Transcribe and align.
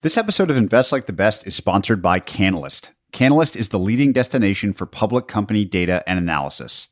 This 0.00 0.16
episode 0.16 0.48
of 0.48 0.56
Invest 0.56 0.92
Like 0.92 1.06
the 1.06 1.12
Best 1.12 1.44
is 1.44 1.56
sponsored 1.56 2.00
by 2.00 2.20
Canalyst. 2.20 2.92
Canalyst 3.12 3.56
is 3.56 3.70
the 3.70 3.80
leading 3.80 4.12
destination 4.12 4.72
for 4.72 4.86
public 4.86 5.26
company 5.26 5.64
data 5.64 6.04
and 6.08 6.20
analysis. 6.20 6.86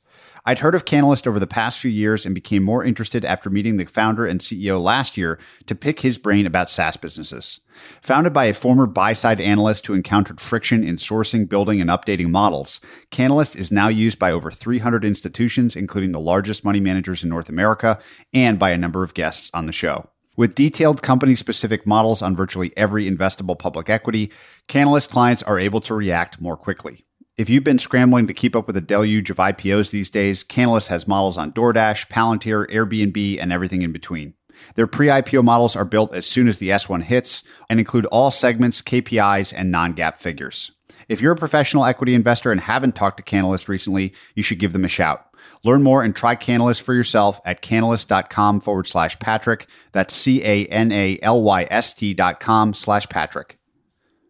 I'd 0.44 0.58
heard 0.58 0.75
of 0.75 0.84
Canalyst 0.84 1.24
over 1.24 1.38
the 1.38 1.46
past 1.46 1.79
few 1.79 1.90
years 1.90 2.27
and 2.27 2.34
became 2.34 2.64
more 2.64 2.82
interested 2.82 3.24
after 3.24 3.48
meeting 3.48 3.77
the 3.77 3.84
founder 3.84 4.27
and 4.27 4.40
CEO 4.40 4.82
last 4.82 5.16
year 5.16 5.38
to 5.66 5.77
pick 5.77 6.00
his 6.00 6.19
brain 6.19 6.46
about 6.46 6.69
SaaS 6.69 6.96
businesses. 6.96 7.61
Founded 8.03 8.32
by 8.32 8.46
a 8.46 8.54
former 8.54 8.87
buy 8.87 9.12
side 9.12 9.41
analyst 9.41 9.86
who 9.86 9.95
encountered 9.95 10.41
friction 10.41 10.82
in 10.82 10.96
sourcing, 10.96 11.48
building, 11.48 11.80
and 11.80 11.91
updating 11.91 12.30
models, 12.30 12.80
Canalyst 13.12 13.54
is 13.54 13.70
now 13.70 13.86
used 13.86 14.18
by 14.18 14.32
over 14.32 14.50
300 14.50 15.04
institutions, 15.04 15.77
including 15.77 16.11
the 16.11 16.18
largest 16.18 16.64
money 16.64 16.80
managers 16.80 17.23
in 17.23 17.29
North 17.29 17.48
America, 17.48 18.00
and 18.34 18.59
by 18.59 18.70
a 18.70 18.77
number 18.77 19.04
of 19.04 19.14
guests 19.14 19.48
on 19.54 19.66
the 19.66 19.73
show. 19.73 20.11
With 20.37 20.55
detailed 20.55 21.03
company 21.03 21.34
specific 21.34 21.87
models 21.87 22.21
on 22.21 22.37
virtually 22.37 22.71
every 22.77 23.11
investable 23.11 23.59
public 23.59 23.89
equity, 23.89 24.30
Canalyst 24.69 25.09
clients 25.09 25.43
are 25.43 25.59
able 25.59 25.80
to 25.80 25.95
react 25.95 26.43
more 26.43 26.59
quickly. 26.59 27.06
If 27.38 27.48
you've 27.48 27.65
been 27.65 27.79
scrambling 27.79 28.27
to 28.27 28.34
keep 28.34 28.55
up 28.55 28.66
with 28.66 28.77
a 28.77 28.83
deluge 28.83 29.30
of 29.30 29.38
IPOs 29.38 29.93
these 29.93 30.10
days, 30.10 30.45
Canalyst 30.45 30.88
has 30.88 31.09
models 31.09 31.38
on 31.38 31.52
DoorDash, 31.52 32.09
Palantir, 32.09 32.70
Airbnb, 32.70 33.38
and 33.41 33.51
everything 33.51 33.80
in 33.80 33.93
between. 33.93 34.34
Their 34.74 34.87
pre 34.87 35.07
IPO 35.07 35.43
models 35.43 35.74
are 35.74 35.84
built 35.87 36.15
as 36.15 36.27
soon 36.27 36.48
as 36.48 36.59
the 36.59 36.68
S1 36.68 37.05
hits 37.05 37.43
and 37.71 37.79
include 37.79 38.07
all 38.07 38.30
segments, 38.30 38.82
KPIs, 38.82 39.55
and 39.57 39.71
non 39.71 39.95
GAAP 39.95 40.18
figures. 40.18 40.73
If 41.09 41.21
you're 41.21 41.32
a 41.32 41.37
professional 41.37 41.84
equity 41.84 42.15
investor 42.15 42.52
and 42.52 42.60
haven't 42.60 42.95
talked 42.95 43.18
to 43.18 43.23
Canalyst 43.23 43.68
recently, 43.68 44.12
you 44.34 44.43
should 44.43 44.59
give 44.59 44.73
them 44.73 44.84
a 44.84 44.88
shout. 44.88 45.27
Learn 45.65 45.83
more 45.83 46.02
and 46.02 46.15
try 46.15 46.37
Canalyst 46.37 46.83
for 46.83 46.95
yourself 46.95 47.41
at 47.45 47.62
canalyst.com 47.62 48.60
forward 48.60 48.87
slash 48.87 49.19
Patrick. 49.19 49.66
That's 49.92 50.15
C 50.15 50.42
A 50.45 50.66
N 50.66 50.92
A 50.92 51.19
L 51.23 51.42
Y 51.42 51.66
S 51.70 51.95
T 51.95 52.15
dot 52.15 52.41
com 52.41 52.74
slash 52.74 53.09
Patrick. 53.09 53.59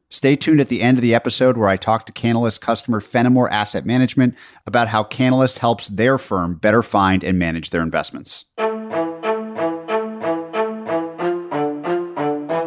Stay 0.08 0.36
tuned 0.36 0.60
at 0.60 0.68
the 0.68 0.82
end 0.82 0.96
of 0.98 1.02
the 1.02 1.14
episode 1.14 1.56
where 1.56 1.68
I 1.68 1.76
talk 1.76 2.06
to 2.06 2.12
Canalyst 2.12 2.60
customer 2.60 3.00
Fenimore 3.00 3.50
Asset 3.50 3.84
Management 3.84 4.36
about 4.64 4.88
how 4.88 5.02
Canalyst 5.02 5.58
helps 5.58 5.88
their 5.88 6.16
firm 6.16 6.54
better 6.54 6.82
find 6.82 7.24
and 7.24 7.38
manage 7.38 7.70
their 7.70 7.82
investments. 7.82 8.44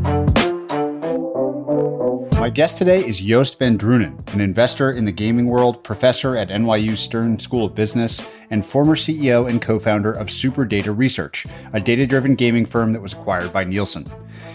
My 2.38 2.50
guest 2.50 2.78
today 2.78 3.04
is 3.04 3.20
Joost 3.20 3.58
van 3.58 3.76
Dreunen, 3.76 4.32
an 4.32 4.40
investor 4.40 4.92
in 4.92 5.06
the 5.06 5.12
gaming 5.12 5.46
world, 5.46 5.82
professor 5.82 6.36
at 6.36 6.50
NYU 6.50 6.96
Stern 6.96 7.40
School 7.40 7.64
of 7.64 7.74
Business, 7.74 8.22
and 8.50 8.64
former 8.64 8.94
CEO 8.94 9.48
and 9.48 9.60
co 9.60 9.80
founder 9.80 10.12
of 10.12 10.28
SuperData 10.28 10.96
Research, 10.96 11.46
a 11.72 11.80
data 11.80 12.06
driven 12.06 12.36
gaming 12.36 12.64
firm 12.64 12.92
that 12.92 13.02
was 13.02 13.12
acquired 13.14 13.52
by 13.52 13.64
Nielsen. 13.64 14.06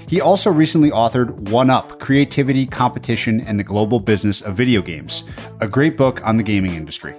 He 0.09 0.21
also 0.21 0.51
recently 0.51 0.89
authored 0.89 1.51
One 1.51 1.69
Up 1.69 1.99
Creativity, 1.99 2.65
Competition, 2.65 3.41
and 3.41 3.59
the 3.59 3.63
Global 3.63 3.99
Business 3.99 4.41
of 4.41 4.55
Video 4.55 4.81
Games, 4.81 5.23
a 5.61 5.67
great 5.67 5.97
book 5.97 6.25
on 6.25 6.35
the 6.35 6.41
gaming 6.41 6.73
industry. 6.73 7.15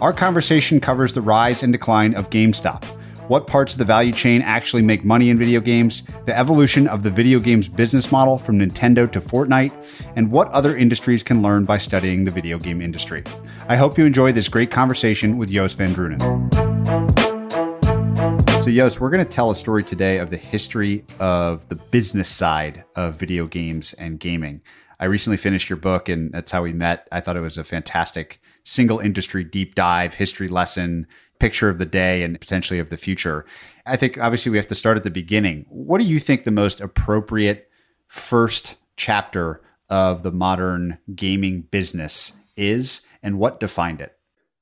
Our 0.00 0.14
conversation 0.14 0.80
covers 0.80 1.12
the 1.12 1.20
rise 1.20 1.62
and 1.62 1.74
decline 1.74 2.14
of 2.14 2.30
GameStop, 2.30 2.84
what 3.28 3.46
parts 3.46 3.74
of 3.74 3.78
the 3.78 3.84
value 3.84 4.14
chain 4.14 4.40
actually 4.40 4.80
make 4.80 5.04
money 5.04 5.28
in 5.28 5.36
video 5.36 5.60
games, 5.60 6.04
the 6.24 6.36
evolution 6.36 6.88
of 6.88 7.02
the 7.02 7.10
video 7.10 7.38
games 7.38 7.68
business 7.68 8.10
model 8.10 8.38
from 8.38 8.58
Nintendo 8.58 9.12
to 9.12 9.20
Fortnite, 9.20 9.72
and 10.16 10.30
what 10.30 10.48
other 10.52 10.74
industries 10.74 11.22
can 11.22 11.42
learn 11.42 11.66
by 11.66 11.76
studying 11.76 12.24
the 12.24 12.30
video 12.30 12.58
game 12.58 12.80
industry. 12.80 13.22
I 13.68 13.76
hope 13.76 13.98
you 13.98 14.06
enjoy 14.06 14.32
this 14.32 14.48
great 14.48 14.70
conversation 14.70 15.36
with 15.36 15.50
Joost 15.50 15.76
van 15.76 15.94
Dreunen. 15.94 17.21
So, 18.62 18.70
Joost, 18.70 19.00
we're 19.00 19.10
going 19.10 19.26
to 19.26 19.28
tell 19.28 19.50
a 19.50 19.56
story 19.56 19.82
today 19.82 20.18
of 20.18 20.30
the 20.30 20.36
history 20.36 21.04
of 21.18 21.68
the 21.68 21.74
business 21.74 22.28
side 22.28 22.84
of 22.94 23.16
video 23.16 23.48
games 23.48 23.92
and 23.94 24.20
gaming. 24.20 24.60
I 25.00 25.06
recently 25.06 25.36
finished 25.36 25.68
your 25.68 25.78
book, 25.78 26.08
and 26.08 26.30
that's 26.30 26.52
how 26.52 26.62
we 26.62 26.72
met. 26.72 27.08
I 27.10 27.18
thought 27.18 27.36
it 27.36 27.40
was 27.40 27.58
a 27.58 27.64
fantastic 27.64 28.40
single 28.62 29.00
industry 29.00 29.42
deep 29.42 29.74
dive, 29.74 30.14
history 30.14 30.46
lesson, 30.46 31.08
picture 31.40 31.68
of 31.68 31.78
the 31.78 31.86
day, 31.86 32.22
and 32.22 32.38
potentially 32.38 32.78
of 32.78 32.88
the 32.88 32.96
future. 32.96 33.46
I 33.84 33.96
think 33.96 34.16
obviously 34.16 34.50
we 34.50 34.58
have 34.58 34.68
to 34.68 34.76
start 34.76 34.96
at 34.96 35.02
the 35.02 35.10
beginning. 35.10 35.66
What 35.68 36.00
do 36.00 36.06
you 36.06 36.20
think 36.20 36.44
the 36.44 36.52
most 36.52 36.80
appropriate 36.80 37.68
first 38.06 38.76
chapter 38.96 39.60
of 39.90 40.22
the 40.22 40.30
modern 40.30 40.98
gaming 41.16 41.62
business 41.62 42.30
is, 42.56 43.02
and 43.24 43.40
what 43.40 43.58
defined 43.58 44.00
it? 44.00 44.16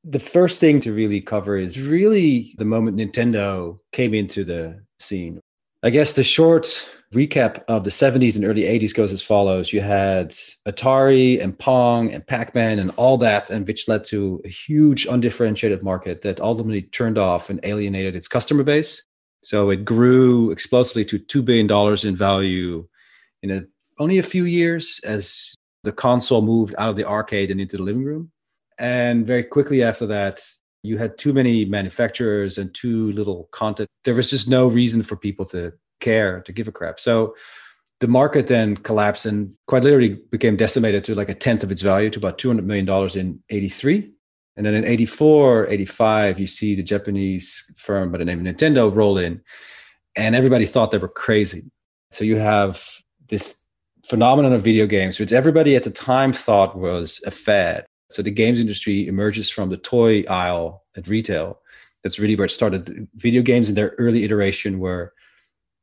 The 0.05 0.19
first 0.19 0.61
thing 0.61 0.81
to 0.81 0.93
really 0.93 1.21
cover 1.21 1.57
is 1.57 1.81
really 1.81 2.55
the 2.59 2.65
moment 2.65 2.97
Nintendo 2.97 3.79
came 3.93 4.15
into 4.15 4.45
the 4.45 4.83
scene. 4.99 5.41
I 5.83 5.91
guess 5.91 6.15
the 6.15 6.25
short 6.25 6.87
recap 7.15 7.65
of 7.67 7.85
the 7.85 7.91
70s 7.91 8.37
and 8.37 8.45
early 8.45 8.63
80s 8.63 8.95
goes 8.95 9.13
as 9.13 9.23
follows 9.23 9.73
You 9.73 9.81
had 9.81 10.31
Atari 10.67 11.43
and 11.43 11.59
Pong 11.59 12.13
and 12.13 12.27
Pac 12.27 12.55
Man 12.55 12.79
and 12.79 12.91
all 12.97 13.19
that, 13.19 13.51
and 13.51 13.67
which 13.67 13.89
led 13.89 14.05
to 14.07 14.41
a 14.45 14.49
huge 14.49 15.07
undifferentiated 15.07 15.83
market 15.83 16.23
that 16.23 16.41
ultimately 16.41 16.83
turned 16.83 17.19
off 17.19 17.51
and 17.51 17.61
alienated 17.63 18.15
its 18.15 18.29
customer 18.29 18.63
base. 18.63 19.03
So 19.43 19.71
it 19.71 19.85
grew 19.85 20.51
explosively 20.51 21.05
to 21.07 21.19
$2 21.19 21.45
billion 21.45 22.07
in 22.07 22.17
value 22.17 22.87
in 23.43 23.51
a, 23.51 23.63
only 23.99 24.19
a 24.19 24.23
few 24.23 24.45
years 24.45 25.01
as 25.03 25.55
the 25.83 25.93
console 25.93 26.43
moved 26.43 26.75
out 26.79 26.91
of 26.91 26.97
the 26.97 27.07
arcade 27.07 27.51
and 27.51 27.61
into 27.61 27.79
the 27.79 27.83
living 27.83 28.05
room. 28.05 28.31
And 28.81 29.27
very 29.27 29.45
quickly 29.45 29.83
after 29.83 30.07
that, 30.07 30.43
you 30.83 30.97
had 30.97 31.19
too 31.19 31.35
many 31.35 31.67
manufacturers 31.67 32.57
and 32.57 32.75
too 32.75 33.13
little 33.13 33.49
content. 33.53 33.89
There 34.05 34.15
was 34.15 34.31
just 34.31 34.49
no 34.49 34.67
reason 34.67 35.03
for 35.03 35.17
people 35.17 35.45
to 35.47 35.75
care, 36.01 36.41
to 36.41 36.53
give 36.53 36.67
a 36.67 36.73
crap. 36.73 36.99
So 36.99 37.37
the 38.01 38.09
market 38.09 38.49
then 38.49 38.79
collapsed 38.79 39.27
and 39.27 39.55
quite 39.67 39.85
literally 39.85 40.19
became 40.31 40.57
decimated 40.57 41.05
to 41.05 41.15
like 41.15 41.29
a 41.29 41.35
tenth 41.35 41.63
of 41.63 41.71
its 41.71 41.83
value 41.83 42.09
to 42.09 42.19
about 42.19 42.39
$200 42.39 42.65
million 42.65 42.89
in 43.19 43.43
83. 43.51 44.11
And 44.57 44.65
then 44.65 44.75
in 44.75 44.87
84, 44.87 45.69
85, 45.69 46.41
you 46.41 46.47
see 46.47 46.75
the 46.75 46.83
Japanese 46.83 47.71
firm 47.77 48.11
by 48.11 48.19
the 48.19 48.25
name 48.25 48.45
of 48.45 48.55
Nintendo 48.55 48.95
roll 48.95 49.19
in, 49.19 49.43
and 50.17 50.35
everybody 50.35 50.67
thought 50.67 50.91
they 50.91 50.99
were 50.99 51.09
crazy. 51.09 51.71
So 52.11 52.25
you 52.25 52.37
have 52.37 52.83
this 53.29 53.57
phenomenon 54.07 54.53
of 54.53 54.63
video 54.63 54.87
games, 54.87 55.21
which 55.21 55.33
everybody 55.33 55.77
at 55.77 55.85
the 55.85 55.91
time 55.91 56.33
thought 56.33 56.77
was 56.77 57.21
a 57.27 57.31
fad. 57.31 57.87
So 58.11 58.23
the 58.23 58.31
games 58.31 58.61
industry 58.61 59.07
emerges 59.07 59.51
from 59.51 59.71
the 59.71 59.77
toy 59.77 60.23
aisle 60.25 60.85
at 60.97 61.07
retail. 61.07 61.61
That's 62.03 62.19
really 62.19 62.37
where 62.37 62.47
it 62.47 62.51
started. 62.51 63.09
Video 63.15 63.43
games 63.43 63.69
in 63.69 63.75
their 63.75 63.95
early 63.99 64.25
iteration 64.25 64.79
were 64.79 65.13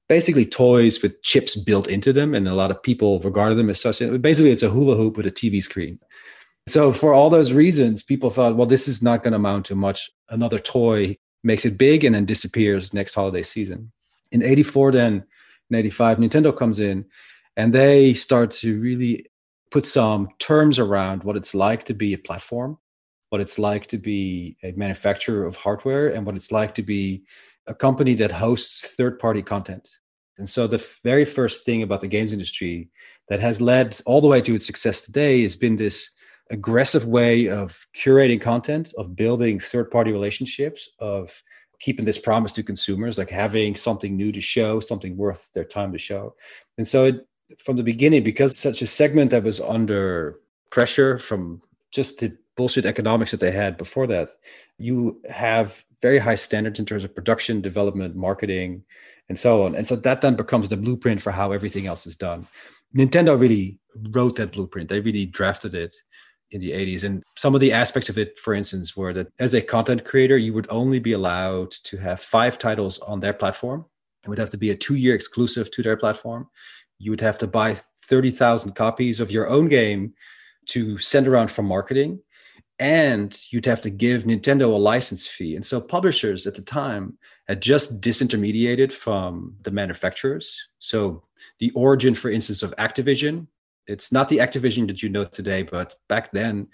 basically 0.09 0.45
toys 0.45 1.01
with 1.01 1.21
chips 1.21 1.55
built 1.55 1.87
into 1.87 2.11
them, 2.13 2.33
and 2.33 2.47
a 2.47 2.55
lot 2.55 2.71
of 2.71 2.81
people 2.81 3.19
regarded 3.19 3.55
them 3.55 3.69
as 3.69 3.79
such. 3.79 3.99
Basically, 4.21 4.51
it's 4.51 4.63
a 4.63 4.69
hula 4.69 4.95
hoop 4.95 5.17
with 5.17 5.25
a 5.25 5.31
TV 5.31 5.61
screen. 5.61 5.99
So 6.67 6.91
for 6.91 7.13
all 7.13 7.29
those 7.29 7.53
reasons, 7.53 8.03
people 8.03 8.29
thought, 8.29 8.57
well, 8.57 8.67
this 8.67 8.87
is 8.87 9.01
not 9.01 9.23
going 9.23 9.31
to 9.31 9.37
amount 9.37 9.67
to 9.67 9.75
much. 9.75 10.11
Another 10.29 10.59
toy 10.59 11.17
makes 11.43 11.65
it 11.65 11.77
big 11.77 12.03
and 12.03 12.13
then 12.13 12.25
disappears 12.25 12.93
next 12.93 13.13
holiday 13.15 13.43
season. 13.43 13.91
In 14.31 14.43
84, 14.43 14.91
then 14.91 15.23
in 15.69 15.75
85, 15.77 16.17
Nintendo 16.17 16.55
comes 16.55 16.79
in 16.79 17.05
and 17.55 17.73
they 17.73 18.13
start 18.13 18.51
to 18.51 18.79
really 18.79 19.27
put 19.71 19.85
some 19.85 20.29
terms 20.39 20.79
around 20.79 21.23
what 21.23 21.37
it's 21.37 21.53
like 21.53 21.83
to 21.85 21.93
be 21.93 22.13
a 22.13 22.17
platform, 22.17 22.77
what 23.29 23.41
it's 23.41 23.59
like 23.59 23.87
to 23.87 23.97
be 23.97 24.57
a 24.63 24.71
manufacturer 24.73 25.45
of 25.45 25.55
hardware, 25.55 26.09
and 26.09 26.25
what 26.25 26.35
it's 26.35 26.51
like 26.51 26.75
to 26.75 26.83
be 26.83 27.23
a 27.67 27.73
company 27.73 28.15
that 28.15 28.31
hosts 28.31 28.95
third 28.95 29.19
party 29.19 29.41
content. 29.41 29.87
And 30.37 30.49
so, 30.49 30.67
the 30.67 30.83
very 31.03 31.25
first 31.25 31.65
thing 31.65 31.83
about 31.83 32.01
the 32.01 32.07
games 32.07 32.31
industry 32.31 32.89
that 33.27 33.39
has 33.39 33.59
led 33.59 33.99
all 34.05 34.21
the 34.21 34.27
way 34.27 34.41
to 34.41 34.55
its 34.55 34.65
success 34.65 35.01
today 35.01 35.43
has 35.43 35.55
been 35.55 35.75
this 35.75 36.11
aggressive 36.49 37.07
way 37.07 37.49
of 37.49 37.87
curating 37.95 38.39
content, 38.39 38.93
of 38.97 39.15
building 39.15 39.59
third 39.59 39.91
party 39.91 40.11
relationships, 40.11 40.89
of 40.99 41.43
keeping 41.79 42.05
this 42.05 42.17
promise 42.17 42.51
to 42.53 42.63
consumers, 42.63 43.17
like 43.17 43.29
having 43.29 43.75
something 43.75 44.15
new 44.15 44.31
to 44.31 44.41
show, 44.41 44.79
something 44.79 45.17
worth 45.17 45.49
their 45.53 45.65
time 45.65 45.91
to 45.91 45.97
show. 45.97 46.35
And 46.77 46.87
so, 46.87 47.05
it 47.05 47.26
from 47.59 47.77
the 47.77 47.83
beginning, 47.83 48.23
because 48.23 48.57
such 48.57 48.81
a 48.81 48.87
segment 48.87 49.31
that 49.31 49.43
was 49.43 49.61
under 49.61 50.39
pressure 50.69 51.17
from 51.17 51.61
just 51.91 52.19
the 52.19 52.35
bullshit 52.55 52.85
economics 52.85 53.31
that 53.31 53.39
they 53.39 53.51
had 53.51 53.77
before 53.77 54.07
that, 54.07 54.29
you 54.77 55.21
have 55.29 55.83
very 56.01 56.19
high 56.19 56.35
standards 56.35 56.79
in 56.79 56.85
terms 56.85 57.03
of 57.03 57.15
production, 57.15 57.61
development, 57.61 58.15
marketing, 58.15 58.83
and 59.29 59.37
so 59.37 59.65
on. 59.65 59.75
And 59.75 59.87
so 59.87 59.95
that 59.95 60.21
then 60.21 60.35
becomes 60.35 60.69
the 60.69 60.77
blueprint 60.77 61.21
for 61.21 61.31
how 61.31 61.51
everything 61.51 61.85
else 61.85 62.05
is 62.05 62.15
done. 62.15 62.47
Nintendo 62.95 63.39
really 63.39 63.79
wrote 64.11 64.35
that 64.37 64.51
blueprint. 64.51 64.89
They 64.89 64.99
really 64.99 65.25
drafted 65.25 65.75
it 65.75 65.95
in 66.51 66.61
the 66.61 66.71
80s. 66.71 67.03
And 67.03 67.23
some 67.35 67.55
of 67.55 67.61
the 67.61 67.73
aspects 67.73 68.09
of 68.09 68.17
it, 68.17 68.39
for 68.39 68.53
instance, 68.53 68.95
were 68.95 69.13
that 69.13 69.27
as 69.39 69.53
a 69.53 69.61
content 69.61 70.05
creator, 70.05 70.37
you 70.37 70.53
would 70.53 70.67
only 70.69 70.99
be 70.99 71.11
allowed 71.13 71.71
to 71.71 71.97
have 71.97 72.21
five 72.21 72.57
titles 72.57 72.99
on 72.99 73.19
their 73.19 73.33
platform. 73.33 73.85
It 74.23 74.29
would 74.29 74.39
have 74.39 74.49
to 74.51 74.57
be 74.57 74.71
a 74.71 74.75
two 74.75 74.95
year 74.95 75.15
exclusive 75.15 75.69
to 75.71 75.83
their 75.83 75.97
platform. 75.97 76.47
You 76.99 77.11
would 77.11 77.21
have 77.21 77.37
to 77.39 77.47
buy 77.47 77.77
30,000 78.05 78.73
copies 78.73 79.19
of 79.19 79.31
your 79.31 79.47
own 79.47 79.67
game 79.67 80.13
to 80.67 80.97
send 80.97 81.27
around 81.27 81.51
for 81.51 81.63
marketing. 81.63 82.19
And 82.79 83.37
you'd 83.49 83.65
have 83.65 83.81
to 83.81 83.89
give 83.89 84.23
Nintendo 84.23 84.65
a 84.65 84.77
license 84.77 85.25
fee. 85.25 85.55
And 85.55 85.65
so 85.65 85.81
publishers 85.81 86.45
at 86.45 86.55
the 86.55 86.61
time 86.61 87.17
had 87.47 87.61
just 87.61 88.01
disintermediated 88.01 88.91
from 88.91 89.55
the 89.63 89.71
manufacturers. 89.71 90.67
So 90.77 91.23
the 91.59 91.71
origin, 91.71 92.13
for 92.13 92.29
instance, 92.29 92.61
of 92.61 92.75
Activision 92.75 93.47
it's 93.87 94.11
not 94.11 94.29
the 94.29 94.37
Activision 94.37 94.87
that 94.87 95.01
you 95.01 95.09
know 95.09 95.25
today, 95.25 95.63
but 95.63 95.95
back 96.09 96.31
then, 96.31 96.67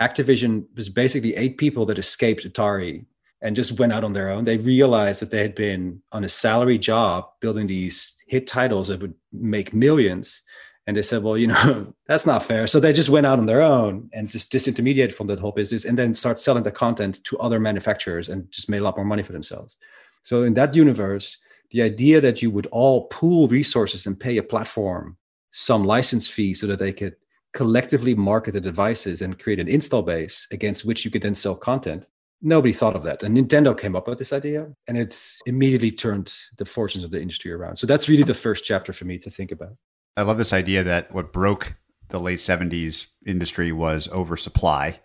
Activision 0.00 0.64
was 0.76 0.88
basically 0.88 1.36
eight 1.36 1.58
people 1.58 1.84
that 1.86 1.98
escaped 1.98 2.44
Atari 2.44 3.04
and 3.42 3.56
just 3.56 3.78
went 3.78 3.92
out 3.92 4.04
on 4.04 4.12
their 4.12 4.30
own. 4.30 4.44
They 4.44 4.58
realized 4.58 5.22
that 5.22 5.30
they 5.30 5.40
had 5.40 5.54
been 5.54 6.02
on 6.12 6.24
a 6.24 6.28
salary 6.28 6.78
job 6.78 7.26
building 7.40 7.66
these 7.66 8.14
hit 8.26 8.46
titles 8.46 8.88
that 8.88 9.00
would 9.00 9.14
make 9.32 9.72
millions. 9.72 10.42
And 10.86 10.96
they 10.96 11.02
said, 11.02 11.22
well, 11.22 11.38
you 11.38 11.46
know, 11.46 11.94
that's 12.06 12.26
not 12.26 12.44
fair. 12.44 12.66
So 12.66 12.80
they 12.80 12.92
just 12.92 13.08
went 13.08 13.26
out 13.26 13.38
on 13.38 13.46
their 13.46 13.62
own 13.62 14.10
and 14.12 14.28
just 14.28 14.52
disintermediated 14.52 15.14
from 15.14 15.26
that 15.28 15.40
whole 15.40 15.52
business 15.52 15.84
and 15.84 15.96
then 15.96 16.14
start 16.14 16.40
selling 16.40 16.64
the 16.64 16.70
content 16.70 17.24
to 17.24 17.38
other 17.38 17.60
manufacturers 17.60 18.28
and 18.28 18.50
just 18.50 18.68
made 18.68 18.80
a 18.80 18.84
lot 18.84 18.96
more 18.96 19.06
money 19.06 19.22
for 19.22 19.32
themselves. 19.32 19.76
So 20.22 20.42
in 20.42 20.54
that 20.54 20.74
universe, 20.74 21.38
the 21.70 21.82
idea 21.82 22.20
that 22.20 22.42
you 22.42 22.50
would 22.50 22.66
all 22.66 23.06
pool 23.06 23.48
resources 23.48 24.06
and 24.06 24.18
pay 24.18 24.36
a 24.36 24.42
platform 24.42 25.16
some 25.52 25.84
license 25.84 26.28
fee 26.28 26.54
so 26.54 26.66
that 26.66 26.78
they 26.78 26.92
could 26.92 27.16
collectively 27.52 28.14
market 28.14 28.52
the 28.52 28.60
devices 28.60 29.22
and 29.22 29.38
create 29.38 29.58
an 29.58 29.68
install 29.68 30.02
base 30.02 30.46
against 30.50 30.84
which 30.84 31.04
you 31.04 31.10
could 31.10 31.22
then 31.22 31.34
sell 31.34 31.56
content. 31.56 32.08
Nobody 32.42 32.72
thought 32.72 32.96
of 32.96 33.02
that. 33.02 33.22
And 33.22 33.36
Nintendo 33.36 33.78
came 33.78 33.94
up 33.94 34.08
with 34.08 34.18
this 34.18 34.32
idea 34.32 34.68
and 34.86 34.96
it's 34.96 35.40
immediately 35.46 35.92
turned 35.92 36.32
the 36.56 36.64
fortunes 36.64 37.04
of 37.04 37.10
the 37.10 37.20
industry 37.20 37.52
around. 37.52 37.76
So 37.76 37.86
that's 37.86 38.08
really 38.08 38.22
the 38.22 38.34
first 38.34 38.64
chapter 38.64 38.92
for 38.92 39.04
me 39.04 39.18
to 39.18 39.30
think 39.30 39.52
about. 39.52 39.76
I 40.16 40.22
love 40.22 40.38
this 40.38 40.52
idea 40.52 40.82
that 40.84 41.12
what 41.12 41.32
broke 41.32 41.74
the 42.08 42.20
late 42.20 42.38
70s 42.38 43.06
industry 43.26 43.72
was 43.72 44.08
oversupply. 44.08 45.00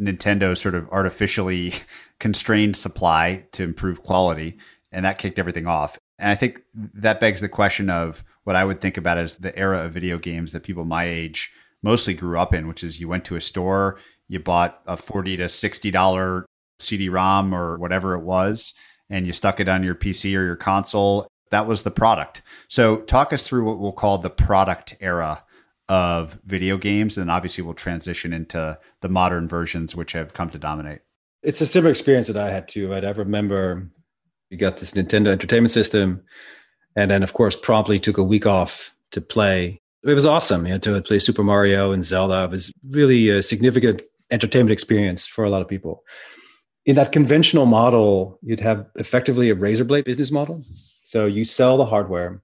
Nintendo 0.00 0.56
sort 0.56 0.74
of 0.74 0.88
artificially 0.90 1.74
constrained 2.18 2.76
supply 2.76 3.46
to 3.52 3.62
improve 3.62 4.02
quality, 4.02 4.58
and 4.92 5.04
that 5.04 5.18
kicked 5.18 5.38
everything 5.38 5.66
off. 5.66 5.98
And 6.18 6.30
I 6.30 6.34
think 6.34 6.62
that 6.74 7.20
begs 7.20 7.40
the 7.40 7.48
question 7.48 7.88
of 7.88 8.22
what 8.44 8.56
I 8.56 8.64
would 8.64 8.80
think 8.80 8.96
about 8.96 9.16
as 9.16 9.36
the 9.36 9.56
era 9.58 9.84
of 9.84 9.92
video 9.92 10.18
games 10.18 10.52
that 10.52 10.62
people 10.62 10.84
my 10.84 11.04
age 11.04 11.50
mostly 11.82 12.12
grew 12.12 12.38
up 12.38 12.52
in, 12.52 12.68
which 12.68 12.84
is 12.84 13.00
you 13.00 13.08
went 13.08 13.24
to 13.26 13.36
a 13.36 13.40
store, 13.40 13.98
you 14.28 14.38
bought 14.38 14.82
a 14.86 14.96
40 14.96 15.38
to 15.38 15.44
$60 15.44 16.44
CD-ROM 16.82 17.54
or 17.54 17.78
whatever 17.78 18.14
it 18.14 18.22
was, 18.22 18.74
and 19.08 19.26
you 19.26 19.32
stuck 19.32 19.60
it 19.60 19.68
on 19.68 19.82
your 19.82 19.94
PC 19.94 20.36
or 20.36 20.44
your 20.44 20.56
console. 20.56 21.28
That 21.50 21.66
was 21.66 21.82
the 21.82 21.90
product. 21.90 22.42
So 22.68 22.98
talk 22.98 23.32
us 23.32 23.46
through 23.46 23.64
what 23.64 23.78
we'll 23.78 23.92
call 23.92 24.18
the 24.18 24.30
product 24.30 24.96
era 25.00 25.42
of 25.88 26.38
video 26.44 26.76
games. 26.76 27.18
And 27.18 27.28
obviously 27.28 27.64
we'll 27.64 27.74
transition 27.74 28.32
into 28.32 28.78
the 29.00 29.08
modern 29.08 29.48
versions, 29.48 29.96
which 29.96 30.12
have 30.12 30.32
come 30.32 30.50
to 30.50 30.58
dominate. 30.58 31.00
It's 31.42 31.60
a 31.60 31.66
similar 31.66 31.90
experience 31.90 32.28
that 32.28 32.36
I 32.36 32.50
had 32.50 32.68
too. 32.68 32.88
Right? 32.90 33.04
I 33.04 33.10
remember 33.10 33.90
we 34.50 34.56
got 34.56 34.76
this 34.76 34.92
Nintendo 34.92 35.28
Entertainment 35.28 35.72
System, 35.72 36.22
and 36.94 37.10
then 37.10 37.24
of 37.24 37.32
course 37.32 37.56
promptly 37.56 37.98
took 37.98 38.18
a 38.18 38.22
week 38.22 38.46
off 38.46 38.94
to 39.10 39.20
play. 39.20 39.80
It 40.04 40.14
was 40.14 40.26
awesome, 40.26 40.66
you 40.66 40.74
know, 40.74 40.78
to 40.78 41.02
play 41.02 41.18
Super 41.18 41.42
Mario 41.42 41.90
and 41.90 42.04
Zelda. 42.04 42.44
It 42.44 42.50
was 42.50 42.72
really 42.88 43.28
a 43.28 43.42
significant 43.42 44.02
entertainment 44.30 44.72
experience 44.72 45.26
for 45.26 45.44
a 45.44 45.50
lot 45.50 45.62
of 45.62 45.68
people. 45.68 46.04
In 46.90 46.96
that 46.96 47.12
conventional 47.12 47.66
model, 47.66 48.40
you'd 48.42 48.58
have 48.58 48.84
effectively 48.96 49.48
a 49.48 49.54
razor 49.54 49.84
blade 49.84 50.06
business 50.06 50.32
model. 50.32 50.60
So 51.04 51.26
you 51.26 51.44
sell 51.44 51.76
the 51.76 51.86
hardware, 51.86 52.42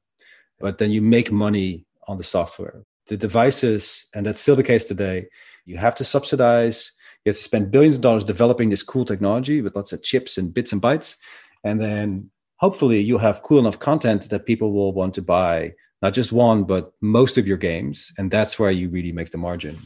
but 0.61 0.79
then 0.79 0.93
you 0.93 1.03
make 1.03 1.33
money 1.33 1.85
on 2.07 2.17
the 2.17 2.23
software. 2.23 2.85
The 3.09 3.17
devices, 3.17 4.07
and 4.15 4.25
that's 4.25 4.41
still 4.41 4.55
the 4.55 4.63
case 4.63 4.85
today, 4.85 5.27
you 5.65 5.79
have 5.79 5.97
to 5.97 6.05
subsidize, 6.05 6.93
you 7.25 7.31
have 7.31 7.37
to 7.37 7.43
spend 7.43 7.73
billions 7.73 7.97
of 7.97 8.03
dollars 8.03 8.23
developing 8.23 8.71
this 8.71 8.85
cool 8.85 9.05
technology 9.05 9.63
with 9.63 9.75
lots 9.75 9.93
of 9.93 10.05
chips 10.05 10.39
and 10.39 10.55
bits 10.55 10.73
and 10.73 10.81
bytes 10.81 11.17
and 11.65 11.81
then 11.81 12.31
hopefully 12.59 13.01
you'll 13.01 13.19
have 13.19 13.43
cool 13.43 13.59
enough 13.59 13.81
content 13.81 14.31
that 14.31 14.47
people 14.47 14.73
will 14.73 14.93
want 14.93 15.13
to 15.15 15.23
buy 15.23 15.73
not 16.03 16.15
just 16.15 16.31
one 16.31 16.63
but 16.63 16.93
most 17.01 17.37
of 17.37 17.49
your 17.49 17.57
games 17.57 18.13
and 18.17 18.31
that's 18.31 18.61
where 18.61 18.71
you 18.71 18.89
really 18.89 19.11
make 19.11 19.31
the 19.31 19.39
margin 19.39 19.77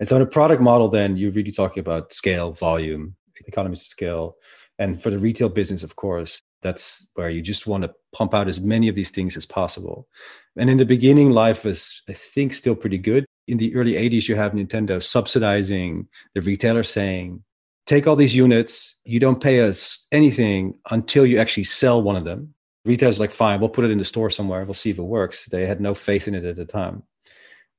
and 0.00 0.08
so 0.08 0.16
in 0.16 0.22
a 0.22 0.26
product 0.26 0.62
model 0.62 0.88
then 0.88 1.18
you're 1.18 1.30
really 1.30 1.52
talking 1.52 1.82
about 1.82 2.14
scale 2.14 2.52
volume 2.52 3.14
economies 3.46 3.80
of 3.80 3.86
scale 3.86 4.36
and 4.78 5.02
for 5.02 5.10
the 5.10 5.18
retail 5.18 5.48
business 5.48 5.82
of 5.82 5.96
course 5.96 6.40
that's 6.62 7.08
where 7.14 7.30
you 7.30 7.42
just 7.42 7.66
want 7.66 7.82
to 7.82 7.92
pump 8.14 8.34
out 8.34 8.48
as 8.48 8.60
many 8.60 8.88
of 8.88 8.94
these 8.94 9.10
things 9.10 9.36
as 9.36 9.46
possible 9.46 10.08
and 10.56 10.70
in 10.70 10.78
the 10.78 10.84
beginning 10.84 11.30
life 11.30 11.64
was 11.64 12.02
i 12.08 12.12
think 12.12 12.52
still 12.52 12.74
pretty 12.74 12.98
good 12.98 13.24
in 13.48 13.58
the 13.58 13.74
early 13.74 13.94
80s 13.94 14.28
you 14.28 14.36
have 14.36 14.52
nintendo 14.52 15.02
subsidizing 15.02 16.08
the 16.34 16.40
retailer 16.40 16.82
saying 16.82 17.42
take 17.86 18.06
all 18.06 18.16
these 18.16 18.34
units. 18.34 18.96
You 19.04 19.20
don't 19.20 19.42
pay 19.42 19.60
us 19.60 20.06
anything 20.12 20.78
until 20.90 21.26
you 21.26 21.38
actually 21.38 21.64
sell 21.64 22.02
one 22.02 22.16
of 22.16 22.24
them. 22.24 22.54
Retailers 22.84 23.20
like, 23.20 23.30
fine, 23.30 23.60
we'll 23.60 23.68
put 23.68 23.84
it 23.84 23.90
in 23.90 23.98
the 23.98 24.04
store 24.04 24.30
somewhere. 24.30 24.64
We'll 24.64 24.74
see 24.74 24.90
if 24.90 24.98
it 24.98 25.02
works. 25.02 25.46
They 25.46 25.66
had 25.66 25.80
no 25.80 25.94
faith 25.94 26.26
in 26.26 26.34
it 26.34 26.44
at 26.44 26.56
the 26.56 26.64
time, 26.64 27.04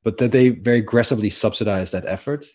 but 0.03 0.17
that 0.17 0.31
they 0.31 0.49
very 0.49 0.79
aggressively 0.79 1.29
subsidized 1.29 1.93
that 1.93 2.05
effort. 2.05 2.45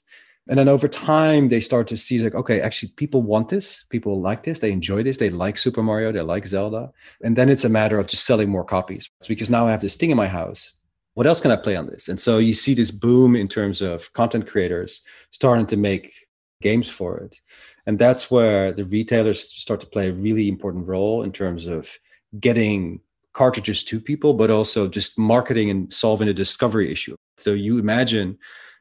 And 0.49 0.59
then 0.59 0.69
over 0.69 0.89
time, 0.89 1.51
they 1.51 1.61
start 1.61 1.87
to 1.89 1.97
see 1.97 2.19
like, 2.21 2.35
okay, 2.35 2.61
actually, 2.61 2.93
people 2.97 3.23
want 3.23 3.49
this. 3.49 3.85
People 3.91 4.21
like 4.21 4.45
this. 4.45 4.61
They 4.61 4.73
enjoy 4.73 5.03
this. 5.03 5.19
They 5.19 5.29
like 5.29 5.59
Super 5.59 5.83
Mario. 5.83 6.11
They 6.11 6.23
like 6.23 6.47
Zelda. 6.47 6.91
And 7.23 7.37
then 7.37 7.51
it's 7.51 7.65
a 7.65 7.69
matter 7.69 7.99
of 7.99 8.07
just 8.07 8.25
selling 8.25 8.49
more 8.49 8.65
copies. 8.65 9.11
It's 9.21 9.29
because 9.29 9.51
now 9.51 9.67
I 9.67 9.71
have 9.71 9.83
this 9.83 9.97
thing 9.97 10.11
in 10.11 10.17
my 10.17 10.29
house. 10.29 10.73
What 11.15 11.27
else 11.27 11.41
can 11.41 11.51
I 11.51 11.57
play 11.57 11.77
on 11.77 11.87
this? 11.87 12.09
And 12.09 12.19
so 12.19 12.39
you 12.39 12.55
see 12.55 12.75
this 12.75 12.91
boom 12.91 13.37
in 13.37 13.49
terms 13.49 13.83
of 13.83 14.13
content 14.15 14.47
creators 14.47 15.03
starting 15.33 15.67
to 15.67 15.77
make 15.77 16.13
games 16.63 16.89
for 16.89 17.19
it. 17.19 17.41
And 17.87 17.99
that's 17.99 18.31
where 18.31 18.73
the 18.73 18.85
retailers 18.85 19.43
start 19.43 19.81
to 19.81 19.87
play 19.87 20.09
a 20.09 20.13
really 20.13 20.49
important 20.49 20.87
role 20.87 21.23
in 21.23 21.33
terms 21.33 21.67
of 21.67 21.91
getting 22.39 23.01
cartridges 23.33 23.83
to 23.85 24.01
people, 24.01 24.35
but 24.35 24.51
also 24.51 24.89
just 24.89 25.19
marketing 25.19 25.71
and 25.71 25.93
solving 25.93 26.29
a 26.29 26.35
discovery 26.35 26.91
issue. 26.91 27.17
So 27.37 27.53
you 27.53 27.79
imagine 27.79 28.39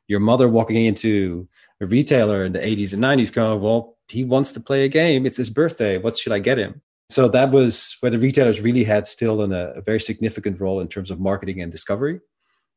your 0.08 0.20
mother 0.20 0.48
walking 0.48 0.86
into 0.86 1.48
a 1.82 1.86
retailer 1.86 2.46
in 2.46 2.54
the 2.54 2.60
80s 2.60 2.94
and 2.94 3.04
90s 3.04 3.34
going, 3.34 3.62
Well, 3.62 3.98
he 4.08 4.24
wants 4.24 4.52
to 4.54 4.60
play 4.60 4.86
a 4.86 4.90
game. 4.90 5.26
It's 5.26 5.38
his 5.38 5.50
birthday. 5.50 5.98
What 5.98 6.18
should 6.18 6.34
I 6.34 6.40
get 6.40 6.58
him? 6.58 6.82
So 7.10 7.28
that 7.30 7.52
was 7.52 7.96
where 8.02 8.12
the 8.12 8.18
retailers 8.18 8.62
really 8.62 8.84
had 8.84 9.08
still 9.08 9.42
in 9.44 9.54
a, 9.54 9.72
a 9.76 9.82
very 9.82 10.00
significant 10.00 10.60
role 10.60 10.80
in 10.82 10.88
terms 10.88 11.12
of 11.12 11.20
marketing 11.20 11.62
and 11.62 11.72
discovery 11.72 12.20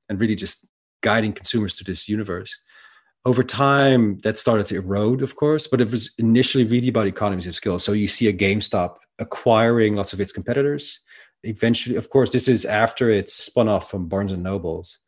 and 0.08 0.20
really 0.20 0.36
just 0.36 0.68
guiding 1.02 1.32
consumers 1.32 1.74
to 1.76 1.84
this 1.84 2.08
universe 2.08 2.58
over 3.24 3.42
time 3.42 4.18
that 4.20 4.38
started 4.38 4.66
to 4.66 4.76
erode 4.76 5.22
of 5.22 5.36
course 5.36 5.66
but 5.66 5.80
it 5.80 5.90
was 5.90 6.12
initially 6.18 6.64
really 6.64 6.88
about 6.88 7.06
economies 7.06 7.46
of 7.46 7.54
scale 7.54 7.78
so 7.78 7.92
you 7.92 8.08
see 8.08 8.28
a 8.28 8.32
gamestop 8.32 8.96
acquiring 9.18 9.94
lots 9.94 10.12
of 10.12 10.20
its 10.20 10.32
competitors 10.32 11.00
eventually 11.44 11.96
of 11.96 12.08
course 12.10 12.30
this 12.30 12.48
is 12.48 12.64
after 12.64 13.10
it's 13.10 13.34
spun 13.34 13.68
off 13.68 13.90
from 13.90 14.08
barnes 14.08 14.32
and 14.32 14.42
nobles 14.42 14.98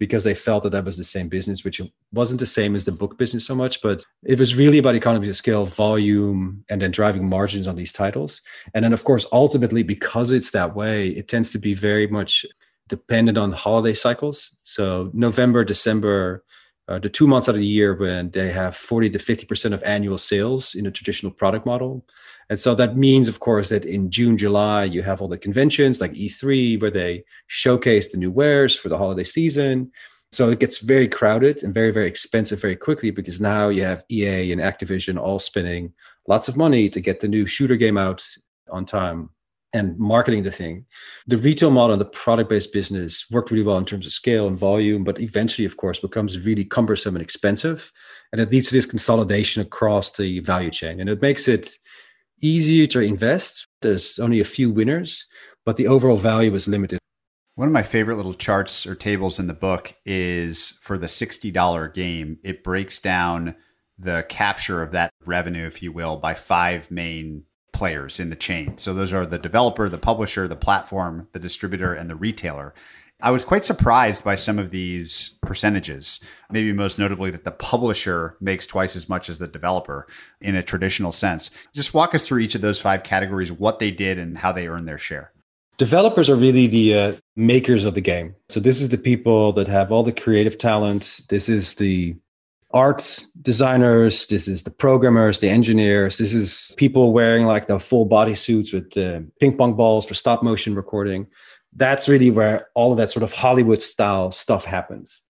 because 0.00 0.24
they 0.24 0.34
felt 0.34 0.64
that 0.64 0.70
that 0.70 0.84
was 0.84 0.96
the 0.96 1.04
same 1.04 1.28
business 1.28 1.62
which 1.62 1.80
wasn't 2.12 2.40
the 2.40 2.46
same 2.46 2.74
as 2.74 2.84
the 2.86 2.90
book 2.90 3.16
business 3.18 3.46
so 3.46 3.54
much 3.54 3.80
but 3.82 4.04
it 4.24 4.38
was 4.38 4.56
really 4.56 4.78
about 4.78 4.96
economies 4.96 5.28
of 5.28 5.36
scale 5.36 5.66
volume 5.66 6.64
and 6.68 6.82
then 6.82 6.90
driving 6.90 7.28
margins 7.28 7.68
on 7.68 7.76
these 7.76 7.92
titles. 7.92 8.40
And 8.74 8.84
then 8.84 8.92
of 8.92 9.04
course 9.04 9.26
ultimately 9.32 9.82
because 9.82 10.32
it's 10.32 10.50
that 10.50 10.74
way 10.74 11.08
it 11.10 11.28
tends 11.28 11.50
to 11.50 11.58
be 11.58 11.74
very 11.74 12.06
much 12.06 12.44
dependent 12.88 13.38
on 13.38 13.52
holiday 13.52 13.94
cycles. 13.94 14.56
So 14.62 15.10
november 15.12 15.64
december 15.64 16.44
uh, 16.90 16.98
the 16.98 17.08
two 17.08 17.28
months 17.28 17.48
out 17.48 17.54
of 17.54 17.60
the 17.60 17.66
year 17.66 17.94
when 17.94 18.30
they 18.30 18.50
have 18.50 18.74
40 18.76 19.10
to 19.10 19.18
50% 19.18 19.72
of 19.72 19.82
annual 19.84 20.18
sales 20.18 20.74
in 20.74 20.86
a 20.86 20.90
traditional 20.90 21.30
product 21.30 21.64
model. 21.64 22.04
And 22.48 22.58
so 22.58 22.74
that 22.74 22.96
means, 22.96 23.28
of 23.28 23.38
course, 23.38 23.68
that 23.68 23.84
in 23.84 24.10
June, 24.10 24.36
July, 24.36 24.84
you 24.84 25.02
have 25.02 25.22
all 25.22 25.28
the 25.28 25.38
conventions 25.38 26.00
like 26.00 26.14
E3, 26.14 26.82
where 26.82 26.90
they 26.90 27.22
showcase 27.46 28.10
the 28.10 28.18
new 28.18 28.32
wares 28.32 28.74
for 28.74 28.88
the 28.88 28.98
holiday 28.98 29.22
season. 29.22 29.92
So 30.32 30.50
it 30.50 30.58
gets 30.58 30.78
very 30.78 31.06
crowded 31.06 31.62
and 31.62 31.72
very, 31.72 31.92
very 31.92 32.08
expensive 32.08 32.60
very 32.60 32.76
quickly 32.76 33.12
because 33.12 33.40
now 33.40 33.68
you 33.68 33.84
have 33.84 34.04
EA 34.10 34.50
and 34.50 34.60
Activision 34.60 35.16
all 35.16 35.38
spending 35.38 35.92
lots 36.26 36.48
of 36.48 36.56
money 36.56 36.88
to 36.90 37.00
get 37.00 37.20
the 37.20 37.28
new 37.28 37.46
shooter 37.46 37.76
game 37.76 37.98
out 37.98 38.24
on 38.68 38.84
time. 38.84 39.30
And 39.72 39.98
marketing 39.98 40.42
the 40.42 40.50
thing. 40.50 40.84
The 41.26 41.36
retail 41.36 41.70
model 41.70 41.92
and 41.94 42.00
the 42.00 42.06
product 42.06 42.50
based 42.50 42.72
business 42.72 43.24
worked 43.30 43.50
really 43.50 43.62
well 43.62 43.78
in 43.78 43.84
terms 43.84 44.06
of 44.06 44.12
scale 44.12 44.46
and 44.46 44.58
volume, 44.58 45.04
but 45.04 45.20
eventually, 45.20 45.64
of 45.64 45.76
course, 45.76 46.00
becomes 46.00 46.38
really 46.40 46.64
cumbersome 46.64 47.14
and 47.14 47.22
expensive. 47.22 47.92
And 48.32 48.40
it 48.40 48.50
leads 48.50 48.68
to 48.68 48.74
this 48.74 48.86
consolidation 48.86 49.62
across 49.62 50.12
the 50.12 50.40
value 50.40 50.70
chain. 50.70 51.00
And 51.00 51.08
it 51.08 51.22
makes 51.22 51.46
it 51.46 51.78
easier 52.42 52.86
to 52.88 53.00
invest. 53.00 53.66
There's 53.82 54.18
only 54.18 54.40
a 54.40 54.44
few 54.44 54.70
winners, 54.70 55.26
but 55.64 55.76
the 55.76 55.86
overall 55.86 56.16
value 56.16 56.54
is 56.54 56.66
limited. 56.66 56.98
One 57.54 57.68
of 57.68 57.72
my 57.72 57.82
favorite 57.82 58.16
little 58.16 58.34
charts 58.34 58.86
or 58.86 58.94
tables 58.94 59.38
in 59.38 59.46
the 59.46 59.54
book 59.54 59.94
is 60.06 60.78
for 60.80 60.96
the 60.96 61.06
$60 61.06 61.94
game. 61.94 62.38
It 62.42 62.64
breaks 62.64 62.98
down 63.00 63.54
the 63.98 64.24
capture 64.28 64.82
of 64.82 64.92
that 64.92 65.10
revenue, 65.26 65.66
if 65.66 65.82
you 65.82 65.92
will, 65.92 66.16
by 66.16 66.34
five 66.34 66.90
main 66.90 67.44
players 67.72 68.20
in 68.20 68.30
the 68.30 68.36
chain. 68.36 68.78
So 68.78 68.94
those 68.94 69.12
are 69.12 69.26
the 69.26 69.38
developer, 69.38 69.88
the 69.88 69.98
publisher, 69.98 70.48
the 70.48 70.56
platform, 70.56 71.28
the 71.32 71.38
distributor, 71.38 71.94
and 71.94 72.08
the 72.08 72.16
retailer. 72.16 72.74
I 73.22 73.30
was 73.30 73.44
quite 73.44 73.64
surprised 73.64 74.24
by 74.24 74.36
some 74.36 74.58
of 74.58 74.70
these 74.70 75.38
percentages, 75.42 76.20
maybe 76.50 76.72
most 76.72 76.98
notably 76.98 77.30
that 77.30 77.44
the 77.44 77.50
publisher 77.50 78.36
makes 78.40 78.66
twice 78.66 78.96
as 78.96 79.08
much 79.08 79.28
as 79.28 79.38
the 79.38 79.46
developer 79.46 80.06
in 80.40 80.54
a 80.54 80.62
traditional 80.62 81.12
sense. 81.12 81.50
Just 81.74 81.92
walk 81.92 82.14
us 82.14 82.26
through 82.26 82.40
each 82.40 82.54
of 82.54 82.62
those 82.62 82.80
five 82.80 83.02
categories, 83.02 83.52
what 83.52 83.78
they 83.78 83.90
did, 83.90 84.18
and 84.18 84.38
how 84.38 84.52
they 84.52 84.68
earned 84.68 84.88
their 84.88 84.98
share. 84.98 85.32
Developers 85.76 86.30
are 86.30 86.36
really 86.36 86.66
the 86.66 86.94
uh, 86.94 87.12
makers 87.36 87.84
of 87.84 87.94
the 87.94 88.00
game. 88.00 88.36
So, 88.48 88.60
this 88.60 88.80
is 88.80 88.90
the 88.90 88.98
people 88.98 89.52
that 89.52 89.68
have 89.68 89.90
all 89.90 90.02
the 90.02 90.12
creative 90.12 90.58
talent. 90.58 91.20
This 91.28 91.48
is 91.48 91.74
the 91.74 92.16
arts 92.72 93.28
designers 93.42 94.26
this 94.28 94.46
is 94.46 94.62
the 94.62 94.70
programmers 94.70 95.40
the 95.40 95.48
engineers 95.48 96.18
this 96.18 96.32
is 96.32 96.74
people 96.78 97.12
wearing 97.12 97.44
like 97.44 97.66
the 97.66 97.80
full 97.80 98.04
body 98.04 98.34
suits 98.34 98.72
with 98.72 98.96
uh, 98.96 99.20
ping 99.40 99.56
pong 99.56 99.74
balls 99.74 100.06
for 100.06 100.14
stop 100.14 100.42
motion 100.42 100.74
recording. 100.74 101.26
That's 101.74 102.08
really 102.08 102.30
where 102.30 102.68
all 102.74 102.92
of 102.92 102.98
that 102.98 103.10
sort 103.10 103.22
of 103.22 103.32
hollywood 103.32 103.82
style 103.82 104.30
stuff 104.30 104.64
happens. 104.64 105.22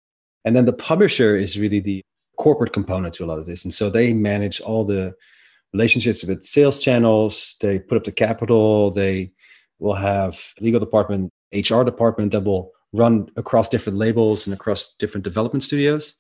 And 0.45 0.57
then 0.57 0.65
the 0.65 0.73
publisher 0.73 1.37
is 1.37 1.59
really 1.59 1.81
the 1.81 2.03
corporate 2.37 2.73
component 2.73 3.15
to 3.15 3.25
a 3.25 3.27
lot 3.27 3.39
of 3.39 3.47
this. 3.47 3.65
And 3.65 3.75
so 3.75 3.91
they 3.91 4.13
manage 4.15 4.61
all 4.61 4.85
the 4.85 5.15
relationships 5.73 6.25
with 6.25 6.45
sales 6.45 6.83
channels. 6.83 7.57
They 7.61 7.79
put 7.79 7.99
up 7.99 8.05
the 8.05 8.13
capital. 8.13 8.91
They 8.91 9.33
will 9.79 9.95
have 9.95 10.55
legal 10.61 10.81
department 10.81 11.31
hr 11.53 11.83
department 11.83 12.33
that 12.33 12.45
will 12.45 12.73
run 12.93 13.31
across 13.37 13.69
different 13.69 13.99
labels 13.99 14.47
and 14.47 14.55
across 14.55 14.95
different 14.97 15.25
development 15.25 15.63
studios 15.63 16.17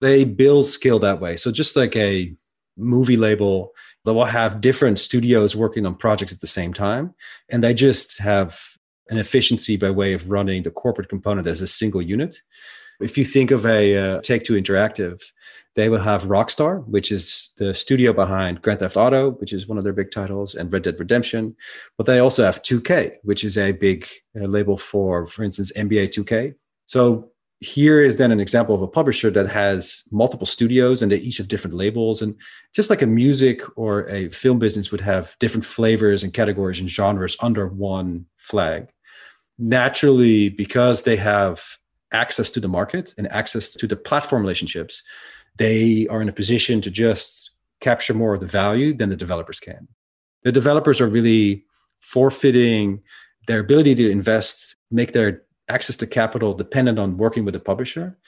they 0.00 0.24
build 0.24 0.66
skill 0.66 0.98
that 1.00 1.20
way. 1.20 1.36
So 1.36 1.50
just 1.50 1.76
like 1.76 1.94
a 1.96 2.34
movie 2.76 3.16
label, 3.16 3.72
they 4.04 4.12
will 4.12 4.24
have 4.24 4.60
different 4.60 4.98
studios 4.98 5.54
working 5.54 5.84
on 5.86 5.94
projects 5.94 6.32
at 6.32 6.40
the 6.40 6.46
same 6.46 6.72
time, 6.72 7.14
and 7.48 7.62
they 7.62 7.74
just 7.74 8.18
have 8.18 8.58
an 9.10 9.18
efficiency 9.18 9.76
by 9.76 9.90
way 9.90 10.12
of 10.12 10.30
running 10.30 10.62
the 10.62 10.70
corporate 10.70 11.08
component 11.08 11.46
as 11.46 11.60
a 11.60 11.66
single 11.66 12.00
unit. 12.00 12.36
If 13.00 13.18
you 13.18 13.24
think 13.24 13.50
of 13.50 13.66
a 13.66 13.96
uh, 13.96 14.20
Take 14.20 14.44
Two 14.44 14.54
Interactive, 14.54 15.20
they 15.74 15.88
will 15.88 16.00
have 16.00 16.24
Rockstar, 16.24 16.86
which 16.86 17.12
is 17.12 17.50
the 17.56 17.74
studio 17.74 18.12
behind 18.12 18.60
Grand 18.62 18.80
Theft 18.80 18.96
Auto, 18.96 19.32
which 19.32 19.52
is 19.52 19.68
one 19.68 19.78
of 19.78 19.84
their 19.84 19.92
big 19.92 20.10
titles, 20.10 20.54
and 20.54 20.72
Red 20.72 20.82
Dead 20.82 20.98
Redemption. 20.98 21.56
But 21.96 22.06
they 22.06 22.18
also 22.18 22.44
have 22.44 22.62
2K, 22.62 23.16
which 23.22 23.44
is 23.44 23.56
a 23.56 23.72
big 23.72 24.06
uh, 24.38 24.46
label 24.46 24.76
for, 24.76 25.26
for 25.26 25.44
instance, 25.44 25.72
NBA 25.76 26.08
2K. 26.08 26.54
So 26.86 27.30
here 27.60 28.02
is 28.02 28.16
then 28.16 28.32
an 28.32 28.40
example 28.40 28.74
of 28.74 28.80
a 28.80 28.88
publisher 28.88 29.30
that 29.30 29.48
has 29.48 30.02
multiple 30.10 30.46
studios 30.46 31.02
and 31.02 31.12
they 31.12 31.16
each 31.16 31.36
have 31.36 31.48
different 31.48 31.76
labels. 31.76 32.22
And 32.22 32.34
just 32.74 32.88
like 32.88 33.02
a 33.02 33.06
music 33.06 33.60
or 33.76 34.08
a 34.08 34.30
film 34.30 34.58
business 34.58 34.90
would 34.90 35.02
have 35.02 35.36
different 35.40 35.66
flavors 35.66 36.22
and 36.22 36.32
categories 36.32 36.80
and 36.80 36.88
genres 36.88 37.36
under 37.40 37.68
one 37.68 38.24
flag. 38.38 38.88
Naturally 39.58 40.48
because 40.48 41.02
they 41.02 41.16
have 41.16 41.62
access 42.12 42.50
to 42.52 42.60
the 42.60 42.68
market 42.68 43.14
and 43.18 43.30
access 43.30 43.70
to 43.70 43.86
the 43.86 43.96
platform 43.96 44.42
relationships 44.42 45.02
they 45.56 46.06
are 46.08 46.22
in 46.22 46.28
a 46.28 46.32
position 46.32 46.80
to 46.80 46.90
just 46.90 47.50
capture 47.80 48.14
more 48.14 48.34
of 48.34 48.40
the 48.40 48.46
value 48.46 48.94
than 48.94 49.10
the 49.10 49.16
developers 49.16 49.60
can. 49.60 49.88
The 50.42 50.52
developers 50.52 51.00
are 51.00 51.06
really 51.06 51.64
forfeiting 52.00 53.02
their 53.46 53.58
ability 53.58 53.94
to 53.96 54.10
invest 54.10 54.76
make 54.90 55.12
their 55.12 55.42
access 55.70 55.96
to 55.96 56.06
capital 56.06 56.54
dependent 56.54 56.98
on 56.98 57.16
working 57.16 57.44
with 57.44 57.54
a 57.54 57.60
publisher. 57.60 58.18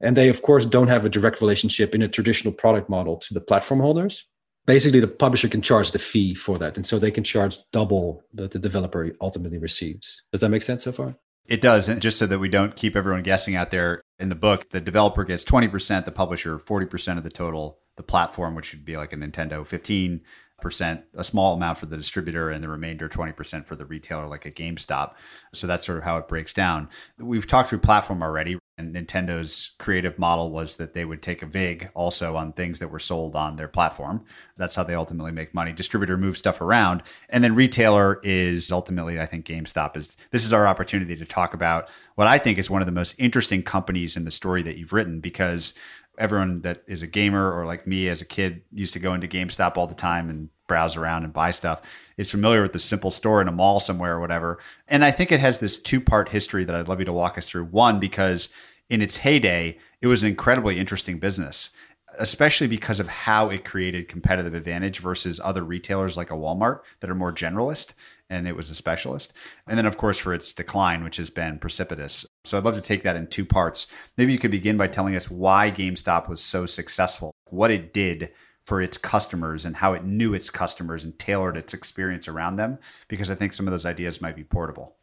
And 0.00 0.16
they, 0.16 0.28
of 0.28 0.42
course, 0.42 0.66
don't 0.66 0.88
have 0.88 1.04
a 1.04 1.08
direct 1.08 1.40
relationship 1.40 1.94
in 1.94 2.02
a 2.02 2.08
traditional 2.08 2.52
product 2.52 2.88
model 2.88 3.16
to 3.16 3.34
the 3.34 3.40
platform 3.40 3.80
holders. 3.80 4.24
Basically, 4.66 5.00
the 5.00 5.08
publisher 5.08 5.48
can 5.48 5.62
charge 5.62 5.92
the 5.92 5.98
fee 5.98 6.34
for 6.34 6.58
that. 6.58 6.76
And 6.76 6.86
so 6.86 6.98
they 6.98 7.10
can 7.10 7.24
charge 7.24 7.58
double 7.72 8.22
that 8.34 8.50
the 8.50 8.58
developer 8.58 9.10
ultimately 9.20 9.58
receives. 9.58 10.22
Does 10.30 10.40
that 10.42 10.50
make 10.50 10.62
sense 10.62 10.84
so 10.84 10.92
far? 10.92 11.16
It 11.46 11.62
does. 11.62 11.88
And 11.88 12.02
just 12.02 12.18
so 12.18 12.26
that 12.26 12.38
we 12.38 12.50
don't 12.50 12.76
keep 12.76 12.94
everyone 12.94 13.22
guessing 13.22 13.56
out 13.56 13.70
there, 13.70 14.02
in 14.18 14.28
the 14.28 14.34
book, 14.34 14.70
the 14.70 14.80
developer 14.80 15.24
gets 15.24 15.44
20%, 15.44 16.04
the 16.04 16.12
publisher 16.12 16.58
40% 16.58 17.16
of 17.16 17.24
the 17.24 17.30
total, 17.30 17.78
the 17.96 18.02
platform, 18.02 18.54
which 18.54 18.74
would 18.74 18.84
be 18.84 18.96
like 18.96 19.12
a 19.12 19.16
Nintendo, 19.16 19.66
15 19.66 20.20
percent, 20.60 21.02
a 21.14 21.24
small 21.24 21.54
amount 21.54 21.78
for 21.78 21.86
the 21.86 21.96
distributor, 21.96 22.50
and 22.50 22.62
the 22.62 22.68
remainder 22.68 23.08
twenty 23.08 23.32
percent 23.32 23.66
for 23.66 23.76
the 23.76 23.86
retailer, 23.86 24.26
like 24.26 24.46
a 24.46 24.50
GameStop. 24.50 25.14
So 25.52 25.66
that's 25.66 25.86
sort 25.86 25.98
of 25.98 26.04
how 26.04 26.18
it 26.18 26.28
breaks 26.28 26.54
down. 26.54 26.88
We've 27.18 27.46
talked 27.46 27.70
through 27.70 27.78
platform 27.78 28.22
already. 28.22 28.58
And 28.76 28.94
Nintendo's 28.94 29.72
creative 29.78 30.20
model 30.20 30.52
was 30.52 30.76
that 30.76 30.94
they 30.94 31.04
would 31.04 31.20
take 31.20 31.42
a 31.42 31.46
VIG 31.46 31.90
also 31.94 32.36
on 32.36 32.52
things 32.52 32.78
that 32.78 32.92
were 32.92 33.00
sold 33.00 33.34
on 33.34 33.56
their 33.56 33.66
platform. 33.66 34.24
That's 34.56 34.76
how 34.76 34.84
they 34.84 34.94
ultimately 34.94 35.32
make 35.32 35.52
money. 35.52 35.72
Distributor 35.72 36.16
moves 36.16 36.38
stuff 36.38 36.60
around. 36.60 37.02
And 37.28 37.42
then 37.42 37.56
retailer 37.56 38.20
is 38.22 38.70
ultimately, 38.70 39.18
I 39.18 39.26
think 39.26 39.46
GameStop 39.46 39.96
is 39.96 40.16
this 40.30 40.44
is 40.44 40.52
our 40.52 40.68
opportunity 40.68 41.16
to 41.16 41.24
talk 41.24 41.54
about 41.54 41.88
what 42.14 42.28
I 42.28 42.38
think 42.38 42.56
is 42.56 42.70
one 42.70 42.80
of 42.80 42.86
the 42.86 42.92
most 42.92 43.16
interesting 43.18 43.64
companies 43.64 44.16
in 44.16 44.24
the 44.24 44.30
story 44.30 44.62
that 44.62 44.76
you've 44.76 44.92
written 44.92 45.18
because 45.18 45.74
everyone 46.18 46.60
that 46.62 46.82
is 46.86 47.02
a 47.02 47.06
gamer 47.06 47.52
or 47.52 47.64
like 47.64 47.86
me 47.86 48.08
as 48.08 48.20
a 48.20 48.26
kid 48.26 48.62
used 48.72 48.92
to 48.94 49.00
go 49.00 49.14
into 49.14 49.28
GameStop 49.28 49.76
all 49.76 49.86
the 49.86 49.94
time 49.94 50.28
and 50.28 50.50
browse 50.66 50.96
around 50.96 51.24
and 51.24 51.32
buy 51.32 51.50
stuff 51.50 51.80
is 52.16 52.30
familiar 52.30 52.62
with 52.62 52.72
the 52.72 52.78
simple 52.78 53.10
store 53.10 53.40
in 53.40 53.48
a 53.48 53.52
mall 53.52 53.80
somewhere 53.80 54.16
or 54.16 54.20
whatever. 54.20 54.58
And 54.86 55.04
I 55.04 55.10
think 55.10 55.32
it 55.32 55.40
has 55.40 55.58
this 55.58 55.78
two 55.78 56.00
part 56.00 56.28
history 56.28 56.64
that 56.64 56.74
I'd 56.74 56.88
love 56.88 56.98
you 56.98 57.06
to 57.06 57.12
walk 57.12 57.38
us 57.38 57.48
through. 57.48 57.64
One, 57.66 57.98
because 57.98 58.50
in 58.90 59.00
its 59.00 59.16
heyday, 59.16 59.78
it 60.00 60.06
was 60.06 60.22
an 60.22 60.28
incredibly 60.28 60.78
interesting 60.78 61.18
business, 61.18 61.70
especially 62.18 62.66
because 62.66 63.00
of 63.00 63.08
how 63.08 63.48
it 63.48 63.64
created 63.64 64.08
competitive 64.08 64.54
advantage 64.54 64.98
versus 64.98 65.40
other 65.42 65.64
retailers 65.64 66.16
like 66.16 66.30
a 66.30 66.34
Walmart 66.34 66.80
that 67.00 67.10
are 67.10 67.14
more 67.14 67.32
generalist 67.32 67.94
and 68.30 68.46
it 68.46 68.56
was 68.56 68.70
a 68.70 68.74
specialist. 68.74 69.32
And 69.66 69.78
then, 69.78 69.86
of 69.86 69.96
course, 69.96 70.18
for 70.18 70.34
its 70.34 70.52
decline, 70.52 71.04
which 71.04 71.16
has 71.16 71.30
been 71.30 71.58
precipitous. 71.58 72.26
So 72.44 72.56
I'd 72.56 72.64
love 72.64 72.74
to 72.74 72.80
take 72.80 73.02
that 73.02 73.16
in 73.16 73.26
two 73.26 73.44
parts. 73.44 73.86
Maybe 74.16 74.32
you 74.32 74.38
could 74.38 74.50
begin 74.50 74.76
by 74.76 74.88
telling 74.88 75.16
us 75.16 75.30
why 75.30 75.70
GameStop 75.70 76.28
was 76.28 76.40
so 76.40 76.66
successful, 76.66 77.32
what 77.50 77.70
it 77.70 77.92
did 77.92 78.30
for 78.66 78.82
its 78.82 78.98
customers, 78.98 79.64
and 79.64 79.76
how 79.76 79.94
it 79.94 80.04
knew 80.04 80.34
its 80.34 80.50
customers 80.50 81.04
and 81.04 81.18
tailored 81.18 81.56
its 81.56 81.72
experience 81.72 82.28
around 82.28 82.56
them, 82.56 82.78
because 83.08 83.30
I 83.30 83.34
think 83.34 83.54
some 83.54 83.66
of 83.66 83.72
those 83.72 83.86
ideas 83.86 84.20
might 84.20 84.36
be 84.36 84.44
portable. 84.44 84.96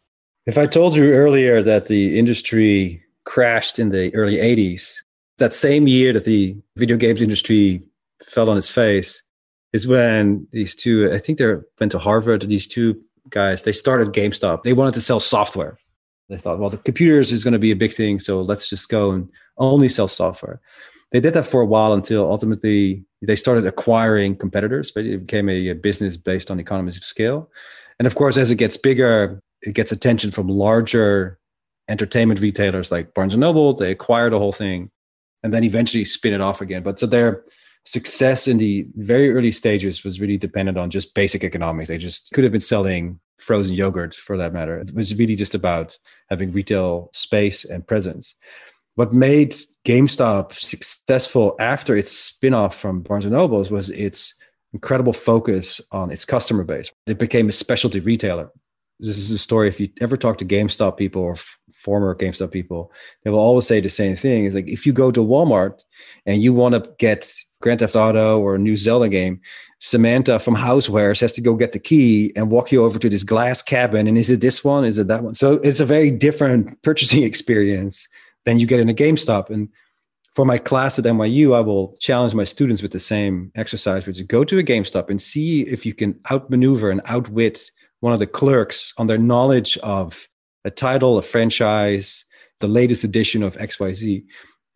If 0.45 0.59
I 0.59 0.67
told 0.67 0.95
you 0.95 1.11
earlier 1.11 1.63
that 1.63 1.85
the 1.85 2.19
industry 2.19 3.03
crashed 3.23 3.79
in 3.79 3.89
the 3.89 4.13
early 4.13 4.35
80s, 4.35 5.01
that 5.39 5.55
same 5.55 5.87
year 5.87 6.13
that 6.13 6.25
the 6.25 6.55
video 6.75 6.95
games 6.95 7.21
industry 7.21 7.81
fell 8.23 8.51
on 8.51 8.57
its 8.57 8.69
face, 8.69 9.23
is 9.73 9.87
when 9.87 10.47
these 10.51 10.73
two, 10.75 11.11
I 11.11 11.17
think 11.17 11.37
they 11.37 11.53
went 11.79 11.91
to 11.91 11.99
Harvard, 11.99 12.43
these 12.43 12.67
two 12.67 13.01
guys, 13.29 13.63
they 13.63 13.71
started 13.71 14.13
GameStop. 14.13 14.63
They 14.63 14.73
wanted 14.73 14.93
to 14.95 15.01
sell 15.01 15.19
software. 15.19 15.77
They 16.29 16.37
thought, 16.37 16.59
well, 16.59 16.69
the 16.69 16.77
computers 16.77 17.31
is 17.31 17.43
going 17.43 17.53
to 17.53 17.59
be 17.59 17.71
a 17.71 17.75
big 17.75 17.93
thing, 17.93 18.19
so 18.19 18.41
let's 18.41 18.67
just 18.67 18.89
go 18.89 19.11
and 19.11 19.29
only 19.57 19.89
sell 19.89 20.07
software. 20.07 20.59
They 21.11 21.19
did 21.19 21.33
that 21.33 21.45
for 21.45 21.61
a 21.61 21.65
while 21.65 21.93
until 21.93 22.29
ultimately 22.29 23.05
they 23.21 23.35
started 23.35 23.65
acquiring 23.65 24.35
competitors. 24.35 24.91
But 24.91 25.05
it 25.05 25.19
became 25.19 25.49
a, 25.49 25.69
a 25.69 25.75
business 25.75 26.17
based 26.17 26.51
on 26.51 26.59
economies 26.59 26.97
of 26.97 27.03
scale. 27.03 27.49
And 27.99 28.07
of 28.07 28.15
course, 28.15 28.37
as 28.37 28.51
it 28.51 28.55
gets 28.55 28.77
bigger, 28.77 29.39
it 29.61 29.73
gets 29.73 29.91
attention 29.91 30.31
from 30.31 30.47
larger 30.47 31.39
entertainment 31.87 32.39
retailers 32.39 32.91
like 32.91 33.13
Barnes 33.13 33.33
and 33.33 33.41
Noble. 33.41 33.73
They 33.73 33.91
acquire 33.91 34.29
the 34.29 34.39
whole 34.39 34.51
thing 34.51 34.89
and 35.43 35.53
then 35.53 35.63
eventually 35.63 36.05
spin 36.05 36.33
it 36.33 36.41
off 36.41 36.61
again. 36.61 36.83
But 36.83 36.99
so 36.99 37.05
they're 37.05 37.43
success 37.85 38.47
in 38.47 38.57
the 38.57 38.87
very 38.95 39.31
early 39.31 39.51
stages 39.51 40.03
was 40.03 40.19
really 40.19 40.37
dependent 40.37 40.77
on 40.77 40.89
just 40.89 41.13
basic 41.13 41.43
economics. 41.43 41.89
They 41.89 41.97
just 41.97 42.31
could 42.33 42.43
have 42.43 42.51
been 42.51 42.61
selling 42.61 43.19
frozen 43.37 43.75
yogurt 43.75 44.15
for 44.15 44.37
that 44.37 44.53
matter. 44.53 44.79
It 44.79 44.93
was 44.93 45.15
really 45.15 45.35
just 45.35 45.55
about 45.55 45.97
having 46.29 46.51
retail 46.51 47.09
space 47.13 47.63
and 47.63 47.85
presence. 47.85 48.35
What 48.95 49.13
made 49.13 49.53
GameStop 49.85 50.53
successful 50.53 51.55
after 51.59 51.95
its 51.95 52.31
spinoff 52.31 52.73
from 52.73 53.01
Barnes 53.01 53.25
and 53.25 53.33
Nobles 53.33 53.69
was 53.69 53.89
its 53.89 54.33
incredible 54.73 55.13
focus 55.13 55.81
on 55.91 56.11
its 56.11 56.25
customer 56.25 56.63
base. 56.63 56.91
It 57.05 57.19
became 57.19 57.49
a 57.49 57.51
specialty 57.51 57.99
retailer. 57.99 58.51
This 58.99 59.17
is 59.17 59.31
a 59.31 59.37
story. 59.37 59.67
If 59.67 59.79
you 59.79 59.89
ever 59.99 60.15
talk 60.15 60.37
to 60.37 60.45
GameStop 60.45 60.97
people 60.97 61.21
or 61.21 61.33
f- 61.33 61.59
former 61.73 62.15
GameStop 62.15 62.51
people, 62.51 62.91
they 63.23 63.29
will 63.29 63.39
always 63.39 63.67
say 63.67 63.81
the 63.81 63.89
same 63.89 64.15
thing. 64.15 64.45
It's 64.45 64.55
like 64.55 64.67
if 64.67 64.85
you 64.85 64.93
go 64.93 65.11
to 65.11 65.19
Walmart 65.19 65.81
and 66.25 66.41
you 66.41 66.53
want 66.53 66.75
to 66.75 66.89
get 66.97 67.33
Grand 67.61 67.79
Theft 67.79 67.95
Auto 67.95 68.39
or 68.39 68.55
a 68.55 68.59
new 68.59 68.77
Zelda 68.77 69.09
game, 69.09 69.41
Samantha 69.79 70.39
from 70.39 70.55
Housewares 70.55 71.19
has 71.19 71.33
to 71.33 71.41
go 71.41 71.55
get 71.55 71.73
the 71.73 71.79
key 71.79 72.31
and 72.35 72.49
walk 72.49 72.71
you 72.71 72.85
over 72.85 72.97
to 72.97 73.09
this 73.09 73.23
glass 73.23 73.61
cabin. 73.61 74.07
And 74.07 74.17
is 74.17 74.29
it 74.29 74.39
this 74.39 74.63
one? 74.63 74.85
Is 74.85 74.97
it 74.97 75.07
that 75.07 75.23
one? 75.23 75.33
So 75.33 75.53
it's 75.55 75.81
a 75.81 75.85
very 75.85 76.09
different 76.09 76.81
purchasing 76.83 77.23
experience 77.23 78.07
than 78.45 78.59
you 78.59 78.67
get 78.67 78.79
in 78.79 78.89
a 78.89 78.93
GameStop. 78.93 79.49
And 79.49 79.69
for 80.33 80.45
my 80.45 80.57
class 80.57 80.97
at 80.99 81.05
NYU, 81.05 81.55
I 81.55 81.61
will 81.61 81.95
challenge 81.99 82.33
my 82.33 82.43
students 82.43 82.81
with 82.81 82.91
the 82.91 82.99
same 82.99 83.51
exercise, 83.55 84.05
which 84.05 84.19
is 84.19 84.25
go 84.25 84.43
to 84.43 84.59
a 84.59 84.63
GameStop 84.63 85.09
and 85.09 85.21
see 85.21 85.61
if 85.61 85.85
you 85.85 85.93
can 85.93 86.19
outmaneuver 86.31 86.91
and 86.91 87.01
outwit 87.05 87.71
one 88.05 88.13
of 88.13 88.19
the 88.19 88.27
clerks 88.27 88.93
on 88.99 89.07
their 89.07 89.17
knowledge 89.17 89.79
of 89.79 90.27
a 90.63 90.69
title, 90.69 91.17
a 91.17 91.23
franchise, 91.23 92.23
the 92.59 92.67
latest 92.67 93.03
edition 93.03 93.41
of 93.41 93.57
XYZ. 93.57 94.23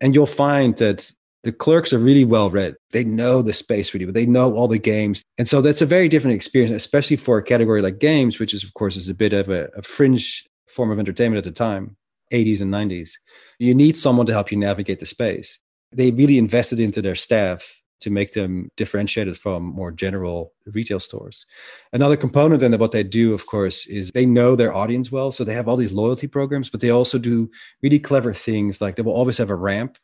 And 0.02 0.16
you'll 0.16 0.26
find 0.26 0.76
that 0.78 1.12
the 1.44 1.52
clerks 1.52 1.94
are 1.94 2.00
really 2.00 2.26
well 2.26 2.50
read. 2.50 2.74
They 2.90 3.04
know 3.04 3.44
the 3.44 3.54
space 3.54 3.94
really, 3.94 4.08
but 4.08 4.16
they 4.16 4.26
know 4.26 4.56
all 4.56 4.68
the 4.68 4.80
games. 4.80 5.22
And 5.38 5.48
so 5.48 5.62
that's 5.62 5.84
a 5.84 5.86
very 5.86 6.10
different 6.10 6.38
experience, 6.38 6.74
especially 6.74 7.18
for 7.18 7.38
a 7.38 7.44
category 7.44 7.84
like 7.84 8.00
games, 8.00 8.40
which 8.40 8.52
is, 8.52 8.64
of 8.64 8.74
course, 8.74 8.96
is 8.96 9.10
a 9.10 9.14
bit 9.14 9.34
of 9.34 9.48
a, 9.50 9.70
a 9.78 9.84
fringe 9.84 10.44
form 10.68 10.90
of 10.90 10.98
entertainment 10.98 11.38
at 11.38 11.44
the 11.44 11.52
time, 11.52 11.98
80s 12.34 12.62
and 12.62 12.74
90s. 12.74 13.12
You 13.60 13.76
need 13.76 13.96
someone 13.96 14.26
to 14.26 14.34
help 14.34 14.50
you 14.52 14.58
navigate 14.58 15.00
the 15.00 15.06
space. 15.06 15.60
They 15.92 16.10
really 16.10 16.40
invested 16.40 16.80
into 16.80 17.00
their 17.00 17.14
staff 17.14 17.80
to 18.02 18.10
make 18.10 18.34
them 18.34 18.70
differentiated 18.78 19.38
from 19.38 19.64
more 19.64 19.92
general 19.92 20.54
retail 20.66 21.00
stores. 21.00 21.46
Another 21.94 22.18
component 22.18 22.62
then 22.62 22.74
of 22.74 22.80
what 22.80 22.92
they 22.92 23.04
do, 23.04 23.34
of 23.34 23.46
course, 23.46 23.86
is 23.88 24.12
they 24.12 24.26
know 24.26 24.56
their 24.56 24.74
audience 24.74 25.12
well. 25.12 25.32
So 25.32 25.44
they 25.44 25.54
have 25.54 25.68
all 25.68 25.78
these 25.78 25.92
loyalty 25.92 26.28
programs, 26.28 26.70
but 26.70 26.82
they 26.82 26.90
also 26.90 27.18
do 27.18 27.50
really 27.82 28.00
clever 28.00 28.34
things 28.34 28.82
like 28.82 28.96
they 28.96 29.02
will 29.02 29.14
always 29.14 29.38
have 29.38 29.50
a 29.50 29.56
ramp 29.56 29.98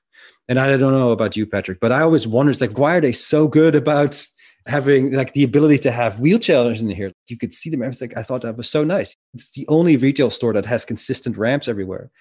and 0.48 0.60
I 0.60 0.78
don't 0.78 0.94
know 0.94 1.12
about 1.12 1.36
you, 1.36 1.46
Patrick, 1.46 1.80
but 1.80 1.92
I 1.92 2.02
always 2.02 2.28
wonder, 2.28 2.54
like, 2.60 2.78
why 2.78 2.96
are 2.96 3.02
they 3.02 3.12
so 3.12 3.48
good 3.48 3.76
about 3.76 4.24
having 4.68 5.12
like 5.12 5.34
the 5.34 5.44
ability 5.44 5.80
to 5.80 5.92
have 5.92 6.18
wheelchairs 6.18 6.82
in 6.82 6.90
here? 6.90 7.12
You 7.28 7.38
could 7.38 7.54
see 7.54 7.70
them. 7.70 7.82
I 7.82 7.88
was 7.88 8.02
like, 8.02 8.16
I 8.16 8.24
thought 8.24 8.42
that 8.42 8.58
was 8.58 8.70
so 8.70 8.84
nice. 8.84 9.16
It's 9.34 9.52
the 9.52 9.68
only 9.68 9.98
retail 9.98 10.30
store 10.30 10.54
that 10.54 10.66
has 10.66 10.86
consistent 10.86 11.38
ramps 11.38 11.68
everywhere. 11.68 12.12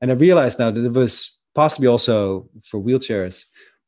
And 0.00 0.10
I 0.10 0.14
realized 0.14 0.58
now 0.58 0.70
that 0.70 0.84
it 0.84 0.92
was 0.92 1.36
possibly 1.54 1.88
also 1.88 2.48
for 2.64 2.80
wheelchairs, 2.80 3.44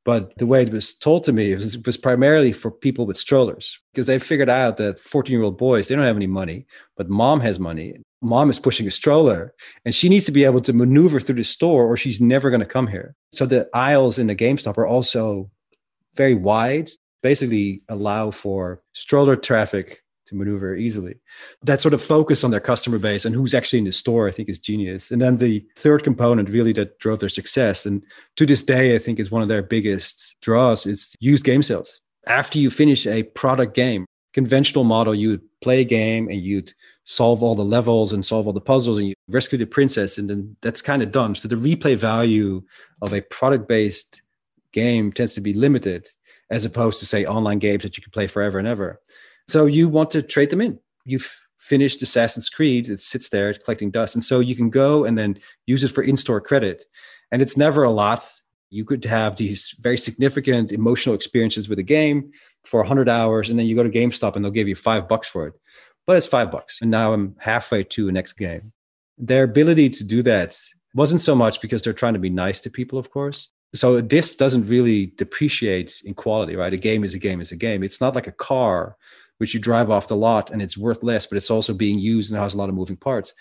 but 0.07 0.33
the 0.39 0.47
way 0.47 0.63
it 0.63 0.73
was 0.73 0.95
told 0.95 1.25
to 1.25 1.33
me 1.33 1.53
was, 1.53 1.77
was 1.85 1.99
primarily 1.99 2.53
for 2.53 2.71
people 2.71 3.05
with 3.05 3.19
strollers 3.19 3.79
because 3.93 4.07
they 4.07 4.19
figured 4.19 4.49
out 4.49 4.79
that 4.79 4.99
14 5.01 5.33
year 5.33 5.43
old 5.43 5.59
boys, 5.59 5.89
they 5.89 5.95
don't 5.95 6.05
have 6.05 6.17
any 6.17 6.27
money, 6.27 6.65
but 6.97 7.11
mom 7.11 7.41
has 7.41 7.61
money 7.61 7.99
mom 8.23 8.51
is 8.51 8.59
pushing 8.59 8.87
a 8.87 8.91
stroller 8.91 9.55
and 9.85 9.95
she 9.95 10.09
needs 10.09 10.25
to 10.27 10.33
be 10.33 10.45
able 10.45 10.61
to 10.61 10.73
maneuver 10.73 11.21
through 11.21 11.37
the 11.37 11.45
store 11.45 11.87
or 11.87 11.97
she's 11.97 12.21
never 12.21 12.51
going 12.51 12.61
to 12.61 12.67
come 12.67 12.87
here. 12.87 13.15
So 13.33 13.47
the 13.47 13.69
aisles 13.75 14.19
in 14.19 14.27
the 14.27 14.35
GameStop 14.35 14.79
are 14.79 14.87
also 14.87 15.51
very 16.15 16.35
wide, 16.35 16.91
basically 17.23 17.83
allow 17.89 18.31
for 18.31 18.83
stroller 18.93 19.37
traffic 19.37 20.03
to 20.27 20.35
maneuver 20.35 20.77
easily. 20.77 21.17
That 21.63 21.81
sort 21.81 21.95
of 21.95 22.03
focus 22.03 22.45
on 22.45 22.51
their 22.51 22.61
customer 22.61 22.99
base 22.99 23.25
and 23.25 23.35
who's 23.35 23.55
actually 23.55 23.81
in 23.81 23.85
the 23.85 23.93
store, 23.93 24.29
I 24.29 24.33
think 24.33 24.49
is 24.49 24.59
genius. 24.59 25.11
And 25.11 25.21
then 25.21 25.37
the 25.37 25.65
third 25.77 26.05
component 26.05 26.49
really 26.49 26.73
that 26.75 26.99
drove 26.99 27.21
their 27.21 27.29
success 27.29 27.87
and 27.87 28.03
to 28.37 28.47
this 28.47 28.63
day, 28.63 28.95
I 28.95 28.99
think 28.99 29.19
is 29.19 29.31
one 29.31 29.43
of 29.43 29.49
their 29.49 29.63
biggest 29.63 30.37
draws 30.41 30.87
is 30.87 31.15
used 31.21 31.45
game 31.45 31.63
sales. 31.63 32.01
After 32.27 32.59
you 32.59 32.71
finish 32.71 33.07
a 33.07 33.23
product 33.23 33.75
game, 33.75 34.05
conventional 34.33 34.85
model, 34.85 35.15
you 35.15 35.31
would 35.31 35.61
play 35.63 35.81
a 35.81 35.85
game 35.85 36.29
and 36.29 36.41
you'd 36.43 36.73
solve 37.07 37.43
all 37.43 37.55
the 37.55 37.65
levels 37.65 38.13
and 38.13 38.27
solve 38.27 38.47
all 38.47 38.53
the 38.53 38.61
puzzles 38.61 38.99
and 38.99 39.09
you 39.09 39.15
rescue 39.29 39.57
the 39.57 39.65
princess 39.65 40.19
and 40.19 40.29
then 40.29 40.57
that's 40.61 40.83
kind 40.83 41.03
of 41.03 41.13
done 41.13 41.37
so 41.37 41.47
the 41.47 41.55
replay 41.55 41.97
value 41.97 42.63
of 43.01 43.13
a 43.13 43.23
product 43.23 43.69
based 43.69 44.23
game 44.73 45.13
tends 45.13 45.33
to 45.33 45.41
be 45.41 45.53
limited 45.53 46.09
as 46.51 46.65
opposed 46.65 46.99
to 46.99 47.07
say 47.07 47.25
online 47.25 47.61
games 47.61 47.85
that 47.85 47.97
you 47.97 48.03
can 48.03 48.11
play 48.11 48.27
forever 48.27 48.59
and 48.59 48.67
ever 48.67 49.01
so 49.49 49.67
you 49.67 49.89
want 49.89 50.11
to 50.11 50.23
trade 50.23 50.51
them 50.51 50.61
in 50.61 50.79
you've 51.05 51.41
finished 51.59 52.03
assassin's 52.03 52.49
creed 52.49 52.89
it 52.89 53.01
sits 53.01 53.29
there 53.29 53.53
collecting 53.55 53.91
dust 53.91 54.15
and 54.15 54.25
so 54.25 54.41
you 54.41 54.55
can 54.55 54.71
go 54.71 55.05
and 55.05 55.17
then 55.19 55.39
use 55.67 55.83
it 55.83 55.89
for 55.89 56.03
in-store 56.03 56.41
credit 56.41 56.85
and 57.33 57.43
it's 57.43 57.57
never 57.57 57.83
a 57.83 57.91
lot 57.91 58.29
you 58.71 58.85
could 58.85 59.05
have 59.05 59.37
these 59.37 59.75
very 59.79 59.97
significant 59.97 60.73
emotional 60.73 61.15
experiences 61.15 61.69
with 61.69 61.79
a 61.79 61.85
game 61.85 62.31
for 62.65 62.81
100 62.81 63.09
hours 63.09 63.49
and 63.51 63.59
then 63.59 63.67
you 63.67 63.77
go 63.77 63.83
to 63.83 63.91
gamestop 63.91 64.37
and 64.37 64.45
they'll 64.45 64.53
give 64.53 64.69
you 64.69 64.75
five 64.75 65.09
bucks 65.09 65.29
for 65.29 65.47
it 65.47 65.55
but 66.07 66.17
it's 66.17 66.27
five 66.27 66.51
bucks. 66.51 66.79
And 66.81 66.91
now 66.91 67.13
I'm 67.13 67.35
halfway 67.39 67.83
to 67.85 68.07
the 68.07 68.13
next 68.13 68.35
game. 68.35 68.73
Their 69.19 69.45
ability 69.45 69.91
to 69.91 70.05
do 70.05 70.23
that 70.23 70.57
wasn't 70.95 71.21
so 71.21 71.35
much 71.35 71.61
because 71.61 71.83
they're 71.83 71.93
trying 71.93 72.15
to 72.15 72.21
be 72.21 72.31
nice 72.31 72.61
to 72.63 72.71
people, 72.71 72.99
of 72.99 73.11
course. 73.11 73.51
So 73.75 74.01
this 74.01 74.35
doesn't 74.35 74.69
really 74.69 75.07
depreciate 75.17 76.01
in 76.05 76.15
quality, 76.15 76.57
right? 76.57 76.73
A 76.73 76.79
game 76.79 77.05
is 77.05 77.15
a 77.15 77.19
game 77.19 77.41
is 77.41 77.53
a 77.53 77.57
game. 77.57 77.83
It's 77.83 78.01
not 78.01 78.15
like 78.15 78.27
a 78.27 78.33
car 78.33 78.97
which 79.39 79.55
you 79.55 79.61
drive 79.61 79.91
off 79.91 80.09
the 80.09 80.17
lot 80.17 80.51
and 80.51 80.63
it's 80.63 80.79
worth 80.79 81.03
less, 81.03 81.27
but 81.27 81.37
it's 81.37 81.51
also 81.51 81.75
being 81.75 81.99
used 81.99 82.31
and 82.31 82.41
has 82.41 82.55
a 82.55 82.59
lot 82.59 82.69
of 82.69 82.75
moving 82.75 82.97
parts. 82.97 83.35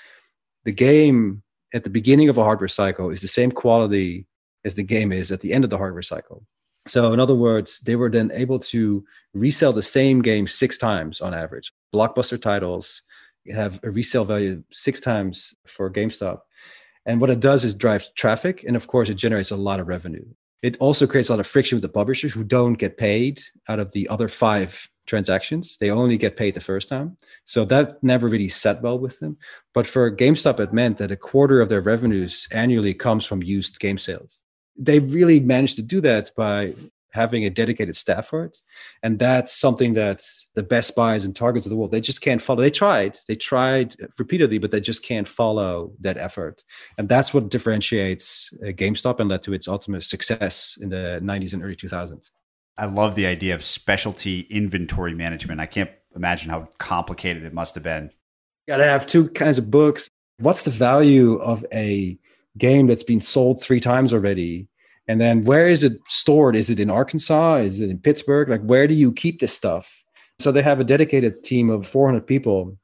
The 0.66 0.72
game 0.72 1.44
at 1.74 1.84
the 1.84 1.90
beginning 1.90 2.30
of 2.30 2.38
a 2.38 2.44
hardware 2.44 2.68
cycle 2.68 3.10
is 3.10 3.22
the 3.22 3.28
same 3.28 3.52
quality 3.52 4.28
as 4.64 4.76
the 4.76 4.84
game 4.84 5.12
is 5.12 5.32
at 5.32 5.42
the 5.42 5.54
end 5.54 5.64
of 5.64 5.70
the 5.70 5.78
hardware 5.78 6.02
cycle. 6.02 6.46
So, 6.88 7.14
in 7.14 7.20
other 7.20 7.34
words, 7.36 7.80
they 7.80 7.96
were 7.96 8.10
then 8.10 8.32
able 8.34 8.60
to 8.60 9.04
resell 9.34 9.74
the 9.74 9.82
same 9.82 10.22
game 10.22 10.48
six 10.48 10.78
times 10.78 11.20
on 11.20 11.34
average. 11.34 11.72
Blockbuster 11.94 12.40
titles 12.40 13.02
have 13.52 13.80
a 13.84 13.90
resale 13.90 14.26
value 14.26 14.64
six 14.72 15.00
times 15.00 15.56
for 15.68 15.90
GameStop. 15.92 16.42
And 17.06 17.22
what 17.22 17.30
it 17.30 17.40
does 17.40 17.64
is 17.64 17.76
drives 17.76 18.12
traffic. 18.16 18.64
And 18.64 18.76
of 18.76 18.88
course, 18.88 19.10
it 19.10 19.16
generates 19.16 19.52
a 19.52 19.56
lot 19.56 19.80
of 19.80 19.88
revenue. 19.88 20.26
It 20.62 20.78
also 20.78 21.06
creates 21.06 21.30
a 21.30 21.34
lot 21.34 21.40
of 21.40 21.48
friction 21.48 21.76
with 21.76 21.84
the 21.84 21.90
publishers 21.90 22.34
who 22.34 22.44
don't 22.44 22.74
get 22.74 22.98
paid 22.98 23.42
out 23.68 23.80
of 23.80 23.92
the 23.92 24.08
other 24.10 24.28
five 24.28 24.90
transactions. 25.06 25.78
They 25.78 25.90
only 25.90 26.18
get 26.18 26.38
paid 26.38 26.54
the 26.54 26.60
first 26.60 26.90
time. 26.90 27.18
So 27.44 27.66
that 27.66 28.04
never 28.04 28.28
really 28.28 28.50
sat 28.50 28.82
well 28.82 29.00
with 29.00 29.20
them. 29.20 29.38
But 29.74 29.88
for 29.88 30.10
GameStop, 30.10 30.60
it 30.60 30.74
meant 30.74 30.98
that 30.98 31.12
a 31.12 31.16
quarter 31.16 31.62
of 31.62 31.70
their 31.70 31.82
revenues 31.82 32.48
annually 32.52 32.94
comes 32.94 33.26
from 33.26 33.44
used 33.44 33.80
game 33.80 33.98
sales 33.98 34.42
they 34.78 35.00
really 35.00 35.40
managed 35.40 35.76
to 35.78 35.82
do 35.82 36.02
that 36.02 36.32
by 36.36 36.74
having 37.12 37.46
a 37.46 37.50
dedicated 37.50 37.96
staff 37.96 38.28
for 38.28 38.44
it. 38.44 38.58
And 39.02 39.18
that's 39.18 39.54
something 39.54 39.94
that 39.94 40.22
the 40.54 40.64
Best 40.64 40.98
Buys 40.98 41.24
and 41.24 41.34
Targets 41.34 41.66
of 41.66 41.70
the 41.70 41.78
world, 41.78 41.92
they 41.92 42.02
just 42.02 42.20
can't 42.20 42.42
follow. 42.42 42.62
They 42.62 42.70
tried, 42.70 43.18
they 43.30 43.38
tried 43.38 43.96
repeatedly, 44.20 44.58
but 44.58 44.72
they 44.72 44.82
just 44.82 45.02
can't 45.02 45.28
follow 45.28 45.94
that 46.02 46.18
effort. 46.18 46.62
And 46.98 47.08
that's 47.08 47.34
what 47.34 47.50
differentiates 47.50 48.50
uh, 48.62 48.72
GameStop 48.72 49.22
and 49.22 49.30
led 49.30 49.44
to 49.44 49.54
its 49.54 49.70
ultimate 49.70 50.04
success 50.04 50.78
in 50.82 50.90
the 50.90 51.22
90s 51.24 51.54
and 51.54 51.64
early 51.64 51.78
2000s. 51.78 52.32
I 52.78 52.86
love 52.86 53.16
the 53.16 53.26
idea 53.26 53.56
of 53.56 53.64
specialty 53.64 54.42
inventory 54.50 55.14
management. 55.14 55.62
I 55.62 55.66
can't 55.66 55.92
imagine 56.16 56.50
how 56.50 56.70
complicated 56.78 57.44
it 57.44 57.54
must 57.54 57.76
have 57.76 57.84
been. 57.84 58.12
Got 58.68 58.78
to 58.78 58.84
have 58.84 59.06
two 59.06 59.30
kinds 59.30 59.58
of 59.58 59.72
books. 59.72 60.10
What's 60.40 60.64
the 60.64 60.72
value 60.72 61.36
of 61.36 61.66
a 61.74 62.18
game 62.58 62.88
that's 62.88 63.04
been 63.04 63.22
sold 63.22 63.62
three 63.62 63.80
times 63.80 64.14
already? 64.14 64.68
And 65.08 65.22
then 65.22 65.44
where 65.44 65.68
is 65.68 65.84
it 65.84 66.00
stored? 66.08 66.56
Is 66.56 66.70
it 66.70 66.80
in 66.80 66.90
arkansas? 66.90 67.58
Is 67.58 67.80
it 67.80 67.90
in 67.90 68.00
pittsburgh? 68.00 68.50
Like 68.50 68.62
where 68.62 68.88
do 68.88 68.94
you 68.94 69.14
keep 69.14 69.40
this 69.40 69.54
stuff? 69.54 70.04
So 70.40 70.52
they 70.52 70.64
have 70.64 70.80
a 70.80 70.84
dedicated 70.84 71.44
team 71.44 71.70
of 71.70 71.88
400 71.88 72.26
people 72.26 72.78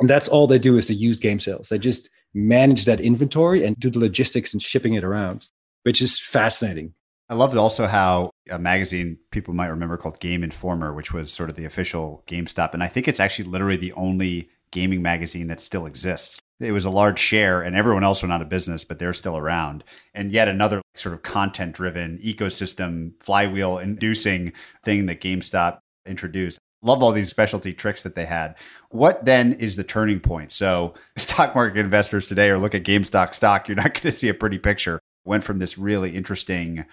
and 0.00 0.08
that's 0.08 0.28
all 0.28 0.46
they 0.46 0.58
do 0.58 0.76
is 0.76 0.86
to 0.86 0.94
use 0.94 1.20
game 1.20 1.40
sales. 1.40 1.68
They 1.68 1.78
just 1.78 2.10
manage 2.34 2.84
that 2.86 3.00
inventory 3.00 3.64
and 3.64 3.76
do 3.78 3.90
the 3.90 3.98
logistics 3.98 4.52
and 4.52 4.62
shipping 4.62 4.94
it 4.94 5.04
around 5.04 5.46
which 5.82 6.00
is 6.00 6.18
fascinating 6.18 6.94
I 7.30 7.34
loved 7.34 7.56
also 7.56 7.86
how 7.86 8.30
a 8.50 8.58
magazine 8.58 9.16
people 9.30 9.54
might 9.54 9.68
remember 9.68 9.96
called 9.96 10.20
Game 10.20 10.42
Informer, 10.42 10.92
which 10.92 11.14
was 11.14 11.32
sort 11.32 11.48
of 11.48 11.56
the 11.56 11.64
official 11.64 12.22
GameStop. 12.26 12.74
And 12.74 12.82
I 12.82 12.88
think 12.88 13.08
it's 13.08 13.20
actually 13.20 13.48
literally 13.48 13.76
the 13.76 13.92
only 13.94 14.50
gaming 14.70 15.00
magazine 15.00 15.46
that 15.46 15.60
still 15.60 15.86
exists 15.86 16.40
it 16.60 16.72
was 16.72 16.84
a 16.84 16.90
large 16.90 17.18
share 17.18 17.62
and 17.62 17.74
everyone 17.74 18.04
else 18.04 18.22
went 18.22 18.32
out 18.32 18.42
of 18.42 18.48
business, 18.48 18.84
but 18.84 18.98
they're 18.98 19.14
still 19.14 19.36
around. 19.36 19.82
And 20.14 20.30
yet 20.30 20.48
another 20.48 20.82
sort 20.94 21.14
of 21.14 21.22
content 21.22 21.74
driven 21.74 22.18
ecosystem 22.18 23.12
flywheel 23.20 23.78
inducing 23.78 24.52
thing 24.84 25.06
that 25.06 25.20
GameStop 25.20 25.78
introduced. 26.06 26.58
Love 26.82 27.02
all 27.02 27.12
these 27.12 27.28
specialty 27.28 27.72
tricks 27.72 28.02
that 28.02 28.14
they 28.14 28.24
had. 28.26 28.54
What 28.90 29.24
then 29.24 29.54
is 29.54 29.76
the 29.76 29.84
turning 29.84 30.20
point? 30.20 30.52
So, 30.52 30.94
stock 31.16 31.54
market 31.54 31.78
investors 31.78 32.26
today 32.26 32.48
or 32.48 32.58
look 32.58 32.74
at 32.74 32.84
GameStop 32.84 33.34
stock, 33.34 33.68
you're 33.68 33.76
not 33.76 33.94
going 33.94 34.02
to 34.02 34.12
see 34.12 34.28
a 34.28 34.34
pretty 34.34 34.58
picture. 34.58 35.00
Went 35.24 35.44
from 35.44 35.58
this 35.58 35.76
really 35.76 36.16
interesting 36.16 36.86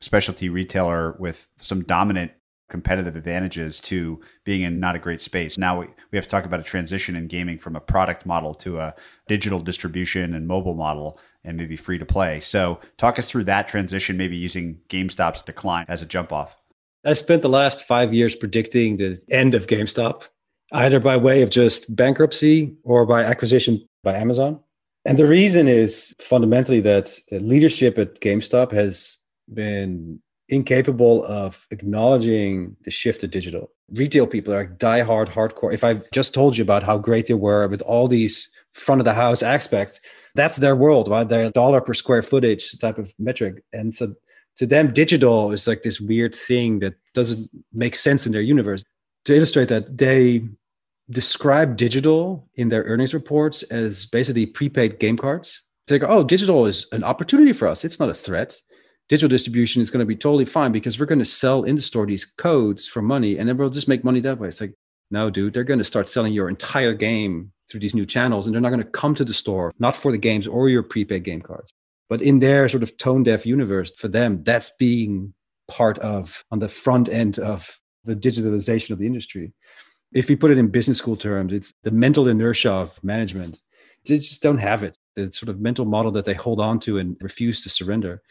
specialty 0.00 0.48
retailer 0.48 1.16
with 1.18 1.46
some 1.58 1.82
dominant 1.84 2.32
competitive 2.70 3.14
advantages 3.14 3.78
to 3.78 4.20
being 4.44 4.62
in 4.62 4.80
not 4.80 4.96
a 4.96 4.98
great 4.98 5.20
space. 5.20 5.58
Now 5.58 5.80
we, 5.80 5.86
we 6.10 6.16
have 6.16 6.24
to 6.24 6.30
talk 6.30 6.44
about 6.44 6.60
a 6.60 6.64
transition 6.64 7.14
in 7.14 7.26
gaming 7.28 7.58
from 7.58 7.76
a 7.76 7.80
product 7.80 8.24
model 8.26 8.54
to 8.54 8.78
a 8.78 8.94
digital 9.28 9.60
distribution 9.60 10.34
and 10.34 10.48
mobile 10.48 10.74
model 10.74 11.18
and 11.44 11.56
maybe 11.56 11.76
free 11.76 11.98
to 11.98 12.06
play. 12.06 12.40
So 12.40 12.80
talk 12.96 13.18
us 13.18 13.28
through 13.28 13.44
that 13.44 13.68
transition, 13.68 14.16
maybe 14.16 14.36
using 14.36 14.78
GameStop's 14.88 15.42
decline 15.42 15.84
as 15.88 16.00
a 16.02 16.06
jump 16.06 16.32
off. 16.32 16.56
I 17.04 17.12
spent 17.12 17.42
the 17.42 17.50
last 17.50 17.82
five 17.82 18.14
years 18.14 18.34
predicting 18.34 18.96
the 18.96 19.18
end 19.30 19.54
of 19.54 19.66
GameStop. 19.66 20.22
either 20.72 20.98
by 20.98 21.16
way 21.16 21.42
of 21.42 21.50
just 21.50 21.94
bankruptcy 21.94 22.74
or 22.82 23.06
by 23.06 23.22
acquisition 23.22 23.86
by 24.02 24.14
Amazon. 24.14 24.60
And 25.04 25.18
the 25.18 25.26
reason 25.26 25.68
is 25.68 26.14
fundamentally 26.20 26.80
that 26.80 27.18
leadership 27.30 27.98
at 27.98 28.20
GameStop 28.20 28.72
has 28.72 29.18
been 29.52 30.20
incapable 30.48 31.24
of 31.24 31.66
acknowledging 31.70 32.76
the 32.84 32.90
shift 32.90 33.20
to 33.22 33.28
digital. 33.28 33.70
Retail 33.90 34.26
people 34.26 34.52
are 34.52 34.66
diehard 34.66 35.28
hardcore. 35.28 35.72
If 35.72 35.84
I've 35.84 36.10
just 36.10 36.34
told 36.34 36.56
you 36.56 36.62
about 36.62 36.82
how 36.82 36.98
great 36.98 37.26
they 37.26 37.34
were 37.34 37.66
with 37.68 37.82
all 37.82 38.08
these 38.08 38.48
front 38.72 39.00
of 39.00 39.04
the 39.04 39.14
house 39.14 39.42
aspects, 39.42 40.00
that's 40.34 40.56
their 40.58 40.76
world, 40.76 41.08
right? 41.08 41.28
Their 41.28 41.50
dollar 41.50 41.80
per 41.80 41.94
square 41.94 42.22
footage 42.22 42.78
type 42.78 42.98
of 42.98 43.12
metric. 43.18 43.62
And 43.72 43.94
so 43.94 44.14
to 44.56 44.66
them, 44.66 44.92
digital 44.92 45.52
is 45.52 45.66
like 45.66 45.82
this 45.82 46.00
weird 46.00 46.34
thing 46.34 46.80
that 46.80 46.94
doesn't 47.14 47.48
make 47.72 47.96
sense 47.96 48.26
in 48.26 48.32
their 48.32 48.42
universe. 48.42 48.84
To 49.26 49.34
illustrate 49.34 49.68
that, 49.68 49.96
they 49.96 50.44
describe 51.10 51.76
digital 51.76 52.48
in 52.54 52.68
their 52.68 52.82
earnings 52.84 53.14
reports 53.14 53.62
as 53.64 54.06
basically 54.06 54.46
prepaid 54.46 54.98
game 54.98 55.16
cards. 55.16 55.62
It's 55.86 55.92
like, 55.92 56.08
oh, 56.08 56.24
digital 56.24 56.66
is 56.66 56.86
an 56.92 57.04
opportunity 57.04 57.52
for 57.52 57.68
us. 57.68 57.84
It's 57.84 58.00
not 58.00 58.08
a 58.08 58.14
threat. 58.14 58.60
Digital 59.08 59.28
distribution 59.28 59.82
is 59.82 59.90
going 59.90 60.00
to 60.00 60.06
be 60.06 60.16
totally 60.16 60.44
fine 60.44 60.72
because 60.72 60.98
we're 60.98 61.06
going 61.06 61.18
to 61.18 61.24
sell 61.24 61.62
in 61.62 61.76
the 61.76 61.82
store 61.82 62.06
these 62.06 62.24
codes 62.24 62.86
for 62.86 63.02
money 63.02 63.38
and 63.38 63.48
then 63.48 63.56
we'll 63.56 63.70
just 63.70 63.88
make 63.88 64.02
money 64.04 64.20
that 64.20 64.38
way. 64.38 64.48
It's 64.48 64.60
like, 64.60 64.74
no, 65.10 65.28
dude, 65.30 65.52
they're 65.52 65.64
going 65.64 65.78
to 65.78 65.84
start 65.84 66.08
selling 66.08 66.32
your 66.32 66.48
entire 66.48 66.94
game 66.94 67.52
through 67.70 67.80
these 67.80 67.94
new 67.94 68.06
channels 68.06 68.46
and 68.46 68.54
they're 68.54 68.62
not 68.62 68.70
going 68.70 68.82
to 68.82 68.90
come 68.90 69.14
to 69.14 69.24
the 69.24 69.34
store, 69.34 69.72
not 69.78 69.94
for 69.94 70.10
the 70.10 70.18
games 70.18 70.46
or 70.46 70.68
your 70.68 70.82
prepaid 70.82 71.24
game 71.24 71.42
cards. 71.42 71.72
But 72.08 72.22
in 72.22 72.38
their 72.38 72.68
sort 72.68 72.82
of 72.82 72.96
tone 72.96 73.22
deaf 73.22 73.44
universe, 73.44 73.90
for 73.96 74.08
them, 74.08 74.42
that's 74.42 74.70
being 74.78 75.34
part 75.68 75.98
of 75.98 76.44
on 76.50 76.58
the 76.58 76.68
front 76.68 77.08
end 77.08 77.38
of 77.38 77.78
the 78.04 78.14
digitalization 78.14 78.90
of 78.90 78.98
the 78.98 79.06
industry 79.06 79.52
if 80.14 80.28
we 80.28 80.36
put 80.36 80.52
it 80.52 80.58
in 80.58 80.68
business 80.68 80.98
school 80.98 81.16
terms, 81.16 81.52
it's 81.52 81.74
the 81.82 81.90
mental 81.90 82.28
inertia 82.28 82.72
of 82.72 83.02
management. 83.02 83.60
They 84.06 84.16
just 84.16 84.42
don't 84.42 84.58
have 84.58 84.82
it. 84.84 84.96
The 85.16 85.32
sort 85.32 85.48
of 85.48 85.60
mental 85.60 85.84
model 85.84 86.12
that 86.12 86.24
they 86.24 86.34
hold 86.34 86.60
on 86.60 86.78
to 86.80 86.98
and 86.98 87.16
refuse 87.20 87.62
to 87.64 87.68
surrender. 87.68 88.22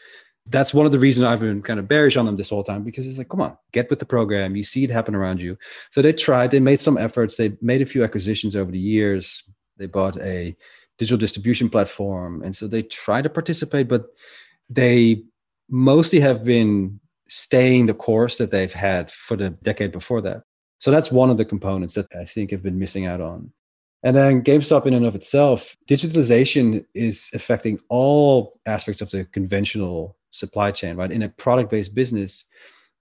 That's 0.46 0.74
one 0.74 0.84
of 0.84 0.92
the 0.92 0.98
reasons 0.98 1.24
I've 1.24 1.40
been 1.40 1.62
kind 1.62 1.80
of 1.80 1.88
bearish 1.88 2.16
on 2.16 2.26
them 2.26 2.36
this 2.36 2.50
whole 2.50 2.64
time 2.64 2.82
because 2.82 3.06
it's 3.06 3.16
like, 3.16 3.30
come 3.30 3.40
on, 3.40 3.56
get 3.72 3.88
with 3.88 3.98
the 3.98 4.04
program. 4.04 4.56
You 4.56 4.64
see 4.64 4.84
it 4.84 4.90
happen 4.90 5.14
around 5.14 5.40
you. 5.40 5.56
So 5.90 6.02
they 6.02 6.12
tried, 6.12 6.50
they 6.50 6.60
made 6.60 6.80
some 6.80 6.98
efforts. 6.98 7.36
They 7.36 7.56
made 7.62 7.80
a 7.80 7.86
few 7.86 8.04
acquisitions 8.04 8.54
over 8.54 8.70
the 8.70 8.78
years. 8.78 9.42
They 9.78 9.86
bought 9.86 10.18
a 10.18 10.54
digital 10.98 11.18
distribution 11.18 11.70
platform. 11.70 12.42
And 12.42 12.54
so 12.54 12.66
they 12.66 12.82
try 12.82 13.22
to 13.22 13.30
participate, 13.30 13.88
but 13.88 14.06
they 14.68 15.24
mostly 15.70 16.20
have 16.20 16.44
been 16.44 17.00
staying 17.28 17.86
the 17.86 17.94
course 17.94 18.38
that 18.38 18.50
they've 18.50 18.72
had 18.72 19.10
for 19.10 19.36
the 19.36 19.50
decade 19.50 19.92
before 19.92 20.20
that. 20.20 20.42
So 20.78 20.90
that's 20.90 21.10
one 21.10 21.30
of 21.30 21.38
the 21.38 21.44
components 21.44 21.94
that 21.94 22.06
I 22.14 22.24
think 22.24 22.50
have 22.50 22.62
been 22.62 22.78
missing 22.78 23.06
out 23.06 23.20
on. 23.20 23.50
And 24.04 24.14
then 24.14 24.42
GameStop, 24.42 24.84
in 24.86 24.92
and 24.92 25.06
of 25.06 25.14
itself, 25.14 25.76
digitalization 25.88 26.84
is 26.94 27.30
affecting 27.32 27.80
all 27.88 28.60
aspects 28.66 29.00
of 29.00 29.10
the 29.10 29.24
conventional 29.24 30.16
supply 30.30 30.70
chain, 30.72 30.96
right? 30.96 31.10
In 31.10 31.22
a 31.22 31.30
product 31.30 31.70
based 31.70 31.94
business, 31.94 32.44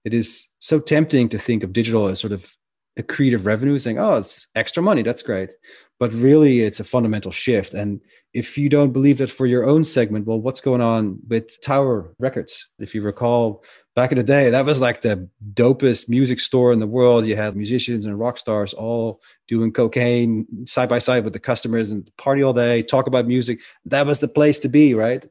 it 0.06 0.13
is 0.13 0.48
so 0.60 0.80
tempting 0.80 1.28
to 1.30 1.38
think 1.38 1.62
of 1.62 1.74
digital 1.74 2.08
as 2.08 2.22
sort 2.22 2.32
of 2.32 2.56
accretive 2.98 3.46
revenue, 3.46 3.78
saying, 3.80 4.00
oh, 4.00 4.16
it's 4.16 4.48
extra 4.56 4.82
money. 4.82 5.02
That's 5.02 5.24
great. 5.24 5.52
But 6.00 6.13
really, 6.13 6.62
it's 6.62 6.80
a 6.80 6.86
fundamental 6.86 7.32
shift. 7.32 7.74
And 7.74 8.00
if 8.34 8.58
you 8.58 8.70
don't 8.70 8.94
believe 8.94 9.18
that 9.18 9.30
for 9.30 9.46
your 9.46 9.66
own 9.66 9.84
segment, 9.84 10.26
well, 10.26 10.39
what's 10.39 10.62
going 10.62 10.82
on 10.82 11.20
with 11.28 11.62
Tower 11.62 12.13
Records? 12.18 12.68
If 12.80 12.96
you 12.96 13.02
recall, 13.02 13.63
back 13.96 14.12
in 14.12 14.18
the 14.18 14.24
day, 14.24 14.50
that 14.50 14.66
was 14.66 14.82
like 14.82 15.02
the 15.02 15.30
dopest 15.54 16.10
music 16.10 16.40
store 16.40 16.74
in 16.74 16.80
the 16.80 16.88
world. 16.88 17.26
You 17.26 17.36
had 17.36 17.56
musicians 17.56 18.06
and 18.06 18.20
rock 18.20 18.38
stars 18.38 18.74
all 18.74 19.22
doing 19.48 19.72
cocaine 19.72 20.48
side 20.66 20.90
by 20.90 21.00
side 21.00 21.24
with 21.24 21.34
the 21.34 21.40
customers 21.40 21.92
and 21.92 22.10
party 22.18 22.42
all 22.42 22.54
day, 22.54 22.82
talk 22.84 23.08
about 23.08 23.28
music. 23.28 23.60
That 23.86 24.06
was 24.06 24.20
the 24.20 24.28
place 24.28 24.60
to 24.62 24.70
be, 24.70 24.94
right? 24.94 25.26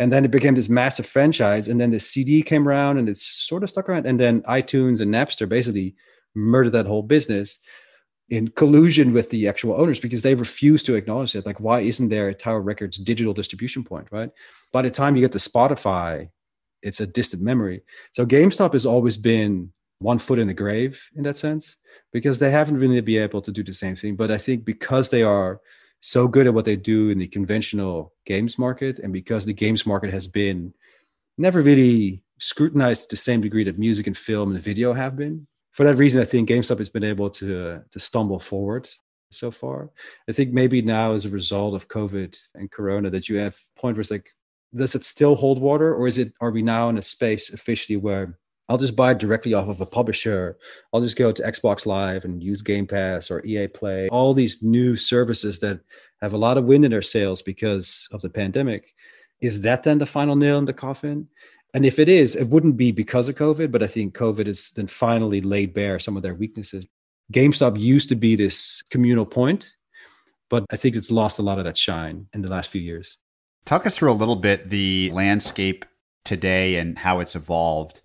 And 0.00 0.12
then 0.12 0.24
it 0.24 0.30
became 0.30 0.54
this 0.54 0.68
massive 0.68 1.06
franchise. 1.06 1.68
And 1.68 1.80
then 1.80 1.90
the 1.90 2.00
CD 2.00 2.42
came 2.42 2.66
around 2.66 2.98
and 2.98 3.08
it's 3.08 3.24
sort 3.24 3.62
of 3.62 3.70
stuck 3.70 3.88
around. 3.88 4.06
And 4.06 4.18
then 4.18 4.42
iTunes 4.42 5.00
and 5.00 5.12
Napster 5.12 5.48
basically 5.48 5.94
murdered 6.34 6.72
that 6.72 6.86
whole 6.86 7.02
business 7.02 7.58
in 8.30 8.48
collusion 8.48 9.12
with 9.12 9.30
the 9.30 9.46
actual 9.48 9.74
owners 9.74 10.00
because 10.00 10.22
they 10.22 10.34
refuse 10.34 10.82
to 10.84 10.94
acknowledge 10.94 11.32
that. 11.32 11.44
Like, 11.44 11.60
why 11.60 11.80
isn't 11.80 12.08
there 12.08 12.28
a 12.28 12.34
Tower 12.34 12.60
Records 12.60 12.96
digital 12.96 13.34
distribution 13.34 13.84
point, 13.84 14.06
right? 14.10 14.30
By 14.72 14.82
the 14.82 14.90
time 14.90 15.16
you 15.16 15.20
get 15.20 15.32
to 15.32 15.38
Spotify 15.38 16.30
it's 16.82 17.00
a 17.00 17.06
distant 17.06 17.42
memory. 17.42 17.82
So 18.12 18.26
GameStop 18.26 18.72
has 18.72 18.86
always 18.86 19.16
been 19.16 19.72
one 19.98 20.18
foot 20.18 20.38
in 20.38 20.48
the 20.48 20.54
grave 20.54 21.02
in 21.14 21.22
that 21.24 21.36
sense 21.36 21.76
because 22.12 22.38
they 22.38 22.50
haven't 22.50 22.78
really 22.78 23.00
been 23.00 23.22
able 23.22 23.42
to 23.42 23.52
do 23.52 23.62
the 23.62 23.74
same 23.74 23.96
thing. 23.96 24.16
But 24.16 24.30
I 24.30 24.38
think 24.38 24.64
because 24.64 25.10
they 25.10 25.22
are 25.22 25.60
so 26.00 26.26
good 26.26 26.46
at 26.46 26.54
what 26.54 26.64
they 26.64 26.76
do 26.76 27.10
in 27.10 27.18
the 27.18 27.26
conventional 27.26 28.14
games 28.24 28.58
market, 28.58 28.98
and 28.98 29.12
because 29.12 29.44
the 29.44 29.52
games 29.52 29.86
market 29.86 30.10
has 30.10 30.26
been 30.26 30.72
never 31.36 31.60
really 31.60 32.22
scrutinized 32.38 33.02
to 33.02 33.16
the 33.16 33.20
same 33.20 33.40
degree 33.40 33.64
that 33.64 33.78
music 33.78 34.06
and 34.06 34.16
film 34.16 34.50
and 34.50 34.60
video 34.60 34.94
have 34.94 35.16
been. 35.16 35.46
For 35.72 35.84
that 35.84 35.96
reason, 35.96 36.20
I 36.20 36.24
think 36.24 36.48
GameStop 36.48 36.78
has 36.78 36.88
been 36.88 37.04
able 37.04 37.30
to 37.30 37.82
to 37.90 38.00
stumble 38.00 38.40
forward 38.40 38.88
so 39.30 39.50
far. 39.50 39.90
I 40.28 40.32
think 40.32 40.52
maybe 40.52 40.82
now 40.82 41.12
as 41.12 41.26
a 41.26 41.30
result 41.30 41.74
of 41.74 41.88
COVID 41.88 42.36
and 42.54 42.70
Corona 42.70 43.10
that 43.10 43.28
you 43.28 43.36
have 43.36 43.56
point 43.76 43.96
where 43.96 44.00
it's 44.00 44.10
like 44.10 44.28
does 44.74 44.94
it 44.94 45.04
still 45.04 45.34
hold 45.34 45.60
water 45.60 45.94
or 45.94 46.06
is 46.06 46.18
it 46.18 46.32
are 46.40 46.50
we 46.50 46.62
now 46.62 46.88
in 46.88 46.98
a 46.98 47.02
space 47.02 47.52
officially 47.52 47.96
where 47.96 48.38
I'll 48.70 48.78
just 48.78 48.94
buy 48.94 49.14
directly 49.14 49.52
off 49.52 49.66
of 49.66 49.80
a 49.80 49.86
publisher. 49.86 50.56
I'll 50.94 51.00
just 51.00 51.16
go 51.16 51.32
to 51.32 51.42
Xbox 51.42 51.86
Live 51.86 52.24
and 52.24 52.40
use 52.40 52.62
Game 52.62 52.86
Pass 52.86 53.28
or 53.28 53.44
EA 53.44 53.66
Play, 53.66 54.08
all 54.10 54.32
these 54.32 54.62
new 54.62 54.94
services 54.94 55.58
that 55.58 55.80
have 56.22 56.34
a 56.34 56.38
lot 56.38 56.56
of 56.56 56.66
wind 56.66 56.84
in 56.84 56.92
their 56.92 57.02
sails 57.02 57.42
because 57.42 58.06
of 58.12 58.20
the 58.20 58.30
pandemic. 58.30 58.94
Is 59.40 59.62
that 59.62 59.82
then 59.82 59.98
the 59.98 60.06
final 60.06 60.36
nail 60.36 60.56
in 60.58 60.66
the 60.66 60.72
coffin? 60.72 61.26
And 61.74 61.84
if 61.84 61.98
it 61.98 62.08
is, 62.08 62.36
it 62.36 62.46
wouldn't 62.46 62.76
be 62.76 62.92
because 62.92 63.28
of 63.28 63.34
COVID, 63.34 63.72
but 63.72 63.82
I 63.82 63.88
think 63.88 64.16
COVID 64.16 64.46
has 64.46 64.70
then 64.70 64.86
finally 64.86 65.40
laid 65.40 65.74
bare 65.74 65.98
some 65.98 66.16
of 66.16 66.22
their 66.22 66.34
weaknesses. 66.34 66.86
GameStop 67.32 67.76
used 67.76 68.08
to 68.10 68.14
be 68.14 68.36
this 68.36 68.82
communal 68.90 69.26
point, 69.26 69.74
but 70.48 70.64
I 70.70 70.76
think 70.76 70.94
it's 70.94 71.10
lost 71.10 71.40
a 71.40 71.42
lot 71.42 71.58
of 71.58 71.64
that 71.64 71.76
shine 71.76 72.28
in 72.34 72.42
the 72.42 72.48
last 72.48 72.70
few 72.70 72.80
years. 72.80 73.18
Talk 73.64 73.86
us 73.86 73.96
through 73.96 74.10
a 74.10 74.14
little 74.14 74.36
bit 74.36 74.70
the 74.70 75.10
landscape 75.12 75.84
today 76.24 76.76
and 76.76 76.98
how 76.98 77.20
it's 77.20 77.36
evolved 77.36 78.00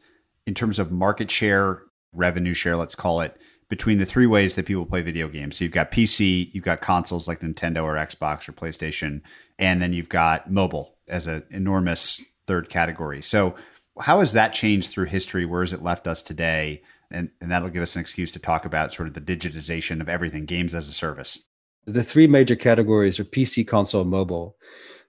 in 0.46 0.54
terms 0.54 0.80
of 0.80 0.92
market 0.92 1.32
share, 1.32 1.84
revenue 2.14 2.54
share, 2.54 2.78
let's 2.78 2.96
call 2.96 3.22
it, 3.22 3.36
between 3.70 3.98
the 3.98 4.06
three 4.06 4.28
ways 4.28 4.56
that 4.56 4.66
people 4.66 4.86
play 4.86 5.02
video 5.02 5.28
games. 5.28 5.58
So 5.58 5.64
you've 5.64 5.74
got 5.74 5.92
PC, 5.92 6.54
you've 6.54 6.64
got 6.64 6.82
consoles 6.82 7.28
like 7.28 7.40
Nintendo 7.40 7.84
or 7.84 7.96
Xbox 7.96 8.48
or 8.48 8.54
PlayStation, 8.54 9.22
and 9.58 9.82
then 9.82 9.94
you've 9.94 10.10
got 10.10 10.52
mobile 10.52 10.96
as 11.08 11.26
an 11.28 11.44
enormous 11.50 12.22
third 12.46 12.70
category. 12.70 13.22
So 13.22 13.56
how 14.00 14.20
has 14.20 14.34
that 14.34 14.54
changed 14.54 14.92
through 14.92 15.06
history? 15.06 15.46
Where 15.46 15.62
has 15.62 15.74
it 15.74 15.82
left 15.82 16.08
us 16.08 16.22
today? 16.22 16.84
And, 17.12 17.30
and 17.42 17.52
that'll 17.52 17.70
give 17.70 17.84
us 17.84 17.96
an 17.96 18.02
excuse 18.02 18.32
to 18.34 18.40
talk 18.40 18.66
about 18.66 18.94
sort 18.94 19.08
of 19.08 19.14
the 19.14 19.22
digitization 19.22 20.02
of 20.02 20.10
everything, 20.10 20.46
games 20.46 20.76
as 20.76 20.88
a 20.88 20.92
service. 20.92 21.40
The 21.86 22.04
three 22.04 22.28
major 22.28 22.56
categories 22.56 23.20
are 23.20 23.24
PC, 23.24 23.68
console, 23.68 24.04
mobile. 24.04 24.58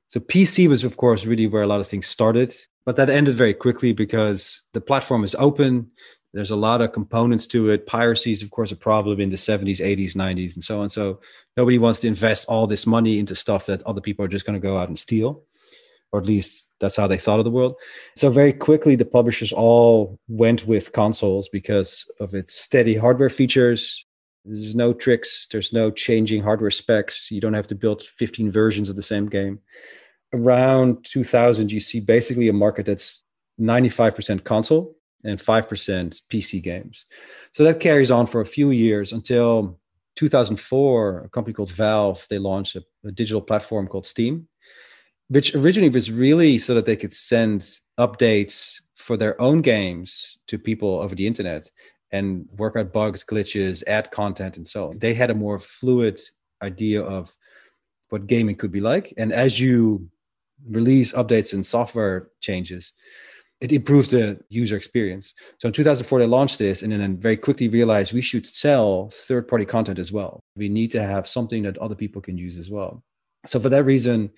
So 0.08 0.20
PC 0.20 0.68
was, 0.68 0.84
of 0.84 0.96
course, 0.96 1.24
really 1.24 1.46
where 1.46 1.62
a 1.62 1.66
lot 1.66 1.80
of 1.80 1.88
things 1.88 2.06
started, 2.06 2.54
but 2.84 2.96
that 2.96 3.10
ended 3.10 3.34
very 3.34 3.54
quickly 3.54 3.92
because 3.92 4.62
the 4.72 4.80
platform 4.80 5.24
is 5.24 5.34
open. 5.36 5.90
There's 6.32 6.50
a 6.52 6.56
lot 6.56 6.80
of 6.80 6.92
components 6.92 7.46
to 7.48 7.70
it. 7.70 7.86
Piracy 7.86 8.30
is, 8.30 8.42
of 8.42 8.50
course, 8.50 8.70
a 8.70 8.76
problem 8.76 9.20
in 9.20 9.30
the 9.30 9.36
70s, 9.36 9.80
80s, 9.80 10.14
90s, 10.14 10.54
and 10.54 10.62
so 10.62 10.80
on. 10.80 10.90
So 10.90 11.20
nobody 11.56 11.78
wants 11.78 12.00
to 12.00 12.08
invest 12.08 12.46
all 12.48 12.66
this 12.66 12.86
money 12.86 13.18
into 13.18 13.34
stuff 13.34 13.66
that 13.66 13.82
other 13.82 14.00
people 14.00 14.24
are 14.24 14.28
just 14.28 14.46
going 14.46 14.60
to 14.60 14.64
go 14.64 14.78
out 14.78 14.88
and 14.88 14.98
steal, 14.98 15.42
or 16.12 16.20
at 16.20 16.26
least 16.26 16.70
that's 16.78 16.96
how 16.96 17.08
they 17.08 17.18
thought 17.18 17.40
of 17.40 17.44
the 17.44 17.50
world. 17.50 17.74
So 18.16 18.30
very 18.30 18.52
quickly, 18.52 18.94
the 18.94 19.04
publishers 19.04 19.52
all 19.52 20.20
went 20.28 20.66
with 20.68 20.92
consoles 20.92 21.48
because 21.48 22.04
of 22.20 22.32
its 22.32 22.54
steady 22.54 22.94
hardware 22.94 23.30
features. 23.30 24.05
There's 24.46 24.74
no 24.74 24.92
tricks. 24.92 25.48
There's 25.50 25.72
no 25.72 25.90
changing 25.90 26.42
hardware 26.42 26.70
specs. 26.70 27.30
You 27.30 27.40
don't 27.40 27.54
have 27.54 27.66
to 27.68 27.74
build 27.74 28.02
15 28.02 28.50
versions 28.50 28.88
of 28.88 28.96
the 28.96 29.02
same 29.02 29.26
game 29.26 29.60
around 30.32 31.04
2000, 31.04 31.70
you 31.70 31.80
see 31.80 32.00
basically 32.00 32.48
a 32.48 32.52
market 32.52 32.86
that's 32.86 33.24
95% 33.60 34.44
console 34.44 34.96
and 35.24 35.38
5% 35.40 36.22
PC 36.30 36.62
games. 36.62 37.06
So 37.52 37.64
that 37.64 37.80
carries 37.80 38.10
on 38.10 38.26
for 38.26 38.40
a 38.40 38.46
few 38.46 38.70
years 38.70 39.12
until 39.12 39.78
2004, 40.16 41.24
a 41.24 41.28
company 41.28 41.54
called 41.54 41.70
Valve, 41.70 42.26
they 42.30 42.38
launched 42.38 42.76
a, 42.76 42.84
a, 43.04 43.12
digital 43.12 43.42
platform 43.42 43.86
called 43.86 44.06
Steam, 44.06 44.48
which 45.28 45.54
originally 45.54 45.90
was 45.90 46.10
really 46.10 46.58
so 46.58 46.74
that 46.74 46.86
they 46.86 46.96
could 46.96 47.12
send 47.12 47.80
updates 47.98 48.80
for 48.94 49.16
their 49.16 49.40
own 49.40 49.60
games 49.60 50.38
to 50.46 50.58
people 50.58 51.00
over 51.00 51.14
the 51.14 51.26
internet 51.26 51.70
and 52.12 52.46
work 52.56 52.76
out 52.76 52.92
bugs, 52.92 53.24
glitches, 53.24 53.82
add 53.86 54.10
content, 54.10 54.56
and 54.56 54.66
so 54.66 54.90
on. 54.90 54.98
They 54.98 55.14
had 55.14 55.30
a 55.30 55.34
more 55.34 55.58
fluid 55.58 56.20
idea 56.62 57.02
of 57.02 57.34
what 58.08 58.26
gaming 58.26 58.56
could 58.56 58.72
be 58.72 58.80
like. 58.80 59.12
And 59.16 59.32
as 59.32 59.58
you 59.58 60.08
release 60.68 61.12
updates 61.12 61.52
and 61.52 61.66
software 61.66 62.28
changes, 62.40 62.92
it 63.60 63.72
improves 63.72 64.10
the 64.10 64.38
user 64.48 64.76
experience. 64.76 65.32
So 65.58 65.68
in 65.68 65.72
2004, 65.72 66.18
they 66.18 66.26
launched 66.26 66.58
this 66.58 66.82
and 66.82 66.92
then 66.92 67.16
very 67.18 67.36
quickly 67.36 67.68
realized 67.68 68.12
we 68.12 68.20
should 68.20 68.46
sell 68.46 69.10
third 69.10 69.48
party 69.48 69.64
content 69.64 69.98
as 69.98 70.12
well. 70.12 70.40
We 70.56 70.68
need 70.68 70.90
to 70.92 71.02
have 71.02 71.26
something 71.26 71.62
that 71.62 71.78
other 71.78 71.94
people 71.94 72.20
can 72.20 72.36
use 72.36 72.58
as 72.58 72.70
well. 72.70 73.02
So 73.46 73.58
for 73.58 73.68
that 73.70 73.84
reason, 73.84 74.30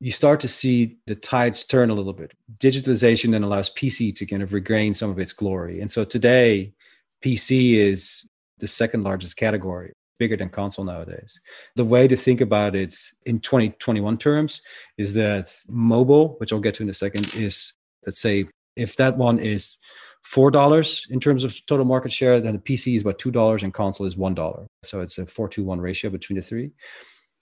you 0.00 0.10
start 0.10 0.40
to 0.40 0.48
see 0.48 0.96
the 1.06 1.14
tides 1.14 1.64
turn 1.64 1.90
a 1.90 1.94
little 1.94 2.12
bit. 2.12 2.32
Digitalization 2.58 3.30
then 3.30 3.44
allows 3.44 3.70
PC 3.70 4.14
to 4.16 4.26
kind 4.26 4.42
of 4.42 4.52
regain 4.52 4.94
some 4.94 5.10
of 5.10 5.18
its 5.18 5.32
glory. 5.32 5.80
And 5.80 5.90
so 5.90 6.04
today, 6.04 6.74
PC 7.22 7.74
is 7.74 8.28
the 8.58 8.66
second 8.66 9.02
largest 9.02 9.36
category, 9.36 9.92
bigger 10.18 10.36
than 10.36 10.48
console 10.48 10.84
nowadays. 10.84 11.40
The 11.74 11.84
way 11.84 12.08
to 12.08 12.16
think 12.16 12.40
about 12.40 12.74
it 12.74 12.96
in 13.24 13.40
2021 13.40 14.18
terms 14.18 14.62
is 14.96 15.14
that 15.14 15.54
mobile, 15.68 16.36
which 16.38 16.52
I'll 16.52 16.60
get 16.60 16.74
to 16.76 16.82
in 16.82 16.90
a 16.90 16.94
second, 16.94 17.34
is 17.34 17.72
let's 18.04 18.20
say 18.20 18.46
if 18.76 18.96
that 18.96 19.16
one 19.16 19.38
is 19.38 19.78
four 20.22 20.50
dollars 20.50 21.06
in 21.10 21.20
terms 21.20 21.44
of 21.44 21.54
total 21.66 21.84
market 21.84 22.12
share, 22.12 22.40
then 22.40 22.54
the 22.54 22.58
PC 22.58 22.96
is 22.96 23.02
about 23.02 23.18
two 23.18 23.30
dollars 23.30 23.62
and 23.62 23.72
console 23.72 24.06
is 24.06 24.16
one 24.16 24.34
dollar. 24.34 24.66
So 24.82 25.00
it's 25.00 25.18
a 25.18 25.26
four 25.26 25.48
to 25.50 25.64
one 25.64 25.80
ratio 25.80 26.10
between 26.10 26.36
the 26.36 26.42
three. 26.42 26.72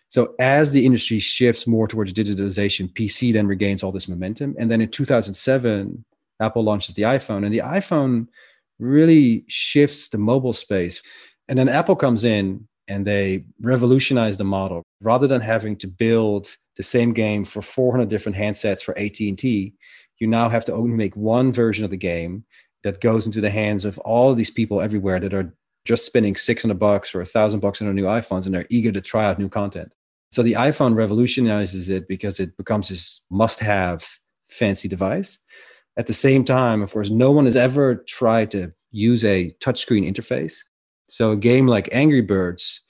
So 0.08 0.34
as 0.38 0.70
the 0.70 0.86
industry 0.86 1.18
shifts 1.18 1.66
more 1.66 1.88
towards 1.88 2.12
digitalization, 2.12 2.92
PC 2.92 3.32
then 3.32 3.48
regains 3.48 3.82
all 3.82 3.90
this 3.90 4.06
momentum. 4.06 4.54
And 4.58 4.70
then 4.70 4.80
in 4.80 4.88
2007, 4.88 6.04
Apple 6.40 6.62
launches 6.62 6.94
the 6.94 7.02
iPhone, 7.02 7.44
and 7.44 7.52
the 7.52 7.58
iPhone 7.58 8.28
really 8.84 9.44
shifts 9.48 10.08
the 10.08 10.18
mobile 10.18 10.52
space. 10.52 11.02
And 11.48 11.58
then 11.58 11.68
Apple 11.68 11.96
comes 11.96 12.24
in 12.24 12.68
and 12.86 13.06
they 13.06 13.44
revolutionize 13.60 14.36
the 14.36 14.44
model. 14.44 14.82
Rather 15.00 15.26
than 15.26 15.40
having 15.40 15.76
to 15.76 15.86
build 15.86 16.56
the 16.76 16.82
same 16.82 17.12
game 17.12 17.44
for 17.44 17.62
400 17.62 18.08
different 18.08 18.36
handsets 18.36 18.82
for 18.82 18.96
AT&T, 18.98 19.74
you 20.20 20.26
now 20.26 20.48
have 20.48 20.64
to 20.66 20.74
only 20.74 20.94
make 20.94 21.16
one 21.16 21.52
version 21.52 21.84
of 21.84 21.90
the 21.90 21.96
game 21.96 22.44
that 22.82 23.00
goes 23.00 23.26
into 23.26 23.40
the 23.40 23.50
hands 23.50 23.84
of 23.84 23.98
all 24.00 24.30
of 24.30 24.36
these 24.36 24.50
people 24.50 24.80
everywhere 24.80 25.18
that 25.18 25.34
are 25.34 25.54
just 25.84 26.06
spending 26.06 26.36
600 26.36 26.78
bucks 26.78 27.14
or 27.14 27.20
a 27.20 27.26
thousand 27.26 27.60
bucks 27.60 27.80
on 27.80 27.86
their 27.86 27.94
new 27.94 28.04
iPhones 28.04 28.46
and 28.46 28.54
they're 28.54 28.66
eager 28.70 28.92
to 28.92 29.00
try 29.00 29.24
out 29.24 29.38
new 29.38 29.48
content. 29.48 29.92
So 30.32 30.42
the 30.42 30.54
iPhone 30.54 30.96
revolutionizes 30.96 31.88
it 31.88 32.08
because 32.08 32.40
it 32.40 32.56
becomes 32.56 32.88
this 32.88 33.20
must 33.30 33.60
have 33.60 34.04
fancy 34.48 34.88
device. 34.88 35.40
At 35.96 36.06
the 36.06 36.14
same 36.14 36.44
time, 36.44 36.82
of 36.82 36.92
course, 36.92 37.10
no 37.10 37.30
one 37.30 37.46
has 37.46 37.56
ever 37.56 37.96
tried 38.08 38.50
to 38.52 38.72
use 38.90 39.24
a 39.24 39.54
touchscreen 39.60 40.08
interface. 40.08 40.64
So 41.08 41.32
a 41.32 41.36
game 41.36 41.66
like 41.68 41.88
Angry 41.92 42.20
Birds, 42.20 42.80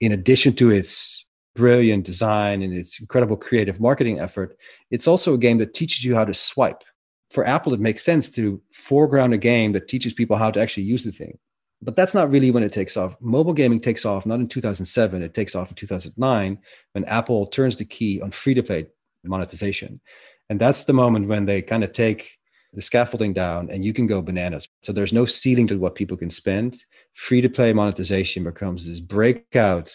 in 0.00 0.12
addition 0.12 0.54
to 0.56 0.70
its 0.70 1.24
brilliant 1.54 2.04
design 2.04 2.62
and 2.62 2.74
its 2.74 3.00
incredible 3.00 3.36
creative 3.36 3.80
marketing 3.80 4.20
effort, 4.20 4.56
it's 4.90 5.06
also 5.06 5.34
a 5.34 5.38
game 5.38 5.58
that 5.58 5.74
teaches 5.74 6.04
you 6.04 6.14
how 6.14 6.24
to 6.24 6.34
swipe. 6.34 6.82
For 7.30 7.46
Apple, 7.46 7.72
it 7.72 7.80
makes 7.80 8.02
sense 8.02 8.30
to 8.32 8.60
foreground 8.72 9.32
a 9.32 9.38
game 9.38 9.72
that 9.72 9.88
teaches 9.88 10.12
people 10.12 10.36
how 10.36 10.50
to 10.50 10.60
actually 10.60 10.82
use 10.82 11.04
the 11.04 11.12
thing. 11.12 11.38
But 11.80 11.96
that's 11.96 12.14
not 12.14 12.30
really 12.30 12.50
when 12.50 12.62
it 12.62 12.72
takes 12.72 12.96
off. 12.96 13.16
Mobile 13.20 13.54
gaming 13.54 13.80
takes 13.80 14.04
off 14.04 14.26
not 14.26 14.38
in 14.38 14.48
2007, 14.48 15.22
it 15.22 15.34
takes 15.34 15.54
off 15.54 15.70
in 15.70 15.74
2009 15.74 16.58
when 16.92 17.04
Apple 17.06 17.46
turns 17.46 17.76
the 17.76 17.84
key 17.84 18.20
on 18.20 18.30
free 18.30 18.54
to 18.54 18.62
play 18.62 18.86
monetization. 19.24 20.00
And 20.48 20.60
that's 20.60 20.84
the 20.84 20.92
moment 20.92 21.28
when 21.28 21.46
they 21.46 21.62
kind 21.62 21.82
of 21.82 21.92
take 21.92 22.38
the 22.72 22.82
scaffolding 22.82 23.32
down 23.32 23.68
and 23.70 23.84
you 23.84 23.92
can 23.92 24.06
go 24.06 24.22
bananas. 24.22 24.66
So 24.82 24.92
there's 24.92 25.12
no 25.12 25.26
ceiling 25.26 25.66
to 25.68 25.78
what 25.78 25.94
people 25.94 26.16
can 26.16 26.30
spend. 26.30 26.84
Free 27.14 27.40
to 27.40 27.48
play 27.48 27.72
monetization 27.72 28.44
becomes 28.44 28.86
this 28.86 29.00
breakout 29.00 29.94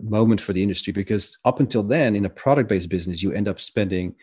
moment 0.00 0.40
for 0.40 0.52
the 0.52 0.62
industry 0.62 0.92
because 0.92 1.38
up 1.44 1.58
until 1.58 1.82
then 1.82 2.14
in 2.14 2.24
a 2.24 2.30
product 2.30 2.68
based 2.68 2.88
business 2.88 3.22
you 3.22 3.32
end 3.32 3.48
up 3.48 3.60
spending 3.60 4.14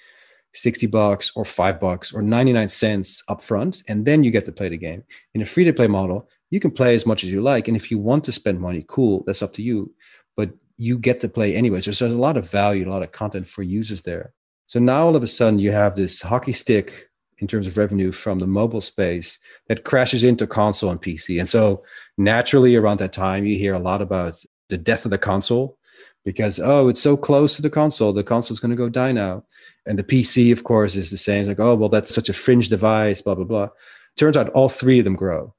60 0.54 0.88
bucks 0.88 1.32
or 1.36 1.44
5 1.44 1.80
bucks 1.80 2.14
or 2.14 2.22
99 2.22 2.70
cents 2.70 3.24
upfront 3.30 3.84
and 3.88 4.06
then 4.06 4.24
you 4.24 4.32
get 4.32 4.46
to 4.46 4.52
play 4.52 4.70
the 4.70 4.78
game. 4.78 5.04
In 5.34 5.42
a 5.42 5.46
free 5.46 5.66
to 5.66 5.74
play 5.74 5.88
model, 5.88 6.30
you 6.50 6.60
can 6.60 6.72
play 6.72 6.96
as 6.96 7.06
much 7.06 7.24
as 7.24 7.32
you 7.32 7.42
like 7.42 7.68
and 7.68 7.76
if 7.76 7.92
you 7.92 7.98
want 7.98 8.24
to 8.26 8.32
spend 8.32 8.62
money, 8.62 8.86
cool, 8.88 9.24
that's 9.26 9.42
up 9.42 9.54
to 9.56 9.62
you. 9.62 9.94
But 10.38 10.52
you 10.78 10.98
get 10.98 11.20
to 11.22 11.30
play 11.30 11.56
anyways. 11.56 11.86
There's 11.86 12.02
a 12.02 12.10
lot 12.10 12.38
of 12.38 12.50
value, 12.50 12.88
a 12.88 12.92
lot 12.92 13.04
of 13.04 13.12
content 13.12 13.48
for 13.48 13.64
users 13.64 14.04
there. 14.04 14.34
So 14.68 14.80
now 14.80 15.06
all 15.06 15.16
of 15.16 15.24
a 15.24 15.28
sudden 15.28 15.60
you 15.60 15.72
have 15.72 15.96
this 15.96 16.22
hockey 16.22 16.54
stick 16.54 17.10
in 17.40 17.48
terms 17.48 17.68
of 17.68 17.78
revenue 17.78 18.12
from 18.12 18.40
the 18.40 18.48
mobile 18.48 18.82
space 18.82 19.40
that 19.68 19.84
crashes 19.84 20.24
into 20.24 20.48
console 20.48 20.90
and 20.90 21.02
PC. 21.02 21.40
And 21.40 21.50
so 21.50 21.84
naturally 22.18 22.76
around 22.76 23.00
that 23.00 23.14
time 23.14 23.46
you 23.46 23.58
hear 23.58 23.74
a 23.74 23.80
lot 23.80 24.02
about 24.02 24.42
the 24.70 24.78
death 24.78 25.06
of 25.06 25.12
the 25.12 25.18
console 25.18 25.78
because 26.24 26.60
oh 26.60 26.88
it's 26.88 27.02
so 27.02 27.16
close 27.16 27.56
to 27.56 27.62
the 27.62 27.70
console 27.70 28.12
the 28.12 28.24
console's 28.24 28.60
going 28.60 28.72
to 28.72 28.78
go 28.78 28.90
die 28.90 29.12
now. 29.12 29.44
And 29.86 30.00
the 30.00 30.04
pc 30.04 30.52
of 30.52 30.64
course 30.64 30.96
is 30.96 31.12
the 31.12 31.18
same 31.18 31.42
it's 31.42 31.48
like 31.50 31.60
oh 31.60 31.76
well 31.76 31.90
that's 31.90 32.14
such 32.14 32.30
a 32.30 32.34
fringe 32.34 32.70
device 32.70 33.22
blah 33.22 33.36
blah 33.36 33.46
blah. 33.46 33.70
Turns 34.18 34.38
out 34.38 34.50
all 34.50 34.70
three 34.70 35.00
of 35.00 35.06
them 35.06 35.16
grow. 35.16 35.54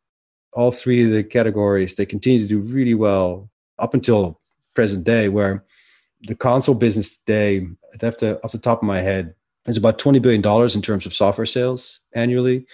All 0.52 0.70
three 0.70 1.04
of 1.04 1.12
the 1.12 1.22
categories 1.22 1.94
they 1.94 2.06
continue 2.06 2.40
to 2.40 2.48
do 2.48 2.58
really 2.58 2.94
well 2.94 3.50
up 3.78 3.92
until 3.92 4.40
present 4.74 5.04
day 5.04 5.28
where 5.28 5.64
the 6.22 6.34
console 6.34 6.74
business 6.74 7.18
today 7.18 7.66
i 7.92 8.04
have 8.04 8.16
to 8.16 8.42
off 8.42 8.52
the 8.52 8.58
top 8.58 8.82
of 8.82 8.86
my 8.86 9.00
head 9.00 9.34
is 9.66 9.76
about 9.76 9.98
20 9.98 10.18
billion 10.18 10.42
dollars 10.42 10.74
in 10.74 10.82
terms 10.82 11.06
of 11.06 11.14
software 11.14 11.46
sales 11.46 12.00
annually. 12.14 12.66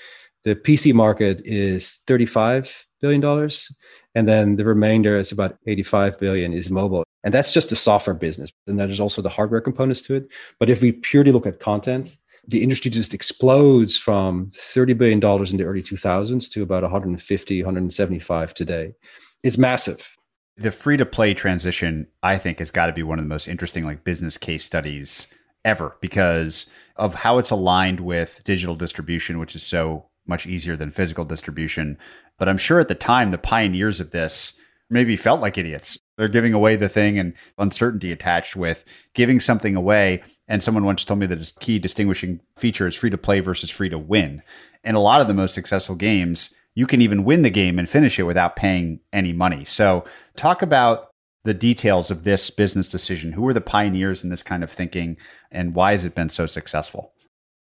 The 0.45 0.55
pc 0.55 0.93
market 0.93 1.41
is 1.45 2.01
35 2.07 2.87
billion 3.01 3.21
dollars 3.21 3.75
and 4.15 4.29
then 4.29 4.57
the 4.57 4.65
remainder 4.65 5.17
is 5.17 5.33
about 5.33 5.57
85 5.67 6.19
billion 6.19 6.53
is 6.53 6.71
mobile. 6.71 7.05
And 7.25 7.33
that's 7.33 7.53
just 7.53 7.71
the 7.71 7.77
software 7.77 8.15
business 8.15 8.51
and 8.67 8.79
there's 8.79 9.01
also 9.01 9.23
the 9.23 9.29
hardware 9.29 9.61
components 9.61 10.03
to 10.03 10.15
it. 10.15 10.29
But 10.59 10.71
if 10.71 10.83
we 10.83 10.93
purely 10.93 11.33
look 11.33 11.47
at 11.47 11.61
content 11.61 12.17
the 12.47 12.63
industry 12.63 12.91
just 12.91 13.15
explodes 13.15 13.97
from 13.97 14.51
30 14.57 14.95
billion 14.95 15.21
dollars 15.21 15.53
in 15.53 15.59
the 15.59 15.65
early 15.65 15.83
2000s 15.83 16.51
to 16.51 16.63
about 16.63 16.83
150 16.83 17.63
175 17.63 18.55
today. 18.55 18.95
It's 19.43 19.59
massive. 19.59 20.17
The 20.57 20.73
free 20.73 20.97
to 20.97 21.07
play 21.07 21.35
transition 21.35 22.09
i 22.23 22.37
think 22.37 22.59
has 22.59 22.71
got 22.71 22.87
to 22.87 22.93
be 22.93 23.03
one 23.03 23.19
of 23.19 23.25
the 23.25 23.29
most 23.29 23.49
interesting 23.49 23.85
like 23.85 24.05
business 24.05 24.37
case 24.37 24.65
studies 24.65 25.29
ever 25.65 25.97
because 26.01 26.67
of 26.97 27.17
how 27.17 27.39
it's 27.39 27.51
aligned 27.51 28.01
with 28.01 28.41
digital 28.45 28.75
distribution 28.75 29.39
which 29.39 29.57
is 29.57 29.63
so 29.63 30.07
much 30.27 30.47
easier 30.47 30.77
than 30.77 30.91
physical 30.91 31.25
distribution 31.25 31.99
but 32.43 32.49
I'm 32.49 32.59
sure 32.59 32.81
at 32.81 32.89
the 32.89 32.97
time, 32.97 33.31
the 33.31 33.39
pioneers 33.39 34.01
of 34.01 34.11
this 34.11 34.55
maybe 34.91 35.17
felt 35.17 35.41
like 35.41 35.57
idiots. 35.57 35.97
They're 36.19 36.27
giving 36.27 36.55
away 36.55 36.75
the 36.75 36.89
thing 36.89 37.17
and 37.17 37.35
uncertainty 37.57 38.11
attached 38.11 38.57
with 38.57 38.85
giving 39.15 39.39
something 39.39 39.77
away. 39.77 40.25
And 40.49 40.61
someone 40.61 40.85
once 40.85 41.05
told 41.05 41.21
me 41.21 41.27
that 41.27 41.41
a 41.41 41.61
key 41.61 41.79
distinguishing 41.79 42.41
feature 42.59 42.89
is 42.89 42.97
free 42.97 43.11
to 43.11 43.17
play 43.17 43.39
versus 43.39 43.71
free 43.71 43.91
to 43.91 43.99
win. 43.99 44.43
And 44.83 44.97
a 44.97 45.01
lot 45.01 45.21
of 45.21 45.29
the 45.29 45.35
most 45.35 45.55
successful 45.55 45.95
games, 45.95 46.53
you 46.75 46.85
can 46.85 47.01
even 47.01 47.23
win 47.23 47.43
the 47.43 47.49
game 47.49 47.79
and 47.79 47.89
finish 47.89 48.19
it 48.19 48.25
without 48.25 48.57
paying 48.57 48.99
any 49.13 49.33
money. 49.33 49.65
So, 49.65 50.05
talk 50.35 50.63
about 50.63 51.12
the 51.45 51.55
details 51.55 52.11
of 52.11 52.25
this 52.25 52.51
business 52.51 52.89
decision. 52.89 53.33
Who 53.33 53.43
were 53.43 53.55
the 53.55 53.61
pioneers 53.61 54.23
in 54.23 54.31
this 54.31 54.43
kind 54.43 54.63
of 54.63 54.71
thinking 54.71 55.17
and 55.51 55.75
why 55.75 55.93
has 55.93 56.05
it 56.05 56.15
been 56.15 56.29
so 56.29 56.47
successful? 56.47 57.13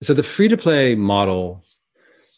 So, 0.02 0.14
the 0.14 0.22
free 0.22 0.48
to 0.48 0.56
play 0.56 0.94
model 0.94 1.64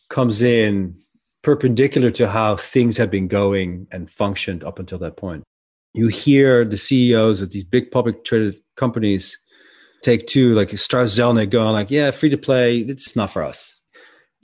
comes 0.09 0.43
in 0.43 0.95
perpendicular 1.43 2.11
to 2.13 2.29
how 2.29 2.57
things 2.57 2.97
have 2.97 3.11
been 3.11 3.29
going 3.29 3.87
and 3.91 4.11
functioned 4.11 4.65
up 4.65 4.79
until 4.79 4.99
that 4.99 5.17
point. 5.17 5.45
You 5.95 6.09
hear 6.09 6.65
the 6.65 6.79
CEOs 6.79 7.41
of 7.41 7.51
these 7.51 7.65
big 7.65 7.91
public 7.91 8.25
traded 8.25 8.61
companies 8.77 9.39
take 10.03 10.27
two, 10.27 10.55
like 10.55 10.77
Strauss 10.77 11.17
Zelnick 11.17 11.51
going 11.51 11.73
like, 11.73 11.91
yeah, 11.91 12.11
free 12.11 12.29
to 12.31 12.37
play, 12.37 12.79
it's 12.79 13.17
not 13.17 13.31
for 13.31 13.43
us. 13.43 13.81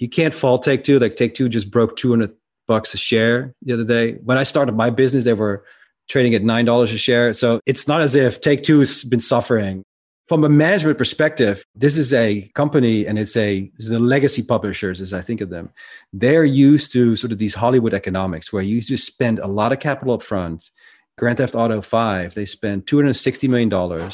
You 0.01 0.09
can't 0.09 0.35
fault 0.35 0.63
Take 0.63 0.83
Two. 0.83 0.99
Like 0.99 1.15
Take 1.15 1.35
Two 1.35 1.49
just 1.49 1.71
broke 1.71 1.97
200 1.97 2.33
bucks 2.67 2.95
a 2.95 2.97
share 2.97 3.55
the 3.63 3.75
other 3.75 3.85
day. 3.85 4.15
When 4.25 4.39
I 4.39 4.45
started 4.45 4.75
my 4.75 4.89
business, 4.89 5.25
they 5.25 5.35
were 5.35 5.65
trading 6.11 6.35
at 6.35 6.43
$9 6.43 6.83
a 6.83 6.99
share. 6.99 7.33
So 7.33 7.61
it's 7.65 7.89
not 7.89 8.03
as 8.03 8.15
if 8.15 8.41
Take 8.43 8.63
Two 8.63 8.81
has 8.81 9.05
been 9.05 9.21
suffering 9.21 9.85
from 10.31 10.45
a 10.45 10.49
management 10.49 10.97
perspective, 10.97 11.65
this 11.75 11.99
is 11.99 12.15
a 12.15 12.49
company 12.55 13.05
and 13.05 13.19
it's 13.19 13.37
a 13.37 13.69
the 13.81 13.99
legacy 13.99 14.45
publishers, 14.45 15.01
as 15.01 15.13
I 15.13 15.23
think 15.23 15.41
of 15.41 15.51
them. 15.51 15.71
They're 16.13 16.45
used 16.45 16.93
to 16.93 17.17
sort 17.17 17.33
of 17.33 17.39
these 17.39 17.57
Hollywood 17.57 17.93
economics 17.95 18.53
where 18.53 18.63
you 18.63 18.81
just 18.81 19.05
spend 19.05 19.41
a 19.41 19.49
lot 19.49 19.73
of 19.73 19.81
capital 19.81 20.15
up 20.15 20.23
front. 20.23 20.71
Grand 21.19 21.39
Theft 21.39 21.57
Auto 21.57 21.81
5, 21.81 22.35
they 22.35 22.47
spend 22.47 22.87
$260 22.87 23.49
million, 23.49 24.13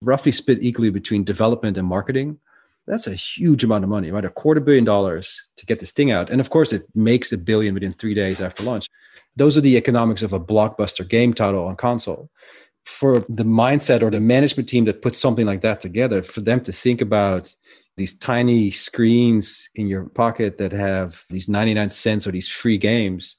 roughly 0.00 0.30
split 0.30 0.62
equally 0.62 0.90
between 0.90 1.24
development 1.24 1.76
and 1.76 1.88
marketing. 1.88 2.38
That's 2.86 3.06
a 3.06 3.14
huge 3.14 3.64
amount 3.64 3.84
of 3.84 3.90
money, 3.90 4.10
right? 4.10 4.24
A 4.24 4.30
quarter 4.30 4.60
billion 4.60 4.84
dollars 4.84 5.48
to 5.56 5.66
get 5.66 5.80
this 5.80 5.92
thing 5.92 6.10
out. 6.10 6.30
And 6.30 6.40
of 6.40 6.50
course, 6.50 6.72
it 6.72 6.84
makes 6.94 7.32
a 7.32 7.38
billion 7.38 7.74
within 7.74 7.92
three 7.92 8.14
days 8.14 8.40
after 8.40 8.62
launch. 8.62 8.88
Those 9.34 9.56
are 9.56 9.60
the 9.60 9.76
economics 9.76 10.22
of 10.22 10.32
a 10.32 10.40
blockbuster 10.40 11.06
game 11.06 11.34
title 11.34 11.66
on 11.66 11.76
console 11.76 12.30
for 12.84 13.18
the 13.28 13.44
mindset 13.44 14.02
or 14.02 14.10
the 14.10 14.20
management 14.20 14.68
team 14.68 14.84
that 14.84 15.02
puts 15.02 15.18
something 15.18 15.44
like 15.44 15.60
that 15.60 15.80
together, 15.80 16.22
for 16.22 16.40
them 16.40 16.60
to 16.60 16.72
think 16.72 17.00
about 17.00 17.54
these 17.96 18.16
tiny 18.16 18.70
screens 18.70 19.68
in 19.74 19.88
your 19.88 20.04
pocket 20.04 20.58
that 20.58 20.70
have 20.70 21.24
these 21.28 21.48
99 21.48 21.90
cents 21.90 22.26
or 22.26 22.30
these 22.30 22.48
free 22.48 22.78
games, 22.78 23.36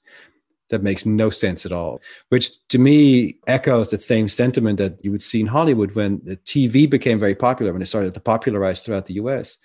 that 0.70 0.84
makes 0.84 1.06
no 1.06 1.30
sense 1.30 1.66
at 1.66 1.72
all. 1.72 2.02
Which 2.30 2.66
to 2.68 2.78
me 2.78 3.38
echoes 3.48 3.90
that 3.90 4.02
same 4.02 4.28
sentiment 4.28 4.78
that 4.80 4.98
you 5.04 5.12
would 5.12 5.22
see 5.22 5.40
in 5.40 5.48
Hollywood 5.48 5.96
when 5.96 6.22
the 6.24 6.38
TV 6.38 6.90
became 6.90 7.20
very 7.20 7.36
popular, 7.36 7.74
when 7.74 7.82
it 7.82 7.88
started 7.88 8.14
to 8.14 8.20
popularize 8.20 8.82
throughout 8.82 9.06
the 9.06 9.16
US. 9.16 9.58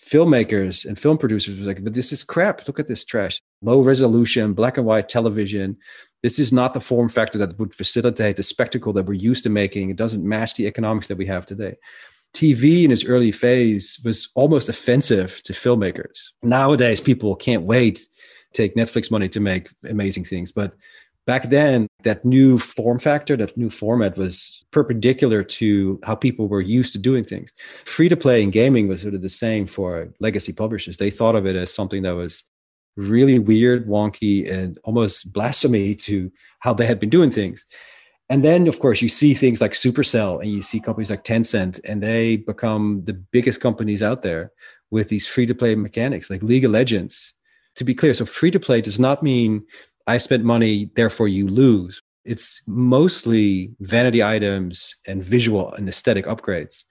filmmakers 0.00 0.86
and 0.86 0.98
film 0.98 1.18
producers 1.18 1.58
was 1.58 1.66
like, 1.66 1.82
but 1.82 1.94
this 1.94 2.12
is 2.12 2.22
crap. 2.22 2.66
Look 2.66 2.78
at 2.78 2.86
this 2.86 3.04
trash. 3.04 3.40
Low 3.62 3.80
resolution, 3.80 4.52
black 4.52 4.76
and 4.76 4.86
white 4.86 5.08
television. 5.08 5.76
This 6.22 6.38
is 6.38 6.52
not 6.52 6.74
the 6.74 6.80
form 6.80 7.08
factor 7.08 7.38
that 7.38 7.58
would 7.58 7.74
facilitate 7.74 8.36
the 8.36 8.42
spectacle 8.42 8.92
that 8.92 9.06
we're 9.06 9.14
used 9.14 9.42
to 9.44 9.50
making. 9.50 9.90
It 9.90 9.96
doesn't 9.96 10.24
match 10.24 10.54
the 10.54 10.66
economics 10.66 11.08
that 11.08 11.18
we 11.18 11.26
have 11.26 11.46
today. 11.46 11.76
TV 12.34 12.84
in 12.84 12.90
its 12.90 13.04
early 13.04 13.32
phase 13.32 13.98
was 14.04 14.28
almost 14.34 14.68
offensive 14.68 15.40
to 15.44 15.52
filmmakers. 15.52 16.28
Nowadays, 16.42 17.00
people 17.00 17.34
can't 17.34 17.62
wait 17.62 18.06
take 18.56 18.74
Netflix 18.74 19.10
money 19.10 19.28
to 19.28 19.40
make 19.40 19.68
amazing 19.84 20.24
things. 20.24 20.52
But 20.52 20.74
back 21.26 21.50
then, 21.50 21.88
that 22.04 22.24
new 22.24 22.58
form 22.58 22.98
factor, 22.98 23.36
that 23.36 23.56
new 23.56 23.70
format 23.70 24.16
was 24.16 24.64
perpendicular 24.70 25.42
to 25.42 26.00
how 26.04 26.14
people 26.14 26.48
were 26.48 26.60
used 26.60 26.92
to 26.92 26.98
doing 26.98 27.24
things. 27.24 27.52
Free 27.84 28.08
to 28.08 28.16
play 28.16 28.42
in 28.42 28.50
gaming 28.50 28.88
was 28.88 29.02
sort 29.02 29.14
of 29.14 29.22
the 29.22 29.28
same 29.28 29.66
for 29.66 30.12
legacy 30.20 30.52
publishers. 30.52 30.96
They 30.96 31.10
thought 31.10 31.36
of 31.36 31.46
it 31.46 31.56
as 31.56 31.74
something 31.74 32.02
that 32.02 32.14
was 32.14 32.44
really 32.96 33.38
weird, 33.38 33.86
wonky, 33.86 34.50
and 34.50 34.78
almost 34.84 35.32
blasphemy 35.32 35.94
to 35.94 36.32
how 36.60 36.72
they 36.72 36.86
had 36.86 36.98
been 36.98 37.10
doing 37.10 37.30
things. 37.30 37.66
And 38.28 38.42
then, 38.42 38.66
of 38.66 38.80
course, 38.80 39.02
you 39.02 39.08
see 39.08 39.34
things 39.34 39.60
like 39.60 39.72
Supercell 39.72 40.42
and 40.42 40.50
you 40.50 40.62
see 40.62 40.80
companies 40.80 41.10
like 41.10 41.22
Tencent, 41.22 41.78
and 41.84 42.02
they 42.02 42.36
become 42.36 43.02
the 43.04 43.12
biggest 43.12 43.60
companies 43.60 44.02
out 44.02 44.22
there 44.22 44.50
with 44.90 45.08
these 45.08 45.28
free 45.28 45.46
to 45.46 45.54
play 45.54 45.74
mechanics 45.74 46.30
like 46.30 46.42
League 46.42 46.64
of 46.64 46.72
Legends. 46.72 47.34
To 47.76 47.84
be 47.84 47.94
clear, 47.94 48.14
so 48.14 48.24
free 48.24 48.50
to 48.50 48.60
play 48.60 48.80
does 48.80 48.98
not 48.98 49.22
mean 49.22 49.64
I 50.06 50.18
spent 50.18 50.44
money, 50.44 50.90
therefore 50.94 51.28
you 51.28 51.48
lose. 51.48 52.00
It's 52.24 52.60
mostly 52.66 53.70
vanity 53.80 54.22
items 54.22 54.96
and 55.06 55.22
visual 55.22 55.72
and 55.74 55.88
aesthetic 55.88 56.26
upgrades. 56.26 56.84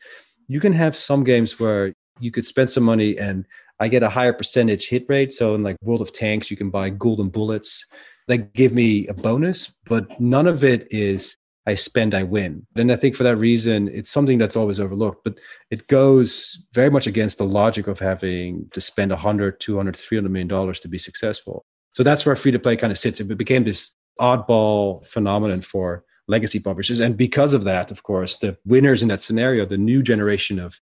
You 0.47 0.59
can 0.59 0.73
have 0.73 0.95
some 0.95 1.23
games 1.23 1.59
where 1.59 1.93
you 2.19 2.31
could 2.31 2.45
spend 2.45 2.69
some 2.69 2.83
money 2.83 3.17
and 3.17 3.45
I 3.79 3.87
get 3.87 4.03
a 4.03 4.09
higher 4.09 4.31
percentage 4.31 4.87
hit 4.87 5.05
rate. 5.09 5.33
So 5.33 5.55
in 5.55 5.63
like 5.63 5.75
World 5.81 6.01
of 6.01 6.13
Tanks, 6.13 6.49
you 6.49 6.55
can 6.55 6.69
buy 6.69 6.89
golden 6.89 7.29
bullets 7.29 7.85
that 8.27 8.53
give 8.53 8.73
me 8.73 9.07
a 9.07 9.13
bonus, 9.13 9.71
but 9.85 10.19
none 10.19 10.47
of 10.47 10.63
it 10.63 10.87
is 10.91 11.35
I 11.67 11.75
spend, 11.75 12.13
I 12.13 12.23
win. 12.23 12.67
And 12.75 12.91
I 12.91 12.95
think 12.95 13.15
for 13.15 13.23
that 13.23 13.37
reason, 13.37 13.87
it's 13.87 14.09
something 14.09 14.37
that's 14.37 14.55
always 14.55 14.79
overlooked, 14.79 15.23
but 15.23 15.39
it 15.71 15.87
goes 15.87 16.59
very 16.73 16.91
much 16.91 17.07
against 17.07 17.39
the 17.39 17.45
logic 17.45 17.87
of 17.87 17.99
having 17.99 18.69
to 18.73 18.81
spend 18.81 19.11
100, 19.11 19.59
200, 19.59 19.95
300 19.95 20.29
million 20.29 20.47
dollars 20.47 20.79
to 20.81 20.87
be 20.87 20.99
successful. 20.99 21.65
So 21.91 22.03
that's 22.03 22.25
where 22.25 22.35
free 22.35 22.51
to 22.51 22.59
play 22.59 22.75
kind 22.75 22.91
of 22.91 22.99
sits. 22.99 23.19
It 23.19 23.37
became 23.37 23.63
this 23.63 23.93
oddball 24.19 25.05
phenomenon 25.05 25.61
for 25.61 26.03
legacy 26.27 26.59
publishers. 26.59 26.99
And 26.99 27.17
because 27.17 27.53
of 27.53 27.63
that, 27.63 27.91
of 27.91 28.03
course, 28.03 28.37
the 28.37 28.57
winners 28.65 29.01
in 29.01 29.07
that 29.09 29.21
scenario, 29.21 29.65
the 29.65 29.77
new 29.77 30.03
generation 30.03 30.59
of 30.59 30.79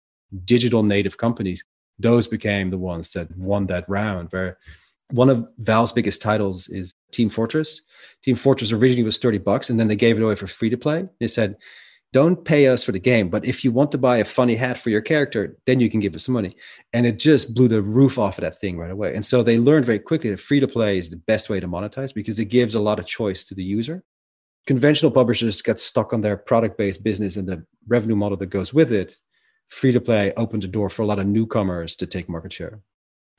digital 0.46 0.84
native 0.84 1.18
companies, 1.18 1.64
those 2.00 2.28
became 2.28 2.70
the 2.70 2.78
ones 2.78 3.12
that 3.12 3.36
won 3.36 3.68
that 3.68 3.88
round 3.90 4.30
where 4.32 4.58
one 5.12 5.30
of 5.30 5.48
Valve's 5.60 5.92
biggest 5.92 6.22
titles 6.22 6.68
is 6.70 6.94
Team 7.12 7.30
Fortress. 7.30 7.82
Team 8.24 8.36
Fortress 8.36 8.72
originally 8.72 9.04
was 9.04 9.18
30 9.18 9.38
bucks 9.40 9.70
and 9.70 9.80
then 9.80 9.88
they 9.88 9.96
gave 9.96 10.18
it 10.18 10.24
away 10.24 10.36
for 10.36 10.48
free 10.48 10.70
to 10.70 10.78
play. 10.78 11.06
They 11.20 11.28
said, 11.28 11.56
don't 12.14 12.46
pay 12.46 12.68
us 12.68 12.84
for 12.84 12.94
the 12.94 13.00
game, 13.00 13.30
but 13.30 13.46
if 13.46 13.66
you 13.66 13.72
want 13.72 13.92
to 13.92 13.98
buy 13.98 14.18
a 14.18 14.26
funny 14.26 14.56
hat 14.56 14.78
for 14.78 14.90
your 14.90 15.02
character, 15.02 15.58
then 15.66 15.80
you 15.80 15.90
can 15.90 16.00
give 16.00 16.16
us 16.16 16.26
some 16.26 16.34
money. 16.34 16.56
And 16.94 17.06
it 17.06 17.20
just 17.20 17.54
blew 17.54 17.68
the 17.68 17.82
roof 17.82 18.18
off 18.18 18.38
of 18.38 18.44
that 18.44 18.60
thing 18.60 18.78
right 18.78 18.92
away. 18.92 19.14
And 19.14 19.26
so 19.26 19.44
they 19.44 19.60
learned 19.60 19.86
very 19.86 20.00
quickly 20.00 20.30
that 20.30 20.40
free 20.40 20.62
to 20.62 20.68
play 20.68 20.98
is 20.98 21.10
the 21.10 21.18
best 21.18 21.50
way 21.50 21.60
to 21.60 21.68
monetize 21.68 22.14
because 22.14 22.40
it 22.40 22.46
gives 22.46 22.76
a 22.76 22.80
lot 22.80 23.00
of 23.00 23.06
choice 23.06 23.44
to 23.46 23.56
the 23.56 23.64
user. 23.64 24.04
Conventional 24.66 25.12
publishers 25.12 25.62
get 25.62 25.80
stuck 25.80 26.14
on 26.14 26.22
their 26.22 26.38
product 26.38 26.78
based 26.78 27.04
business 27.04 27.36
and 27.36 27.48
the 27.48 27.66
revenue 27.88 28.16
model 28.16 28.38
that 28.38 28.48
goes 28.48 28.74
with 28.74 28.92
it. 28.92 29.16
Free 29.70 29.92
to 29.92 30.02
play 30.02 30.34
opened 30.38 30.64
the 30.64 30.68
door 30.68 30.90
for 30.90 31.02
a 31.02 31.06
lot 31.06 31.20
of 31.20 31.28
newcomers 31.28 31.98
to 31.98 32.08
take 32.08 32.30
market 32.30 32.54
share. 32.54 32.80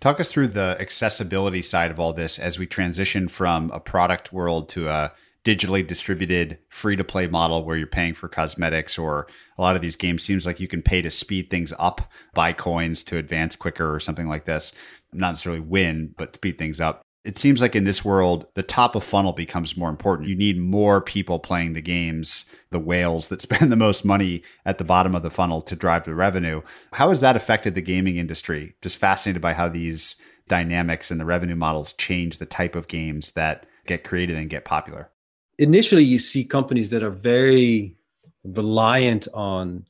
Talk 0.00 0.20
us 0.20 0.30
through 0.30 0.48
the 0.48 0.76
accessibility 0.78 1.60
side 1.60 1.90
of 1.90 1.98
all 1.98 2.12
this 2.12 2.38
as 2.38 2.56
we 2.56 2.66
transition 2.66 3.26
from 3.26 3.70
a 3.72 3.80
product 3.80 4.32
world 4.32 4.68
to 4.70 4.88
a 4.88 5.12
digitally 5.44 5.84
distributed 5.84 6.58
free 6.68 6.94
to 6.94 7.02
play 7.02 7.26
model 7.26 7.64
where 7.64 7.76
you're 7.76 7.86
paying 7.86 8.14
for 8.14 8.28
cosmetics 8.28 8.96
or 8.96 9.26
a 9.56 9.62
lot 9.62 9.74
of 9.74 9.82
these 9.82 9.96
games 9.96 10.22
seems 10.22 10.46
like 10.46 10.60
you 10.60 10.68
can 10.68 10.82
pay 10.82 11.02
to 11.02 11.10
speed 11.10 11.50
things 11.50 11.72
up 11.78 12.12
buy 12.34 12.52
coins 12.52 13.02
to 13.02 13.16
advance 13.16 13.56
quicker 13.56 13.92
or 13.92 13.98
something 13.98 14.28
like 14.28 14.44
this. 14.44 14.72
Not 15.12 15.30
necessarily 15.30 15.60
win 15.60 16.14
but 16.16 16.34
speed 16.36 16.58
things 16.58 16.80
up 16.80 17.02
it 17.28 17.36
seems 17.36 17.60
like 17.60 17.76
in 17.76 17.84
this 17.84 18.02
world, 18.02 18.46
the 18.54 18.62
top 18.62 18.96
of 18.96 19.04
funnel 19.04 19.34
becomes 19.34 19.76
more 19.76 19.90
important. 19.90 20.30
You 20.30 20.34
need 20.34 20.58
more 20.58 21.02
people 21.02 21.38
playing 21.38 21.74
the 21.74 21.82
games, 21.82 22.46
the 22.70 22.78
whales 22.78 23.28
that 23.28 23.42
spend 23.42 23.70
the 23.70 23.76
most 23.76 24.02
money 24.02 24.42
at 24.64 24.78
the 24.78 24.84
bottom 24.84 25.14
of 25.14 25.22
the 25.22 25.30
funnel 25.30 25.60
to 25.60 25.76
drive 25.76 26.04
the 26.04 26.14
revenue. 26.14 26.62
How 26.94 27.10
has 27.10 27.20
that 27.20 27.36
affected 27.36 27.74
the 27.74 27.82
gaming 27.82 28.16
industry? 28.16 28.76
Just 28.80 28.96
fascinated 28.96 29.42
by 29.42 29.52
how 29.52 29.68
these 29.68 30.16
dynamics 30.48 31.10
and 31.10 31.20
the 31.20 31.26
revenue 31.26 31.54
models 31.54 31.92
change 31.92 32.38
the 32.38 32.46
type 32.46 32.74
of 32.74 32.88
games 32.88 33.32
that 33.32 33.66
get 33.84 34.04
created 34.04 34.38
and 34.38 34.48
get 34.48 34.64
popular. 34.64 35.10
Initially, 35.58 36.04
you 36.04 36.18
see 36.18 36.46
companies 36.46 36.88
that 36.92 37.02
are 37.02 37.10
very 37.10 37.98
reliant 38.42 39.28
on 39.34 39.84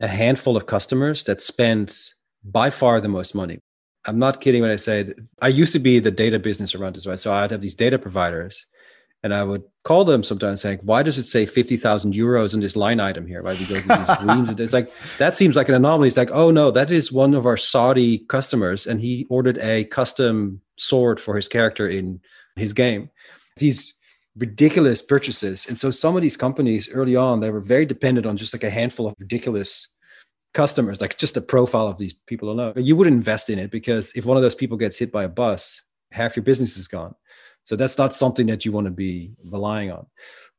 a 0.00 0.08
handful 0.08 0.56
of 0.56 0.64
customers 0.64 1.24
that 1.24 1.42
spend 1.42 1.94
by 2.42 2.70
far 2.70 3.02
the 3.02 3.08
most 3.08 3.34
money. 3.34 3.58
I'm 4.10 4.18
not 4.18 4.40
kidding 4.40 4.60
when 4.60 4.72
I 4.72 4.76
say 4.76 5.14
I 5.40 5.46
used 5.46 5.72
to 5.72 5.78
be 5.78 6.00
the 6.00 6.10
data 6.10 6.40
business 6.40 6.74
around 6.74 6.96
this, 6.96 7.06
right? 7.06 7.20
So 7.20 7.32
I'd 7.32 7.52
have 7.52 7.60
these 7.60 7.76
data 7.76 7.96
providers 7.96 8.66
and 9.22 9.32
I 9.32 9.44
would 9.44 9.62
call 9.84 10.04
them 10.04 10.24
sometimes 10.24 10.60
saying, 10.60 10.80
why 10.82 11.04
does 11.04 11.16
it 11.16 11.26
say 11.26 11.46
50,000 11.46 12.12
euros 12.12 12.52
in 12.52 12.58
this 12.58 12.74
line 12.74 12.98
item 12.98 13.24
here? 13.24 13.40
Right? 13.40 13.56
We 13.56 13.66
go 13.66 13.74
these 13.74 14.26
reams. 14.26 14.50
It's 14.58 14.72
like, 14.72 14.90
that 15.18 15.34
seems 15.36 15.54
like 15.54 15.68
an 15.68 15.76
anomaly. 15.76 16.08
It's 16.08 16.16
like, 16.16 16.32
oh 16.32 16.50
no, 16.50 16.72
that 16.72 16.90
is 16.90 17.12
one 17.12 17.34
of 17.34 17.46
our 17.46 17.56
Saudi 17.56 18.18
customers. 18.18 18.84
And 18.84 19.00
he 19.00 19.28
ordered 19.30 19.58
a 19.58 19.84
custom 19.84 20.60
sword 20.76 21.20
for 21.20 21.36
his 21.36 21.46
character 21.46 21.88
in 21.88 22.20
his 22.56 22.72
game. 22.72 23.10
These 23.58 23.94
ridiculous 24.36 25.02
purchases. 25.02 25.66
And 25.68 25.78
so 25.78 25.92
some 25.92 26.16
of 26.16 26.22
these 26.22 26.36
companies 26.36 26.88
early 26.88 27.14
on, 27.14 27.38
they 27.38 27.50
were 27.50 27.60
very 27.60 27.86
dependent 27.86 28.26
on 28.26 28.36
just 28.36 28.52
like 28.52 28.64
a 28.64 28.70
handful 28.70 29.06
of 29.06 29.14
ridiculous 29.20 29.86
customers, 30.52 31.00
like 31.00 31.16
just 31.16 31.34
the 31.34 31.40
profile 31.40 31.86
of 31.86 31.98
these 31.98 32.14
people 32.26 32.50
alone. 32.50 32.74
You 32.76 32.96
would 32.96 33.06
invest 33.06 33.50
in 33.50 33.58
it 33.58 33.70
because 33.70 34.12
if 34.14 34.24
one 34.24 34.36
of 34.36 34.42
those 34.42 34.54
people 34.54 34.76
gets 34.76 34.98
hit 34.98 35.12
by 35.12 35.24
a 35.24 35.28
bus, 35.28 35.82
half 36.12 36.36
your 36.36 36.42
business 36.42 36.76
is 36.76 36.88
gone. 36.88 37.14
So 37.64 37.76
that's 37.76 37.98
not 37.98 38.14
something 38.14 38.46
that 38.48 38.64
you 38.64 38.72
want 38.72 38.86
to 38.86 38.90
be 38.90 39.32
relying 39.44 39.92
on. 39.92 40.06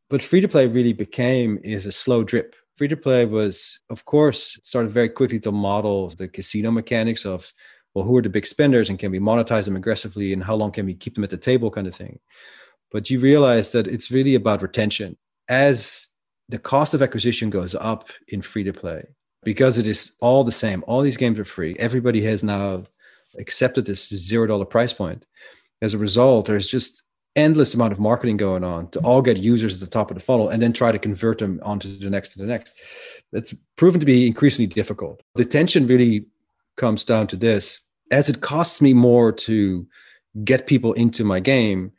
But 0.10 0.22
free 0.22 0.42
to 0.42 0.48
play 0.48 0.68
really 0.68 0.94
became 0.94 1.60
is 1.64 1.86
a 1.86 1.92
slow 1.92 2.24
drip. 2.24 2.56
Free 2.76 2.88
to 2.88 2.98
play 2.98 3.26
was, 3.26 3.80
of 3.90 4.06
course, 4.06 4.58
started 4.64 4.92
very 4.92 5.10
quickly 5.10 5.40
to 5.42 5.52
model 5.52 6.10
the 6.10 6.28
casino 6.28 6.72
mechanics 6.72 7.26
of, 7.26 7.54
well, 7.94 8.06
who 8.06 8.18
are 8.18 8.22
the 8.22 8.30
big 8.30 8.46
spenders 8.46 8.90
and 8.90 8.98
can 8.98 9.12
we 9.12 9.20
monetize 9.20 9.66
them 9.66 9.76
aggressively 9.76 10.32
and 10.32 10.44
how 10.44 10.56
long 10.56 10.72
can 10.72 10.86
we 10.86 10.94
keep 10.94 11.16
them 11.16 11.24
at 11.24 11.30
the 11.30 11.38
table 11.38 11.70
kind 11.70 11.88
of 11.88 11.96
thing. 11.96 12.20
But 12.92 13.10
you 13.10 13.20
realize 13.20 13.72
that 13.72 13.88
it's 13.88 14.12
really 14.12 14.36
about 14.36 14.62
retention. 14.62 15.18
As 15.50 16.08
the 16.50 16.60
cost 16.60 16.94
of 16.94 17.02
acquisition 17.02 17.50
goes 17.50 17.76
up 17.76 18.10
in 18.28 18.42
free 18.42 18.64
to 18.64 18.74
play, 18.74 19.04
because 19.44 19.78
it 19.78 19.88
is 19.88 20.16
all 20.20 20.44
the 20.44 20.52
same. 20.52 20.84
All 20.88 21.02
these 21.02 21.18
games 21.18 21.40
are 21.40 21.46
free. 21.46 21.76
Everybody 21.80 22.22
has 22.24 22.44
now 22.44 22.84
accepted 23.38 23.86
this 23.86 24.10
zero 24.10 24.48
dollar 24.48 24.66
price 24.66 24.94
point. 24.94 25.26
As 25.82 25.94
a 25.94 25.98
result, 25.98 26.46
there's 26.46 26.70
just 26.70 27.04
endless 27.36 27.74
amount 27.74 27.94
of 27.94 28.00
marketing 28.00 28.38
going 28.38 28.64
on 28.64 28.90
to 28.90 29.00
all 29.00 29.22
get 29.22 29.38
users 29.38 29.76
at 29.76 29.80
the 29.80 29.88
top 29.88 30.12
of 30.12 30.16
the 30.16 30.24
funnel 30.24 30.50
and 30.50 30.62
then 30.62 30.74
try 30.74 30.92
to 30.92 31.00
convert 31.00 31.40
them 31.40 31.60
onto 31.64 31.98
the 31.98 32.10
next 32.10 32.34
to 32.34 32.40
the 32.40 32.46
next. 32.46 32.76
It's 33.32 33.56
proven 33.78 34.00
to 34.00 34.06
be 34.06 34.28
increasingly 34.28 34.68
difficult. 34.68 35.22
The 35.36 35.46
tension 35.46 35.88
really 35.88 36.26
comes 36.76 37.06
down 37.06 37.28
to 37.28 37.36
this. 37.36 37.80
As 38.12 38.28
it 38.28 38.42
costs 38.42 38.82
me 38.82 38.94
more 38.94 39.32
to 39.32 39.88
get 40.44 40.68
people 40.68 40.94
into 40.94 41.24
my 41.24 41.40
game, 41.40 41.94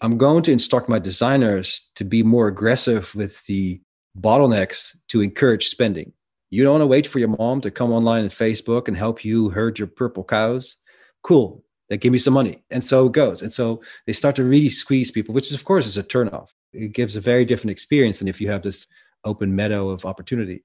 I'm 0.00 0.18
going 0.18 0.42
to 0.42 0.52
instruct 0.52 0.88
my 0.88 0.98
designers 0.98 1.88
to 1.94 2.04
be 2.04 2.22
more 2.22 2.48
aggressive 2.48 3.14
with 3.14 3.44
the 3.46 3.80
bottlenecks 4.18 4.96
to 5.08 5.20
encourage 5.22 5.68
spending. 5.68 6.12
You 6.50 6.62
don't 6.62 6.72
want 6.72 6.82
to 6.82 6.86
wait 6.86 7.06
for 7.06 7.18
your 7.18 7.28
mom 7.28 7.60
to 7.62 7.70
come 7.70 7.92
online 7.92 8.22
and 8.22 8.30
Facebook 8.30 8.88
and 8.88 8.96
help 8.96 9.24
you 9.24 9.50
herd 9.50 9.78
your 9.78 9.88
purple 9.88 10.24
cows. 10.24 10.76
Cool. 11.22 11.64
Then 11.88 11.98
give 11.98 12.12
me 12.12 12.18
some 12.18 12.34
money. 12.34 12.62
And 12.70 12.82
so 12.82 13.06
it 13.06 13.12
goes. 13.12 13.42
And 13.42 13.52
so 13.52 13.82
they 14.06 14.12
start 14.12 14.36
to 14.36 14.44
really 14.44 14.68
squeeze 14.68 15.10
people, 15.10 15.34
which 15.34 15.48
is, 15.48 15.54
of 15.54 15.64
course 15.64 15.86
is 15.86 15.96
a 15.96 16.02
turnoff. 16.02 16.48
It 16.72 16.92
gives 16.92 17.16
a 17.16 17.20
very 17.20 17.44
different 17.44 17.72
experience 17.72 18.18
than 18.18 18.28
if 18.28 18.40
you 18.40 18.50
have 18.50 18.62
this 18.62 18.86
open 19.24 19.54
meadow 19.56 19.88
of 19.88 20.04
opportunity. 20.04 20.64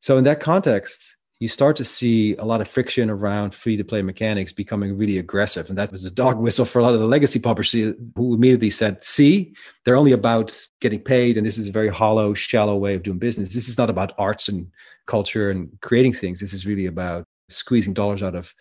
So 0.00 0.16
in 0.16 0.24
that 0.24 0.40
context, 0.40 1.16
you 1.40 1.46
start 1.46 1.76
to 1.76 1.84
see 1.84 2.34
a 2.36 2.44
lot 2.44 2.60
of 2.60 2.68
friction 2.68 3.08
around 3.08 3.54
free 3.54 3.76
to 3.76 3.84
play 3.84 4.02
mechanics 4.02 4.52
becoming 4.52 4.96
really 4.96 5.18
aggressive. 5.18 5.68
And 5.68 5.78
that 5.78 5.92
was 5.92 6.04
a 6.04 6.10
dog 6.10 6.38
whistle 6.40 6.64
for 6.64 6.80
a 6.80 6.82
lot 6.82 6.94
of 6.94 7.00
the 7.00 7.06
legacy 7.06 7.38
publishers 7.38 7.94
who 8.16 8.34
immediately 8.34 8.70
said, 8.70 9.04
see, 9.04 9.54
they're 9.84 9.96
only 9.96 10.12
about 10.12 10.66
getting 10.80 11.00
paid. 11.00 11.36
And 11.36 11.46
this 11.46 11.58
is 11.58 11.68
a 11.68 11.72
very 11.72 11.88
hollow, 11.88 12.34
shallow 12.34 12.76
way 12.76 12.94
of 12.94 13.04
doing 13.04 13.18
business. 13.18 13.54
This 13.54 13.68
is 13.68 13.78
not 13.78 13.90
about 13.90 14.14
arts 14.18 14.48
and 14.48 14.66
culture 15.06 15.50
and 15.50 15.70
creating 15.80 16.14
things. 16.14 16.40
This 16.40 16.52
is 16.52 16.66
really 16.66 16.86
about 16.86 17.24
squeezing 17.48 17.94
dollars 17.94 18.22
out 18.22 18.34
of 18.34 18.52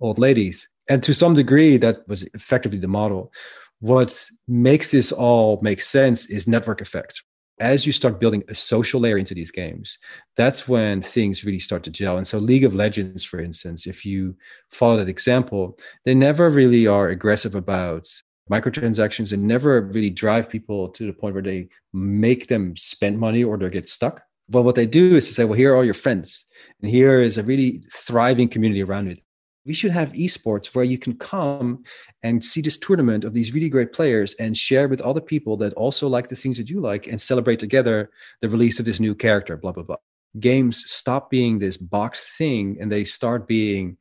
old 0.00 0.18
ladies. 0.18 0.68
And 0.88 1.02
to 1.04 1.14
some 1.14 1.34
degree, 1.34 1.78
that 1.78 2.06
was 2.08 2.22
effectively 2.34 2.78
the 2.78 2.88
model. 2.88 3.32
What 3.80 4.28
makes 4.46 4.90
this 4.90 5.12
all 5.12 5.60
make 5.62 5.80
sense 5.80 6.26
is 6.26 6.46
network 6.46 6.80
effects. 6.80 7.22
As 7.60 7.86
you 7.86 7.92
start 7.92 8.20
building 8.20 8.44
a 8.48 8.54
social 8.54 9.00
layer 9.00 9.18
into 9.18 9.34
these 9.34 9.50
games, 9.50 9.98
that's 10.36 10.68
when 10.68 11.02
things 11.02 11.44
really 11.44 11.58
start 11.58 11.82
to 11.84 11.90
gel. 11.90 12.16
And 12.16 12.26
so, 12.26 12.38
League 12.38 12.64
of 12.64 12.74
Legends, 12.74 13.24
for 13.24 13.40
instance, 13.40 13.86
if 13.86 14.04
you 14.04 14.36
follow 14.70 14.98
that 14.98 15.08
example, 15.08 15.78
they 16.04 16.14
never 16.14 16.50
really 16.50 16.86
are 16.86 17.08
aggressive 17.08 17.54
about 17.54 18.08
microtransactions 18.50 19.32
and 19.32 19.46
never 19.46 19.80
really 19.80 20.10
drive 20.10 20.48
people 20.48 20.88
to 20.88 21.06
the 21.06 21.12
point 21.12 21.34
where 21.34 21.42
they 21.42 21.68
make 21.92 22.48
them 22.48 22.76
spend 22.76 23.18
money 23.18 23.44
or 23.44 23.58
they 23.58 23.68
get 23.68 23.88
stuck. 23.88 24.22
But 24.48 24.62
what 24.62 24.74
they 24.74 24.86
do 24.86 25.16
is 25.16 25.28
to 25.28 25.34
say, 25.34 25.44
well, 25.44 25.58
here 25.58 25.74
are 25.74 25.76
all 25.76 25.84
your 25.84 25.94
friends, 25.94 26.46
and 26.80 26.90
here 26.90 27.20
is 27.20 27.36
a 27.36 27.42
really 27.42 27.82
thriving 27.92 28.48
community 28.48 28.82
around 28.82 29.08
it 29.08 29.20
we 29.68 29.74
should 29.74 29.90
have 29.90 30.14
esports 30.14 30.74
where 30.74 30.84
you 30.84 30.96
can 30.96 31.14
come 31.14 31.84
and 32.22 32.42
see 32.42 32.62
this 32.62 32.78
tournament 32.78 33.22
of 33.22 33.34
these 33.34 33.52
really 33.52 33.68
great 33.68 33.92
players 33.92 34.34
and 34.34 34.56
share 34.56 34.88
with 34.88 35.02
other 35.02 35.20
people 35.20 35.58
that 35.58 35.74
also 35.74 36.08
like 36.08 36.28
the 36.28 36.36
things 36.36 36.56
that 36.56 36.70
you 36.70 36.80
like 36.80 37.06
and 37.06 37.20
celebrate 37.20 37.58
together 37.58 38.10
the 38.40 38.48
release 38.48 38.78
of 38.80 38.86
this 38.86 38.98
new 38.98 39.14
character, 39.14 39.58
blah, 39.58 39.72
blah, 39.72 39.82
blah. 39.82 39.96
Games 40.40 40.90
stop 40.90 41.30
being 41.30 41.58
this 41.58 41.76
box 41.76 42.34
thing 42.38 42.78
and 42.80 42.90
they 42.90 43.04
start 43.04 43.46
being 43.46 43.98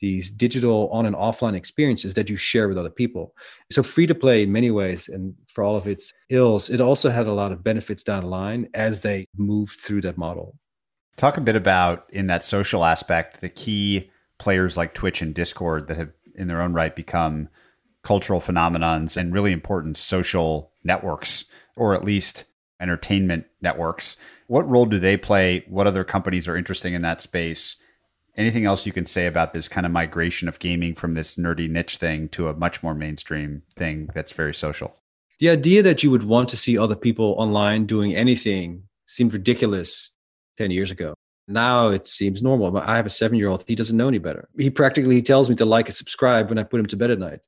these 0.00 0.30
digital 0.30 0.88
on 0.90 1.06
and 1.06 1.16
offline 1.16 1.56
experiences 1.56 2.14
that 2.14 2.30
you 2.30 2.36
share 2.36 2.68
with 2.68 2.78
other 2.78 2.88
people. 2.88 3.34
So 3.72 3.82
free 3.82 4.06
to 4.06 4.14
play 4.14 4.44
in 4.44 4.52
many 4.52 4.70
ways, 4.70 5.08
and 5.08 5.34
for 5.46 5.62
all 5.62 5.76
of 5.76 5.86
its 5.86 6.14
ills, 6.30 6.70
it 6.70 6.80
also 6.80 7.10
had 7.10 7.26
a 7.26 7.34
lot 7.34 7.52
of 7.52 7.62
benefits 7.62 8.02
down 8.02 8.22
the 8.22 8.28
line 8.28 8.68
as 8.72 9.02
they 9.02 9.26
moved 9.36 9.78
through 9.80 10.00
that 10.02 10.16
model. 10.16 10.56
Talk 11.16 11.36
a 11.36 11.42
bit 11.42 11.56
about 11.56 12.06
in 12.10 12.28
that 12.28 12.44
social 12.44 12.82
aspect, 12.82 13.42
the 13.42 13.50
key 13.50 14.10
players 14.40 14.76
like 14.76 14.94
Twitch 14.94 15.22
and 15.22 15.34
Discord 15.34 15.86
that 15.86 15.96
have, 15.96 16.10
in 16.34 16.48
their 16.48 16.60
own 16.60 16.72
right, 16.72 16.96
become 16.96 17.48
cultural 18.02 18.40
phenomenons 18.40 19.16
and 19.16 19.32
really 19.32 19.52
important 19.52 19.96
social 19.96 20.72
networks, 20.82 21.44
or 21.76 21.94
at 21.94 22.04
least 22.04 22.44
entertainment 22.80 23.44
networks. 23.60 24.16
What 24.46 24.68
role 24.68 24.86
do 24.86 24.98
they 24.98 25.16
play? 25.16 25.64
What 25.68 25.86
other 25.86 26.02
companies 26.02 26.48
are 26.48 26.56
interesting 26.56 26.94
in 26.94 27.02
that 27.02 27.20
space? 27.20 27.76
Anything 28.36 28.64
else 28.64 28.86
you 28.86 28.92
can 28.92 29.06
say 29.06 29.26
about 29.26 29.52
this 29.52 29.68
kind 29.68 29.84
of 29.84 29.92
migration 29.92 30.48
of 30.48 30.58
gaming 30.58 30.94
from 30.94 31.14
this 31.14 31.36
nerdy 31.36 31.68
niche 31.68 31.98
thing 31.98 32.28
to 32.30 32.48
a 32.48 32.54
much 32.54 32.82
more 32.82 32.94
mainstream 32.94 33.62
thing 33.76 34.08
that's 34.14 34.32
very 34.32 34.54
social? 34.54 34.96
The 35.38 35.50
idea 35.50 35.82
that 35.82 36.02
you 36.02 36.10
would 36.10 36.24
want 36.24 36.48
to 36.48 36.56
see 36.56 36.78
other 36.78 36.96
people 36.96 37.34
online 37.38 37.86
doing 37.86 38.14
anything 38.14 38.84
seemed 39.06 39.32
ridiculous 39.32 40.16
10 40.56 40.70
years 40.70 40.90
ago. 40.90 41.14
Now 41.50 41.88
it 41.88 42.06
seems 42.06 42.42
normal. 42.42 42.70
But 42.70 42.88
I 42.88 42.96
have 42.96 43.06
a 43.06 43.10
seven 43.10 43.36
year 43.36 43.48
old. 43.48 43.64
He 43.66 43.74
doesn't 43.74 43.96
know 43.96 44.08
any 44.08 44.18
better. 44.18 44.48
He 44.58 44.70
practically 44.70 45.20
tells 45.22 45.50
me 45.50 45.56
to 45.56 45.64
like 45.64 45.86
and 45.86 45.94
subscribe 45.94 46.48
when 46.48 46.58
I 46.58 46.62
put 46.62 46.80
him 46.80 46.86
to 46.86 46.96
bed 46.96 47.10
at 47.10 47.18
night. 47.18 47.40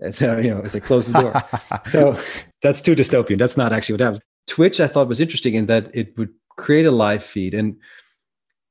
And 0.00 0.14
so, 0.14 0.36
you 0.38 0.50
know, 0.50 0.60
as 0.60 0.76
I 0.76 0.80
close 0.80 1.10
the 1.10 1.20
door. 1.20 1.42
so 1.84 2.18
that's 2.62 2.80
too 2.80 2.94
dystopian. 2.94 3.38
That's 3.38 3.56
not 3.56 3.72
actually 3.72 3.94
what 3.94 4.00
happens. 4.00 4.22
Twitch, 4.46 4.80
I 4.80 4.86
thought 4.86 5.08
was 5.08 5.20
interesting 5.20 5.54
in 5.54 5.66
that 5.66 5.90
it 5.94 6.16
would 6.16 6.30
create 6.56 6.86
a 6.86 6.90
live 6.90 7.24
feed. 7.24 7.54
And 7.54 7.76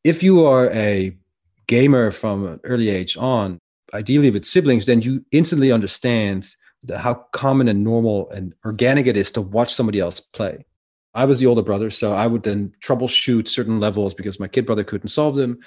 if 0.03 0.23
you 0.23 0.45
are 0.45 0.71
a 0.71 1.15
gamer 1.67 2.11
from 2.11 2.45
an 2.45 2.59
early 2.63 2.89
age 2.89 3.17
on, 3.17 3.59
ideally 3.93 4.31
with 4.31 4.45
siblings, 4.45 4.85
then 4.85 5.01
you 5.01 5.25
instantly 5.31 5.71
understand 5.71 6.47
how 6.95 7.25
common 7.33 7.67
and 7.67 7.83
normal 7.83 8.29
and 8.29 8.53
organic 8.65 9.07
it 9.07 9.17
is 9.17 9.31
to 9.33 9.41
watch 9.41 9.73
somebody 9.73 9.99
else 9.99 10.19
play. 10.19 10.65
I 11.17 11.25
was 11.25 11.39
the 11.39 11.47
older 11.47 11.63
brother, 11.63 11.89
so 11.89 12.13
I 12.13 12.27
would 12.27 12.43
then 12.43 12.71
troubleshoot 12.79 13.47
certain 13.47 13.79
levels 13.79 14.13
because 14.13 14.39
my 14.39 14.47
kid 14.47 14.67
brother 14.67 14.83
couldn't 14.83 15.07
solve 15.07 15.35
them. 15.35 15.57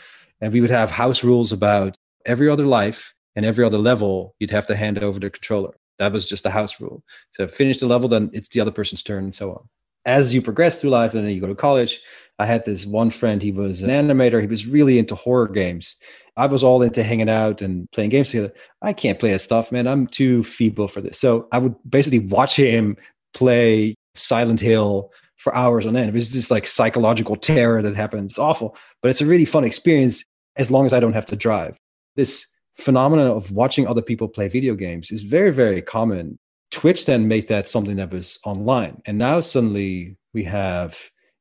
And 0.40 0.53
we 0.53 0.61
would 0.61 0.70
have 0.70 0.92
house 0.92 1.24
rules 1.24 1.51
about 1.51 1.96
every 2.24 2.48
other 2.48 2.66
life 2.66 3.14
and 3.34 3.44
every 3.44 3.64
other 3.64 3.76
level, 3.76 4.36
you'd 4.38 4.53
have 4.53 4.68
to 4.68 4.76
hand 4.76 5.01
over 5.01 5.18
the 5.18 5.28
controller. 5.28 5.74
That 5.98 6.12
was 6.12 6.28
just 6.28 6.46
a 6.46 6.51
house 6.51 6.80
rule. 6.80 7.03
So 7.32 7.48
finish 7.48 7.78
the 7.78 7.86
level, 7.86 8.09
then 8.09 8.30
it's 8.32 8.48
the 8.48 8.61
other 8.61 8.70
person's 8.70 9.03
turn, 9.03 9.24
and 9.24 9.34
so 9.34 9.51
on. 9.51 9.68
As 10.07 10.32
you 10.32 10.40
progress 10.40 10.80
through 10.80 10.90
life 10.90 11.14
and 11.14 11.26
then 11.26 11.34
you 11.34 11.40
go 11.40 11.48
to 11.48 11.55
college, 11.57 12.01
I 12.38 12.46
had 12.46 12.64
this 12.64 12.86
one 12.86 13.11
friend, 13.11 13.42
he 13.42 13.51
was 13.51 13.82
an 13.82 13.90
animator, 13.90 14.40
he 14.40 14.46
was 14.46 14.68
really 14.68 15.01
into 15.01 15.16
horror 15.16 15.48
games. 15.48 15.96
I 16.36 16.46
was 16.46 16.62
all 16.62 16.80
into 16.80 17.03
hanging 17.03 17.28
out 17.28 17.61
and 17.61 17.90
playing 17.90 18.11
games 18.11 18.30
together. 18.30 18.55
I 18.82 18.92
can't 18.92 19.18
play 19.18 19.32
that 19.32 19.40
stuff, 19.40 19.72
man. 19.72 19.88
I'm 19.88 20.07
too 20.07 20.44
feeble 20.44 20.86
for 20.86 21.01
this. 21.01 21.18
So 21.18 21.48
I 21.51 21.59
would 21.59 21.74
basically 21.88 22.20
watch 22.20 22.55
him 22.55 22.96
play 23.34 23.96
Silent 24.14 24.61
Hill 24.61 25.11
for 25.41 25.55
hours 25.55 25.86
on 25.86 25.97
end. 25.97 26.14
It's 26.14 26.32
just 26.32 26.51
like 26.51 26.66
psychological 26.66 27.34
terror 27.34 27.80
that 27.80 27.97
happens. 27.97 28.32
It's 28.32 28.38
awful, 28.38 28.76
but 29.01 29.11
it's 29.11 29.22
a 29.22 29.26
really 29.26 29.47
fun 29.47 29.64
experience 29.64 30.22
as 30.57 30.70
long 30.70 30.84
as 30.84 30.93
I 30.93 31.01
don't 31.01 31.14
have 31.14 31.26
to 31.26 31.36
drive. 31.36 31.78
This 32.14 32.47
phenomenon 32.74 33.28
of 33.28 33.51
watching 33.51 33.86
other 33.86 34.03
people 34.03 34.28
play 34.28 34.49
video 34.49 34.74
games 34.74 35.11
is 35.11 35.22
very, 35.22 35.51
very 35.51 35.80
common. 35.80 36.36
Twitch 36.70 37.07
then 37.07 37.26
made 37.26 37.49
that 37.49 37.70
something 37.70 37.97
that 37.97 38.12
was 38.12 38.38
online. 38.45 39.01
And 39.07 39.16
now 39.16 39.41
suddenly 39.41 40.18
we 40.34 40.45
have 40.45 40.99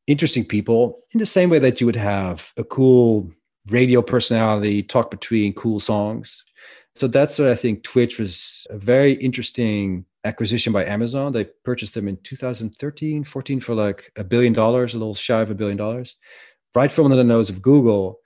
interesting 0.08 0.46
people 0.46 1.02
in 1.12 1.20
the 1.20 1.26
same 1.26 1.50
way 1.50 1.60
that 1.60 1.82
you 1.82 1.86
would 1.86 1.98
have 1.98 2.54
a 2.56 2.64
cool 2.64 3.30
radio 3.68 4.02
personality 4.02 4.82
talk 4.82 5.12
between 5.12 5.54
cool 5.54 5.82
songs. 5.82 6.46
So 6.96 7.08
that's 7.08 7.38
what 7.38 7.50
I 7.50 7.56
think 7.56 7.84
Twitch 7.84 8.18
was 8.18 8.66
a 8.70 8.78
very 8.78 9.14
interesting 9.14 10.06
acquisition 10.30 10.72
by 10.72 10.86
Amazon. 10.86 11.32
They 11.32 11.46
purchased 11.66 11.96
them 11.96 12.08
in 12.08 12.18
2013, 12.24 13.24
14 13.24 13.60
for 13.60 13.76
like 13.76 14.12
a 14.16 14.24
billion 14.24 14.54
dollars, 14.54 14.94
a 14.94 14.98
little 14.98 15.16
shy 15.16 15.42
of 15.42 15.52
a 15.52 15.56
billion 15.56 15.78
dollars, 15.78 16.18
right 16.76 16.92
from 16.92 17.06
under 17.06 17.18
the 17.18 17.24
nose 17.24 17.50
of 17.50 17.62
Google. 17.62 18.20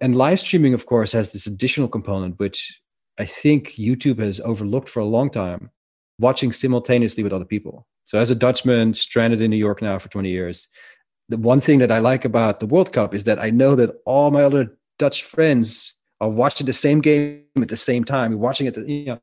And 0.00 0.16
live 0.16 0.40
streaming, 0.40 0.74
of 0.74 0.86
course, 0.86 1.12
has 1.12 1.32
this 1.32 1.46
additional 1.46 1.88
component, 1.88 2.38
which 2.38 2.80
I 3.18 3.26
think 3.26 3.72
YouTube 3.72 4.20
has 4.20 4.40
overlooked 4.40 4.88
for 4.88 5.00
a 5.00 5.12
long 5.16 5.28
time 5.28 5.70
watching 6.18 6.52
simultaneously 6.52 7.22
with 7.22 7.32
other 7.32 7.44
people. 7.44 7.86
So, 8.04 8.18
as 8.18 8.30
a 8.30 8.34
Dutchman 8.34 8.94
stranded 8.94 9.40
in 9.40 9.50
New 9.50 9.56
York 9.56 9.82
now 9.82 9.98
for 9.98 10.08
20 10.08 10.30
years, 10.30 10.68
the 11.28 11.36
one 11.36 11.60
thing 11.60 11.78
that 11.80 11.92
I 11.92 11.98
like 11.98 12.24
about 12.24 12.60
the 12.60 12.66
World 12.66 12.92
Cup 12.92 13.14
is 13.14 13.24
that 13.24 13.38
I 13.38 13.50
know 13.50 13.74
that 13.76 13.90
all 14.06 14.30
my 14.30 14.42
other 14.42 14.76
Dutch 14.98 15.22
friends 15.24 15.94
are 16.20 16.28
watching 16.28 16.66
the 16.66 16.72
same 16.72 17.00
game 17.00 17.44
at 17.60 17.68
the 17.68 17.76
same 17.76 18.04
time, 18.04 18.38
watching 18.38 18.66
it, 18.66 18.76
you 18.76 19.06
know, 19.06 19.20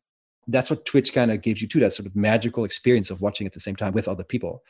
that's 0.48 0.70
what 0.70 0.86
Twitch 0.86 1.14
kind 1.14 1.32
of 1.32 1.42
gives 1.42 1.62
you 1.62 1.68
too, 1.68 1.80
that 1.80 1.94
sort 1.94 2.06
of 2.06 2.16
magical 2.16 2.64
experience 2.64 3.10
of 3.10 3.22
watching 3.22 3.46
at 3.46 3.54
the 3.54 3.60
same 3.60 3.76
time 3.76 3.94
with 3.94 4.08
other 4.08 4.24
people. 4.24 4.64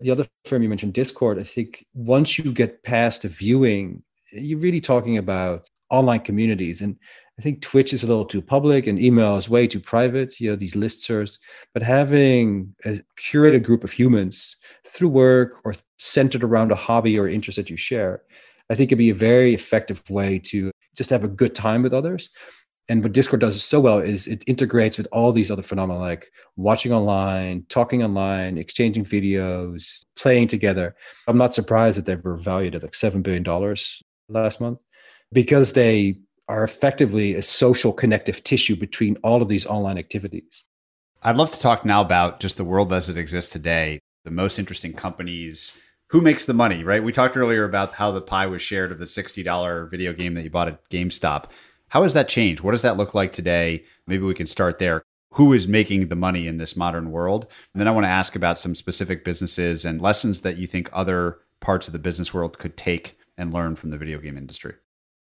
The 0.00 0.10
other 0.10 0.26
firm 0.44 0.62
you 0.62 0.68
mentioned, 0.68 0.94
Discord, 0.94 1.38
I 1.38 1.42
think 1.42 1.86
once 1.94 2.38
you 2.38 2.52
get 2.52 2.82
past 2.82 3.22
the 3.22 3.28
viewing, 3.28 4.02
you're 4.32 4.58
really 4.58 4.80
talking 4.80 5.16
about 5.16 5.70
online 5.90 6.20
communities. 6.20 6.82
And 6.82 6.96
I 7.38 7.42
think 7.42 7.62
Twitch 7.62 7.92
is 7.92 8.02
a 8.02 8.06
little 8.06 8.24
too 8.24 8.42
public 8.42 8.86
and 8.86 9.00
email 9.00 9.36
is 9.36 9.48
way 9.48 9.66
too 9.66 9.80
private, 9.80 10.40
you 10.40 10.50
know, 10.50 10.56
these 10.56 10.74
listservs. 10.74 11.38
But 11.72 11.82
having 11.82 12.74
a 12.84 13.00
curated 13.18 13.62
group 13.62 13.84
of 13.84 13.92
humans 13.92 14.56
through 14.86 15.10
work 15.10 15.60
or 15.64 15.74
centered 15.98 16.42
around 16.42 16.72
a 16.72 16.76
hobby 16.76 17.18
or 17.18 17.28
interest 17.28 17.56
that 17.56 17.70
you 17.70 17.76
share, 17.76 18.22
I 18.68 18.74
think 18.74 18.88
it'd 18.88 18.98
be 18.98 19.10
a 19.10 19.14
very 19.14 19.54
effective 19.54 20.08
way 20.10 20.40
to 20.46 20.72
just 20.96 21.10
have 21.10 21.24
a 21.24 21.28
good 21.28 21.54
time 21.54 21.82
with 21.82 21.94
others 21.94 22.30
and 22.88 23.02
what 23.02 23.12
discord 23.12 23.40
does 23.40 23.62
so 23.64 23.80
well 23.80 23.98
is 23.98 24.28
it 24.28 24.44
integrates 24.46 24.96
with 24.96 25.08
all 25.10 25.32
these 25.32 25.50
other 25.50 25.62
phenomena 25.62 25.98
like 25.98 26.30
watching 26.56 26.92
online 26.92 27.64
talking 27.68 28.02
online 28.02 28.58
exchanging 28.58 29.04
videos 29.04 30.04
playing 30.14 30.48
together. 30.48 30.94
I'm 31.26 31.38
not 31.38 31.54
surprised 31.54 31.98
that 31.98 32.06
they 32.06 32.16
were 32.16 32.36
valued 32.36 32.74
at 32.74 32.82
like 32.82 32.92
$7 32.92 33.22
billion 33.22 33.44
last 34.28 34.60
month 34.60 34.78
because 35.32 35.72
they 35.72 36.20
are 36.48 36.62
effectively 36.62 37.34
a 37.34 37.42
social 37.42 37.92
connective 37.92 38.44
tissue 38.44 38.76
between 38.76 39.16
all 39.24 39.42
of 39.42 39.48
these 39.48 39.66
online 39.66 39.98
activities. 39.98 40.64
I'd 41.22 41.36
love 41.36 41.50
to 41.50 41.60
talk 41.60 41.84
now 41.84 42.00
about 42.00 42.38
just 42.38 42.56
the 42.56 42.64
world 42.64 42.92
as 42.92 43.08
it 43.08 43.16
exists 43.16 43.50
today 43.50 43.98
the 44.24 44.30
most 44.30 44.58
interesting 44.58 44.92
companies 44.92 45.80
who 46.10 46.20
makes 46.20 46.44
the 46.44 46.54
money 46.54 46.84
right? 46.84 47.02
We 47.02 47.10
talked 47.12 47.36
earlier 47.36 47.64
about 47.64 47.94
how 47.94 48.12
the 48.12 48.20
pie 48.20 48.46
was 48.46 48.62
shared 48.62 48.92
of 48.92 48.98
the 49.00 49.06
$60 49.06 49.90
video 49.90 50.12
game 50.12 50.34
that 50.34 50.44
you 50.44 50.50
bought 50.50 50.68
at 50.68 50.88
gamestop 50.88 51.46
how 51.88 52.02
has 52.02 52.14
that 52.14 52.28
changed? 52.28 52.62
What 52.62 52.72
does 52.72 52.82
that 52.82 52.96
look 52.96 53.14
like 53.14 53.32
today? 53.32 53.84
Maybe 54.06 54.24
we 54.24 54.34
can 54.34 54.46
start 54.46 54.78
there. 54.78 55.02
Who 55.32 55.52
is 55.52 55.68
making 55.68 56.08
the 56.08 56.16
money 56.16 56.46
in 56.46 56.58
this 56.58 56.76
modern 56.76 57.10
world? 57.10 57.46
And 57.74 57.80
then 57.80 57.88
I 57.88 57.90
want 57.90 58.04
to 58.04 58.10
ask 58.10 58.34
about 58.34 58.58
some 58.58 58.74
specific 58.74 59.24
businesses 59.24 59.84
and 59.84 60.00
lessons 60.00 60.40
that 60.42 60.56
you 60.56 60.66
think 60.66 60.88
other 60.92 61.38
parts 61.60 61.86
of 61.86 61.92
the 61.92 61.98
business 61.98 62.32
world 62.32 62.58
could 62.58 62.76
take 62.76 63.18
and 63.36 63.52
learn 63.52 63.76
from 63.76 63.90
the 63.90 63.98
video 63.98 64.18
game 64.18 64.38
industry. 64.38 64.74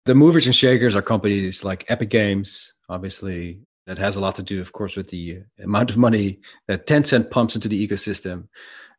The 0.06 0.14
movers 0.14 0.46
and 0.46 0.54
shakers 0.54 0.96
are 0.96 1.02
companies 1.02 1.62
like 1.62 1.84
Epic 1.88 2.10
Games, 2.10 2.72
obviously. 2.88 3.60
That 3.86 3.98
has 3.98 4.16
a 4.16 4.20
lot 4.20 4.36
to 4.36 4.42
do, 4.42 4.60
of 4.60 4.72
course, 4.72 4.96
with 4.96 5.08
the 5.08 5.42
amount 5.62 5.90
of 5.90 5.96
money 5.96 6.40
that 6.68 6.86
Tencent 6.86 7.30
pumps 7.30 7.54
into 7.54 7.68
the 7.68 7.88
ecosystem. 7.88 8.48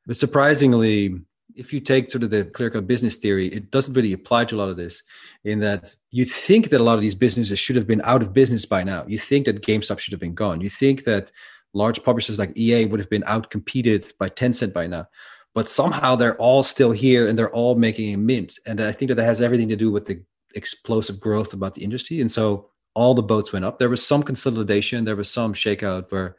But 0.06 0.18
surprisingly, 0.18 1.22
if 1.56 1.74
you 1.74 1.80
take 1.80 2.12
sort 2.12 2.24
of 2.24 2.30
the 2.30 2.46
clear 2.46 2.70
cut 2.70 2.88
business 2.88 3.16
theory, 3.16 3.48
it 3.48 3.72
doesn't 3.72 3.94
really 3.94 4.14
apply 4.14 4.46
to 4.46 4.56
a 4.56 4.58
lot 4.58 4.70
of 4.70 4.78
this. 4.78 5.04
In 5.44 5.60
that 5.60 5.96
you 6.10 6.26
think 6.26 6.70
that 6.70 6.82
a 6.82 6.84
lot 6.84 6.96
of 6.96 7.02
these 7.02 7.16
businesses 7.16 7.60
should 7.60 7.76
have 7.76 7.88
been 7.88 8.02
out 8.04 8.22
of 8.22 8.34
business 8.34 8.66
by 8.66 8.84
now. 8.84 9.06
You 9.08 9.18
think 9.18 9.46
that 9.46 9.62
GameStop 9.62 10.00
should 10.00 10.14
have 10.14 10.20
been 10.20 10.34
gone. 10.34 10.62
You 10.62 10.70
think 10.70 11.04
that 11.06 11.32
large 11.74 12.04
publishers 12.04 12.40
like 12.40 12.58
EA 12.58 12.86
would 12.86 13.00
have 13.00 13.10
been 13.10 13.24
out 13.26 13.50
competed 13.50 14.06
by 14.20 14.30
Tencent 14.30 14.74
by 14.74 14.88
now. 14.88 15.08
But 15.54 15.70
somehow 15.70 16.16
they're 16.16 16.38
all 16.38 16.64
still 16.64 16.92
here 16.92 17.28
and 17.28 17.38
they're 17.38 17.54
all 17.54 17.76
making 17.76 18.14
a 18.14 18.18
mint. 18.18 18.58
And 18.66 18.80
I 18.80 18.92
think 18.92 19.10
that 19.10 19.16
that 19.16 19.26
has 19.26 19.42
everything 19.42 19.70
to 19.70 19.76
do 19.76 19.92
with 19.92 20.06
the 20.06 20.24
explosive 20.56 21.20
growth 21.20 21.54
about 21.54 21.76
the 21.76 21.84
industry. 21.84 22.22
And 22.22 22.32
so 22.32 22.70
all 22.94 23.14
the 23.14 23.22
boats 23.22 23.52
went 23.52 23.66
up. 23.66 23.80
There 23.80 23.90
was 23.90 24.06
some 24.06 24.24
consolidation, 24.24 25.06
there 25.06 25.16
was 25.16 25.30
some 25.30 25.54
shakeout 25.54 26.12
where 26.12 26.36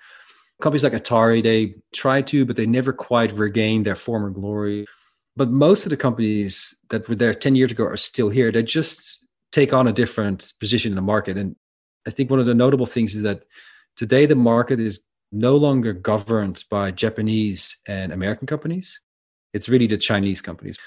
companies 0.60 0.84
like 0.84 0.92
Atari, 0.92 1.42
they 1.42 1.74
tried 1.92 2.26
to, 2.28 2.44
but 2.44 2.56
they 2.56 2.66
never 2.66 2.92
quite 2.92 3.32
regained 3.32 3.86
their 3.86 3.96
former 3.96 4.30
glory 4.30 4.86
But 5.36 5.50
most 5.50 5.84
of 5.84 5.90
the 5.90 5.96
companies 5.96 6.74
that 6.90 7.08
were 7.08 7.14
there 7.14 7.34
10 7.34 7.54
years 7.54 7.72
ago 7.72 7.84
are 7.84 7.96
still 7.96 8.28
here. 8.28 8.52
They 8.52 8.62
just 8.62 9.24
take 9.50 9.72
on 9.72 9.86
a 9.86 9.92
different 9.92 10.52
position 10.60 10.92
in 10.92 10.96
the 10.96 11.02
market. 11.02 11.36
And 11.36 11.56
I 12.06 12.10
think 12.10 12.30
one 12.30 12.40
of 12.40 12.46
the 12.46 12.54
notable 12.54 12.86
things 12.86 13.14
is 13.14 13.22
that 13.22 13.44
today 13.96 14.26
the 14.26 14.34
market 14.34 14.80
is 14.80 15.04
no 15.30 15.56
longer 15.56 15.92
governed 15.92 16.64
by 16.70 16.90
Japanese 16.90 17.76
and 17.86 18.12
American 18.12 18.46
companies. 18.46 19.00
It's 19.54 19.68
really 19.68 19.86
the 19.86 19.96
Chinese 19.96 20.40
companies. 20.40 20.78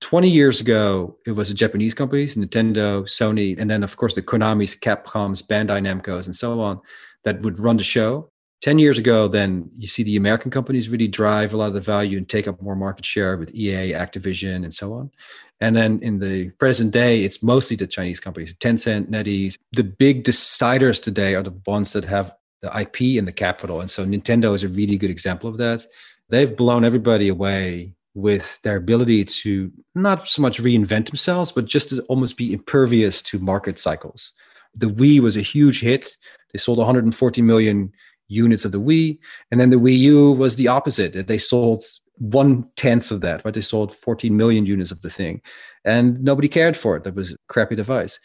20 0.00 0.28
years 0.28 0.60
ago, 0.60 1.18
it 1.26 1.32
was 1.32 1.48
the 1.48 1.54
Japanese 1.54 1.94
companies, 1.94 2.36
Nintendo, 2.36 3.02
Sony, 3.02 3.58
and 3.58 3.68
then, 3.68 3.82
of 3.82 3.96
course, 3.96 4.14
the 4.14 4.22
Konamis, 4.22 4.78
Capcoms, 4.78 5.44
Bandai 5.44 5.82
Namcos, 5.82 6.26
and 6.26 6.36
so 6.36 6.60
on 6.60 6.80
that 7.24 7.42
would 7.42 7.58
run 7.58 7.76
the 7.76 7.84
show. 7.84 8.30
10 8.60 8.78
years 8.78 8.98
ago, 8.98 9.28
then 9.28 9.70
you 9.78 9.86
see 9.86 10.02
the 10.02 10.16
American 10.16 10.50
companies 10.50 10.88
really 10.88 11.06
drive 11.06 11.52
a 11.52 11.56
lot 11.56 11.68
of 11.68 11.74
the 11.74 11.80
value 11.80 12.18
and 12.18 12.28
take 12.28 12.48
up 12.48 12.60
more 12.60 12.74
market 12.74 13.04
share 13.04 13.36
with 13.36 13.54
EA, 13.54 13.92
Activision, 13.92 14.64
and 14.64 14.74
so 14.74 14.94
on. 14.94 15.10
And 15.60 15.76
then 15.76 16.00
in 16.02 16.18
the 16.18 16.50
present 16.50 16.92
day, 16.92 17.24
it's 17.24 17.42
mostly 17.42 17.76
the 17.76 17.86
Chinese 17.86 18.20
companies, 18.20 18.54
Tencent, 18.54 19.10
NetEase. 19.10 19.56
The 19.72 19.84
big 19.84 20.24
deciders 20.24 21.02
today 21.02 21.34
are 21.34 21.42
the 21.42 21.56
ones 21.66 21.92
that 21.92 22.04
have 22.04 22.32
the 22.62 22.80
IP 22.80 23.18
and 23.18 23.26
the 23.28 23.32
capital. 23.32 23.80
And 23.80 23.90
so 23.90 24.04
Nintendo 24.04 24.54
is 24.54 24.64
a 24.64 24.68
really 24.68 24.96
good 24.96 25.10
example 25.10 25.48
of 25.48 25.56
that. 25.58 25.86
They've 26.28 26.56
blown 26.56 26.84
everybody 26.84 27.28
away 27.28 27.94
with 28.14 28.60
their 28.62 28.76
ability 28.76 29.24
to 29.24 29.72
not 29.94 30.26
so 30.26 30.42
much 30.42 30.60
reinvent 30.60 31.06
themselves, 31.06 31.52
but 31.52 31.66
just 31.66 31.90
to 31.90 32.02
almost 32.02 32.36
be 32.36 32.52
impervious 32.52 33.22
to 33.22 33.38
market 33.38 33.78
cycles. 33.78 34.32
The 34.74 34.86
Wii 34.86 35.20
was 35.20 35.36
a 35.36 35.40
huge 35.40 35.80
hit. 35.80 36.16
They 36.52 36.58
sold 36.58 36.78
140 36.78 37.42
million 37.42 37.92
units 38.28 38.64
of 38.64 38.72
the 38.72 38.80
Wii, 38.80 39.18
and 39.50 39.60
then 39.60 39.70
the 39.70 39.76
Wii 39.76 39.98
U 39.98 40.32
was 40.32 40.56
the 40.56 40.68
opposite. 40.68 41.26
They 41.26 41.38
sold 41.38 41.84
one 42.16 42.68
tenth 42.76 43.10
of 43.10 43.20
that, 43.22 43.44
right? 43.44 43.54
They 43.54 43.60
sold 43.60 43.94
14 43.94 44.36
million 44.36 44.66
units 44.66 44.90
of 44.90 45.00
the 45.02 45.10
thing, 45.10 45.40
and 45.84 46.22
nobody 46.22 46.48
cared 46.48 46.76
for 46.76 46.96
it. 46.96 47.04
That 47.04 47.14
was 47.14 47.32
a 47.32 47.36
crappy 47.48 47.76
device, 47.76 48.20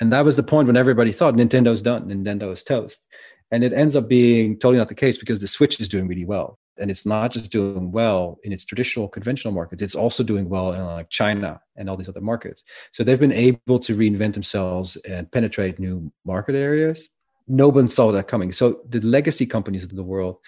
and 0.00 0.12
that 0.12 0.24
was 0.24 0.36
the 0.36 0.42
point 0.42 0.66
when 0.66 0.76
everybody 0.76 1.12
thought 1.12 1.34
Nintendo's 1.34 1.82
done, 1.82 2.08
Nintendo 2.08 2.52
is 2.52 2.62
toast, 2.62 3.06
and 3.50 3.64
it 3.64 3.72
ends 3.72 3.96
up 3.96 4.08
being 4.08 4.58
totally 4.58 4.78
not 4.78 4.88
the 4.88 4.94
case 4.94 5.18
because 5.18 5.40
the 5.40 5.48
Switch 5.48 5.80
is 5.80 5.88
doing 5.88 6.08
really 6.08 6.24
well, 6.24 6.58
and 6.78 6.90
it's 6.90 7.06
not 7.06 7.32
just 7.32 7.50
doing 7.50 7.90
well 7.90 8.38
in 8.44 8.52
its 8.52 8.64
traditional 8.64 9.08
conventional 9.08 9.54
markets; 9.54 9.82
it's 9.82 9.94
also 9.94 10.22
doing 10.22 10.48
well 10.48 10.72
in 10.72 10.84
like 10.84 11.08
China 11.08 11.60
and 11.76 11.88
all 11.88 11.96
these 11.96 12.08
other 12.08 12.20
markets. 12.20 12.64
So 12.92 13.04
they've 13.04 13.20
been 13.20 13.32
able 13.32 13.78
to 13.78 13.96
reinvent 13.96 14.34
themselves 14.34 14.96
and 15.08 15.30
penetrate 15.30 15.78
new 15.78 16.12
market 16.24 16.54
areas 16.54 17.08
no 17.48 17.68
one 17.68 17.88
saw 17.88 18.12
that 18.12 18.28
coming. 18.28 18.52
So 18.52 18.80
the 18.88 19.00
legacy 19.00 19.46
companies 19.46 19.84
of 19.84 19.94
the 19.94 20.02
world, 20.02 20.38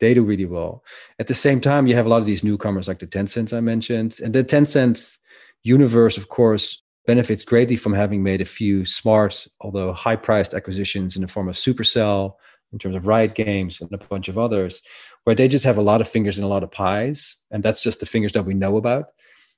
they 0.00 0.14
do 0.14 0.22
really 0.22 0.46
well. 0.46 0.84
At 1.18 1.26
the 1.26 1.34
same 1.34 1.60
time, 1.60 1.86
you 1.86 1.94
have 1.94 2.06
a 2.06 2.08
lot 2.08 2.20
of 2.20 2.26
these 2.26 2.44
newcomers 2.44 2.88
like 2.88 2.98
the 2.98 3.06
Tencents 3.06 3.52
I 3.52 3.60
mentioned. 3.60 4.18
And 4.22 4.34
the 4.34 4.44
Tencent 4.44 5.18
universe, 5.62 6.16
of 6.16 6.28
course, 6.28 6.82
benefits 7.06 7.44
greatly 7.44 7.76
from 7.76 7.94
having 7.94 8.22
made 8.22 8.40
a 8.40 8.44
few 8.44 8.84
smart, 8.84 9.46
although 9.60 9.92
high 9.92 10.16
priced 10.16 10.54
acquisitions 10.54 11.16
in 11.16 11.22
the 11.22 11.28
form 11.28 11.48
of 11.48 11.56
Supercell, 11.56 12.34
in 12.72 12.78
terms 12.78 12.96
of 12.96 13.06
Riot 13.06 13.34
Games, 13.34 13.80
and 13.80 13.90
a 13.92 13.98
bunch 13.98 14.28
of 14.28 14.36
others, 14.36 14.82
where 15.24 15.34
they 15.34 15.48
just 15.48 15.64
have 15.64 15.78
a 15.78 15.82
lot 15.82 16.00
of 16.00 16.08
fingers 16.08 16.38
in 16.38 16.44
a 16.44 16.48
lot 16.48 16.62
of 16.62 16.70
pies. 16.70 17.36
And 17.50 17.62
that's 17.62 17.82
just 17.82 18.00
the 18.00 18.06
fingers 18.06 18.32
that 18.32 18.44
we 18.44 18.54
know 18.54 18.76
about. 18.76 19.06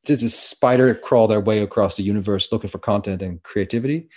Just 0.07 0.23
a 0.23 0.31
spider 0.31 0.95
crawl 0.95 1.27
their 1.27 1.41
way 1.41 1.61
across 1.61 1.97
the 1.97 2.03
universe 2.03 2.51
looking 2.53 2.71
for 2.71 2.79
content 2.79 3.21
and 3.21 3.43
creativity. 3.43 4.09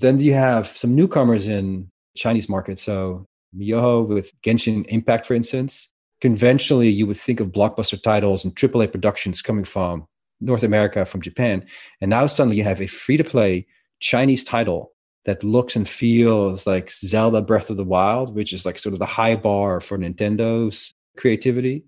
Then 0.00 0.20
you 0.20 0.34
have 0.34 0.66
some 0.66 0.94
newcomers 0.94 1.46
in 1.46 1.90
Chinese 2.16 2.48
market. 2.48 2.78
So 2.78 3.26
miHoYo 3.56 4.06
with 4.06 4.32
Genshin 4.42 4.84
Impact, 4.86 5.26
for 5.26 5.34
instance, 5.34 5.88
conventionally 6.20 6.88
you 6.88 7.06
would 7.06 7.16
think 7.16 7.40
of 7.40 7.52
blockbuster 7.52 8.00
titles 8.00 8.44
and 8.44 8.54
AAA 8.54 8.90
productions 8.90 9.42
coming 9.42 9.64
from 9.64 10.06
North 10.40 10.62
America, 10.62 11.04
from 11.04 11.22
Japan. 11.22 11.64
And 12.00 12.10
now 12.10 12.26
suddenly 12.26 12.56
you 12.56 12.64
have 12.64 12.80
a 12.80 12.86
free 12.86 13.16
to 13.16 13.24
play 13.24 13.66
Chinese 14.00 14.44
title 14.44 14.92
that 15.24 15.42
looks 15.42 15.74
and 15.74 15.88
feels 15.88 16.66
like 16.66 16.90
Zelda 16.90 17.40
Breath 17.40 17.70
of 17.70 17.76
the 17.76 17.84
Wild, 17.84 18.34
which 18.34 18.52
is 18.52 18.66
like 18.66 18.78
sort 18.78 18.92
of 18.92 18.98
the 18.98 19.06
high 19.06 19.36
bar 19.36 19.80
for 19.80 19.96
Nintendo's 19.96 20.92
creativity. 21.16 21.84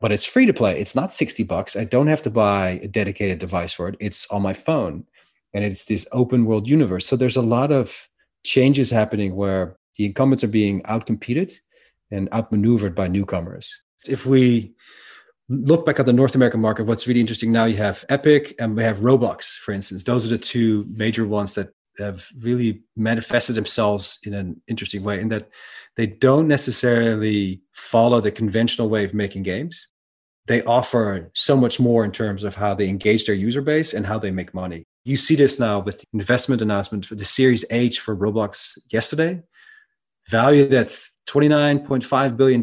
But 0.00 0.12
it's 0.12 0.26
free 0.26 0.46
to 0.46 0.52
play. 0.52 0.78
It's 0.78 0.94
not 0.94 1.12
60 1.12 1.42
bucks. 1.44 1.74
I 1.74 1.84
don't 1.84 2.06
have 2.06 2.22
to 2.22 2.30
buy 2.30 2.80
a 2.82 2.88
dedicated 2.88 3.38
device 3.38 3.72
for 3.72 3.88
it. 3.88 3.96
It's 3.98 4.26
on 4.30 4.42
my 4.42 4.52
phone. 4.52 5.04
And 5.54 5.64
it's 5.64 5.86
this 5.86 6.06
open 6.12 6.44
world 6.44 6.68
universe. 6.68 7.06
So 7.06 7.16
there's 7.16 7.36
a 7.36 7.42
lot 7.42 7.72
of 7.72 8.08
changes 8.46 8.90
happening 8.90 9.34
where 9.34 9.76
the 9.96 10.06
incumbents 10.06 10.44
are 10.44 10.48
being 10.48 10.80
outcompeted 10.82 11.52
and 12.10 12.32
outmaneuvered 12.32 12.94
by 12.94 13.08
newcomers. 13.08 13.82
If 14.08 14.24
we 14.24 14.74
look 15.48 15.84
back 15.84 15.98
at 15.98 16.06
the 16.06 16.12
North 16.12 16.34
American 16.34 16.60
market, 16.60 16.86
what's 16.86 17.06
really 17.06 17.20
interesting 17.20 17.50
now, 17.50 17.64
you 17.64 17.76
have 17.76 18.04
Epic 18.08 18.54
and 18.60 18.76
we 18.76 18.84
have 18.84 18.98
Roblox, 18.98 19.56
for 19.56 19.72
instance. 19.72 20.04
Those 20.04 20.24
are 20.26 20.30
the 20.30 20.38
two 20.38 20.86
major 20.88 21.26
ones 21.26 21.54
that 21.54 21.70
have 21.98 22.28
really 22.38 22.82
manifested 22.94 23.56
themselves 23.56 24.18
in 24.22 24.34
an 24.34 24.60
interesting 24.68 25.02
way 25.02 25.20
in 25.20 25.28
that 25.30 25.48
they 25.96 26.06
don't 26.06 26.46
necessarily 26.46 27.62
follow 27.72 28.20
the 28.20 28.30
conventional 28.30 28.88
way 28.88 29.04
of 29.04 29.14
making 29.14 29.42
games. 29.42 29.88
They 30.46 30.62
offer 30.62 31.30
so 31.34 31.56
much 31.56 31.80
more 31.80 32.04
in 32.04 32.12
terms 32.12 32.44
of 32.44 32.54
how 32.54 32.74
they 32.74 32.88
engage 32.88 33.26
their 33.26 33.34
user 33.34 33.62
base 33.62 33.92
and 33.94 34.06
how 34.06 34.18
they 34.18 34.30
make 34.30 34.54
money. 34.54 34.84
You 35.06 35.16
see 35.16 35.36
this 35.36 35.60
now 35.60 35.78
with 35.78 35.98
the 35.98 36.04
investment 36.14 36.60
announcement 36.60 37.06
for 37.06 37.14
the 37.14 37.24
Series 37.24 37.64
H 37.70 38.00
for 38.00 38.16
Roblox 38.16 38.76
yesterday, 38.90 39.40
valued 40.28 40.74
at 40.74 40.88
$29.5 41.28 42.36
billion. 42.36 42.60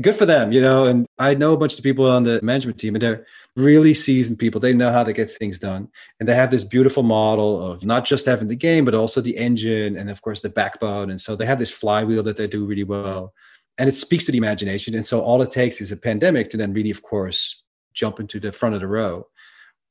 Good 0.00 0.14
for 0.14 0.26
them, 0.26 0.52
you 0.52 0.60
know. 0.60 0.86
And 0.86 1.06
I 1.18 1.34
know 1.34 1.54
a 1.54 1.56
bunch 1.56 1.76
of 1.76 1.82
people 1.82 2.08
on 2.08 2.22
the 2.22 2.40
management 2.40 2.78
team, 2.78 2.94
and 2.94 3.02
they're 3.02 3.26
really 3.56 3.94
seasoned 3.94 4.38
people. 4.38 4.60
They 4.60 4.72
know 4.72 4.92
how 4.92 5.02
to 5.02 5.12
get 5.12 5.28
things 5.28 5.58
done. 5.58 5.88
And 6.20 6.28
they 6.28 6.36
have 6.36 6.52
this 6.52 6.62
beautiful 6.62 7.02
model 7.02 7.68
of 7.68 7.84
not 7.84 8.04
just 8.04 8.24
having 8.24 8.46
the 8.46 8.54
game, 8.54 8.84
but 8.84 8.94
also 8.94 9.20
the 9.20 9.36
engine 9.36 9.96
and, 9.96 10.10
of 10.10 10.22
course, 10.22 10.40
the 10.40 10.50
backbone. 10.50 11.10
And 11.10 11.20
so 11.20 11.34
they 11.34 11.46
have 11.46 11.58
this 11.58 11.72
flywheel 11.72 12.22
that 12.22 12.36
they 12.36 12.46
do 12.46 12.64
really 12.64 12.84
well. 12.84 13.34
And 13.76 13.88
it 13.88 13.96
speaks 13.96 14.24
to 14.26 14.30
the 14.30 14.38
imagination. 14.38 14.94
And 14.94 15.04
so 15.04 15.20
all 15.20 15.42
it 15.42 15.50
takes 15.50 15.80
is 15.80 15.90
a 15.90 15.96
pandemic 15.96 16.48
to 16.50 16.56
then 16.56 16.72
really, 16.72 16.92
of 16.92 17.02
course, 17.02 17.60
jump 17.92 18.20
into 18.20 18.38
the 18.38 18.52
front 18.52 18.76
of 18.76 18.82
the 18.82 18.86
row 18.86 19.26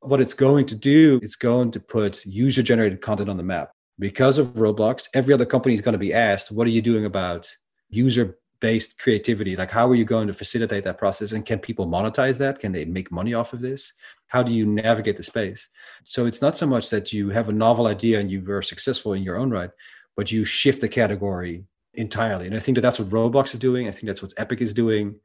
what 0.02 0.22
it's 0.22 0.34
going 0.34 0.66
to 0.68 0.76
do, 0.76 1.20
it's 1.22 1.36
going 1.36 1.72
to 1.72 1.80
put 1.80 2.26
user 2.26 2.62
generated 2.62 3.02
content 3.02 3.30
on 3.30 3.38
the 3.38 3.44
map. 3.44 3.72
Because 4.00 4.38
of 4.38 4.50
Roblox, 4.50 5.08
every 5.14 5.34
other 5.34 5.46
company 5.46 5.74
is 5.74 5.82
going 5.82 5.94
to 5.94 6.00
be 6.00 6.14
asked, 6.14 6.52
what 6.52 6.68
are 6.68 6.72
you 6.72 6.82
doing 6.82 7.06
about 7.06 7.50
user 7.90 8.38
based 8.60 9.00
creativity? 9.00 9.56
Like, 9.56 9.72
how 9.72 9.88
are 9.90 9.96
you 9.96 10.06
going 10.06 10.28
to 10.28 10.34
facilitate 10.34 10.84
that 10.84 10.98
process? 10.98 11.32
And 11.32 11.46
can 11.46 11.60
people 11.60 11.88
monetize 11.88 12.38
that? 12.38 12.60
Can 12.60 12.72
they 12.72 12.86
make 12.86 13.12
money 13.12 13.34
off 13.34 13.54
of 13.54 13.62
this? 13.62 13.94
How 14.28 14.44
do 14.44 14.54
you 14.54 14.66
navigate 14.66 15.18
the 15.18 15.24
space? 15.24 15.70
So 16.04 16.26
it's 16.26 16.42
not 16.42 16.56
so 16.56 16.68
much 16.68 16.90
that 16.90 17.12
you 17.12 17.30
have 17.30 17.50
a 17.50 17.54
novel 17.54 17.88
idea 17.88 18.20
and 18.20 18.30
you 18.30 18.42
were 18.42 18.62
successful 18.62 19.14
in 19.14 19.24
your 19.24 19.38
own 19.38 19.50
right, 19.50 19.72
but 20.16 20.32
you 20.32 20.46
shift 20.46 20.82
the 20.82 20.90
category 20.90 21.66
entirely. 21.94 22.46
And 22.46 22.56
I 22.56 22.60
think 22.60 22.76
that 22.76 22.82
that's 22.82 23.00
what 23.00 23.10
Roblox 23.10 23.54
is 23.54 23.60
doing. 23.60 23.88
I 23.88 23.92
think 23.92 24.06
that's 24.06 24.22
what 24.22 24.34
Epic 24.38 24.62
is 24.62 24.74
doing 24.74 25.16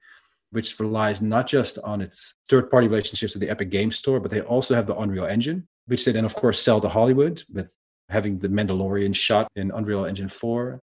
which 0.53 0.79
relies 0.79 1.21
not 1.21 1.47
just 1.47 1.79
on 1.79 2.01
its 2.01 2.35
third 2.49 2.71
party 2.71 2.87
relationships 2.87 3.35
with 3.35 3.41
the 3.41 3.51
Epic 3.51 3.71
Game 3.71 3.91
Store, 3.91 4.21
but 4.21 4.31
they 4.31 4.43
also 4.43 4.75
have 4.75 4.87
the 4.87 4.97
Unreal 4.97 5.25
Engine, 5.25 5.67
which 5.87 6.05
they 6.05 6.13
then, 6.13 6.25
of 6.25 6.35
course, 6.35 6.63
sell 6.63 6.81
to 6.81 6.89
Hollywood 6.89 7.43
with 7.53 7.73
having 8.09 8.39
the 8.39 8.49
Mandalorian 8.49 9.15
shot 9.15 9.49
in 9.57 9.71
Unreal 9.71 10.05
Engine 10.05 10.29
4. 10.29 10.81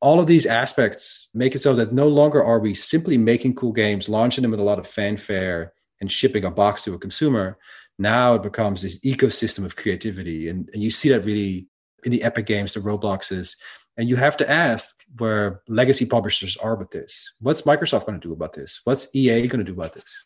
All 0.00 0.18
of 0.18 0.26
these 0.26 0.46
aspects 0.46 1.28
make 1.34 1.54
it 1.54 1.58
so 1.58 1.74
that 1.74 1.92
no 1.92 2.08
longer 2.08 2.42
are 2.42 2.58
we 2.58 2.74
simply 2.74 3.18
making 3.18 3.54
cool 3.54 3.72
games, 3.72 4.08
launching 4.08 4.42
them 4.42 4.50
with 4.50 4.60
a 4.60 4.64
lot 4.64 4.78
of 4.78 4.88
fanfare, 4.88 5.74
and 6.00 6.10
shipping 6.10 6.44
a 6.44 6.50
box 6.50 6.82
to 6.84 6.94
a 6.94 6.98
consumer. 6.98 7.58
Now 7.98 8.34
it 8.34 8.42
becomes 8.42 8.80
this 8.80 8.98
ecosystem 9.00 9.64
of 9.64 9.76
creativity. 9.76 10.48
And, 10.48 10.68
and 10.72 10.82
you 10.82 10.90
see 10.90 11.10
that 11.10 11.26
really 11.26 11.68
in 12.04 12.10
the 12.10 12.22
Epic 12.22 12.46
games, 12.46 12.72
the 12.72 12.80
Robloxes, 12.80 13.56
and 14.00 14.08
you 14.08 14.16
have 14.16 14.34
to 14.38 14.50
ask 14.50 15.04
where 15.18 15.60
legacy 15.68 16.06
publishers 16.06 16.56
are 16.56 16.74
with 16.74 16.90
this. 16.90 17.34
What's 17.40 17.62
Microsoft 17.62 18.06
going 18.06 18.18
to 18.18 18.26
do 18.26 18.32
about 18.32 18.54
this? 18.54 18.80
What's 18.84 19.14
EA 19.14 19.46
going 19.46 19.62
to 19.62 19.72
do 19.72 19.78
about 19.78 19.92
this? 19.92 20.24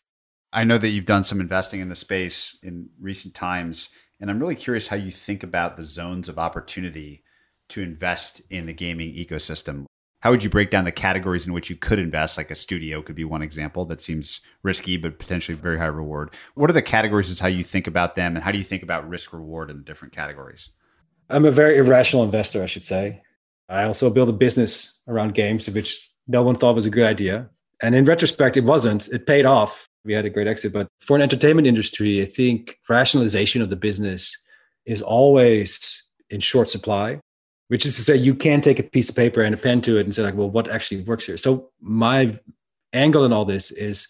I 0.53 0.63
know 0.63 0.77
that 0.77 0.87
you've 0.87 1.05
done 1.05 1.25
some 1.25 1.41
investing 1.41 1.81
in 1.81 1.89
the 1.89 1.95
space 1.95 2.57
in 2.63 2.87
recent 3.01 3.33
times, 3.33 3.89
and 4.21 4.31
I'm 4.31 4.39
really 4.39 4.55
curious 4.55 4.87
how 4.87 4.95
you 4.95 5.11
think 5.11 5.43
about 5.43 5.75
the 5.75 5.83
zones 5.83 6.29
of 6.29 6.39
opportunity 6.39 7.25
to 7.67 7.81
invest 7.81 8.41
in 8.49 8.65
the 8.65 8.71
gaming 8.71 9.13
ecosystem. 9.13 9.87
How 10.21 10.31
would 10.31 10.41
you 10.41 10.49
break 10.49 10.69
down 10.69 10.85
the 10.85 10.93
categories 10.93 11.45
in 11.45 11.51
which 11.51 11.69
you 11.69 11.75
could 11.75 11.99
invest? 11.99 12.37
Like 12.37 12.51
a 12.51 12.55
studio 12.55 13.01
could 13.01 13.15
be 13.15 13.25
one 13.25 13.41
example 13.41 13.83
that 13.87 13.99
seems 13.99 14.39
risky, 14.63 14.95
but 14.95 15.19
potentially 15.19 15.57
very 15.57 15.79
high 15.79 15.85
reward. 15.87 16.33
What 16.53 16.69
are 16.69 16.73
the 16.73 16.81
categories? 16.81 17.29
Is 17.29 17.41
how 17.41 17.49
you 17.49 17.65
think 17.65 17.87
about 17.87 18.15
them, 18.15 18.37
and 18.37 18.43
how 18.45 18.53
do 18.53 18.57
you 18.57 18.63
think 18.63 18.83
about 18.83 19.09
risk 19.09 19.33
reward 19.33 19.69
in 19.69 19.79
the 19.79 19.83
different 19.83 20.13
categories? 20.13 20.69
I'm 21.29 21.43
a 21.43 21.51
very 21.51 21.77
irrational 21.77 22.23
investor, 22.23 22.63
I 22.63 22.67
should 22.67 22.85
say. 22.85 23.21
I 23.69 23.83
also 23.83 24.09
built 24.09 24.29
a 24.29 24.33
business 24.33 24.93
around 25.07 25.33
games, 25.33 25.69
which 25.69 26.11
no 26.27 26.43
one 26.43 26.55
thought 26.55 26.75
was 26.75 26.85
a 26.85 26.89
good 26.89 27.05
idea. 27.05 27.49
And 27.81 27.95
in 27.95 28.05
retrospect, 28.05 28.57
it 28.57 28.63
wasn't. 28.63 29.07
It 29.09 29.27
paid 29.27 29.45
off. 29.45 29.87
We 30.03 30.13
had 30.13 30.25
a 30.25 30.29
great 30.29 30.47
exit. 30.47 30.71
But 30.73 30.87
for 30.99 31.15
an 31.15 31.21
entertainment 31.21 31.67
industry, 31.67 32.21
I 32.21 32.25
think 32.25 32.79
rationalization 32.87 33.61
of 33.61 33.69
the 33.69 33.75
business 33.75 34.37
is 34.85 35.01
always 35.01 36.03
in 36.29 36.39
short 36.39 36.69
supply, 36.69 37.19
which 37.67 37.85
is 37.85 37.95
to 37.95 38.01
say, 38.01 38.15
you 38.15 38.35
can 38.35 38.61
take 38.61 38.79
a 38.79 38.83
piece 38.83 39.09
of 39.09 39.15
paper 39.15 39.41
and 39.41 39.53
a 39.53 39.57
pen 39.57 39.81
to 39.81 39.97
it 39.97 40.05
and 40.05 40.13
say, 40.13 40.21
like, 40.21 40.35
well, 40.35 40.49
what 40.49 40.69
actually 40.69 41.03
works 41.03 41.25
here? 41.25 41.37
So 41.37 41.69
my 41.81 42.37
angle 42.93 43.25
in 43.25 43.33
all 43.33 43.45
this 43.45 43.71
is 43.71 44.07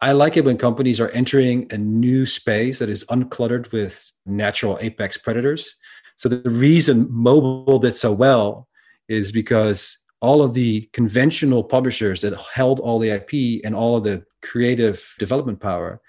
I 0.00 0.12
like 0.12 0.36
it 0.36 0.44
when 0.44 0.58
companies 0.58 1.00
are 1.00 1.08
entering 1.08 1.66
a 1.72 1.78
new 1.78 2.24
space 2.26 2.78
that 2.78 2.88
is 2.88 3.04
uncluttered 3.06 3.72
with 3.72 4.10
natural 4.26 4.78
apex 4.80 5.16
predators. 5.16 5.74
So 6.16 6.28
the 6.28 6.48
reason 6.48 7.08
mobile 7.10 7.78
did 7.78 7.94
so 7.94 8.12
well 8.12 8.67
is 9.08 9.32
because 9.32 9.98
all 10.20 10.42
of 10.42 10.54
the 10.54 10.88
conventional 10.92 11.62
publishers 11.62 12.22
that 12.22 12.36
held 12.36 12.80
all 12.80 12.98
the 12.98 13.10
IP 13.10 13.62
and 13.64 13.74
all 13.74 13.96
of 13.96 14.04
the 14.04 14.24
creative 14.42 15.14
development 15.18 15.60
power, 15.60 16.00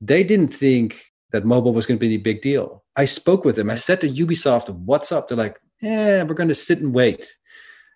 they 0.00 0.24
didn't 0.24 0.48
think 0.48 1.10
that 1.32 1.44
mobile 1.44 1.72
was 1.72 1.86
going 1.86 1.98
to 1.98 2.06
be 2.06 2.14
a 2.14 2.18
big 2.18 2.40
deal. 2.42 2.84
I 2.96 3.04
spoke 3.04 3.44
with 3.44 3.56
them. 3.56 3.70
I 3.70 3.76
said 3.76 4.00
to 4.00 4.08
Ubisoft, 4.08 4.70
"What's 4.70 5.12
up?" 5.12 5.28
They're 5.28 5.36
like, 5.36 5.60
"Yeah, 5.80 6.22
we're 6.22 6.34
going 6.34 6.48
to 6.48 6.54
sit 6.54 6.80
and 6.80 6.92
wait," 6.94 7.36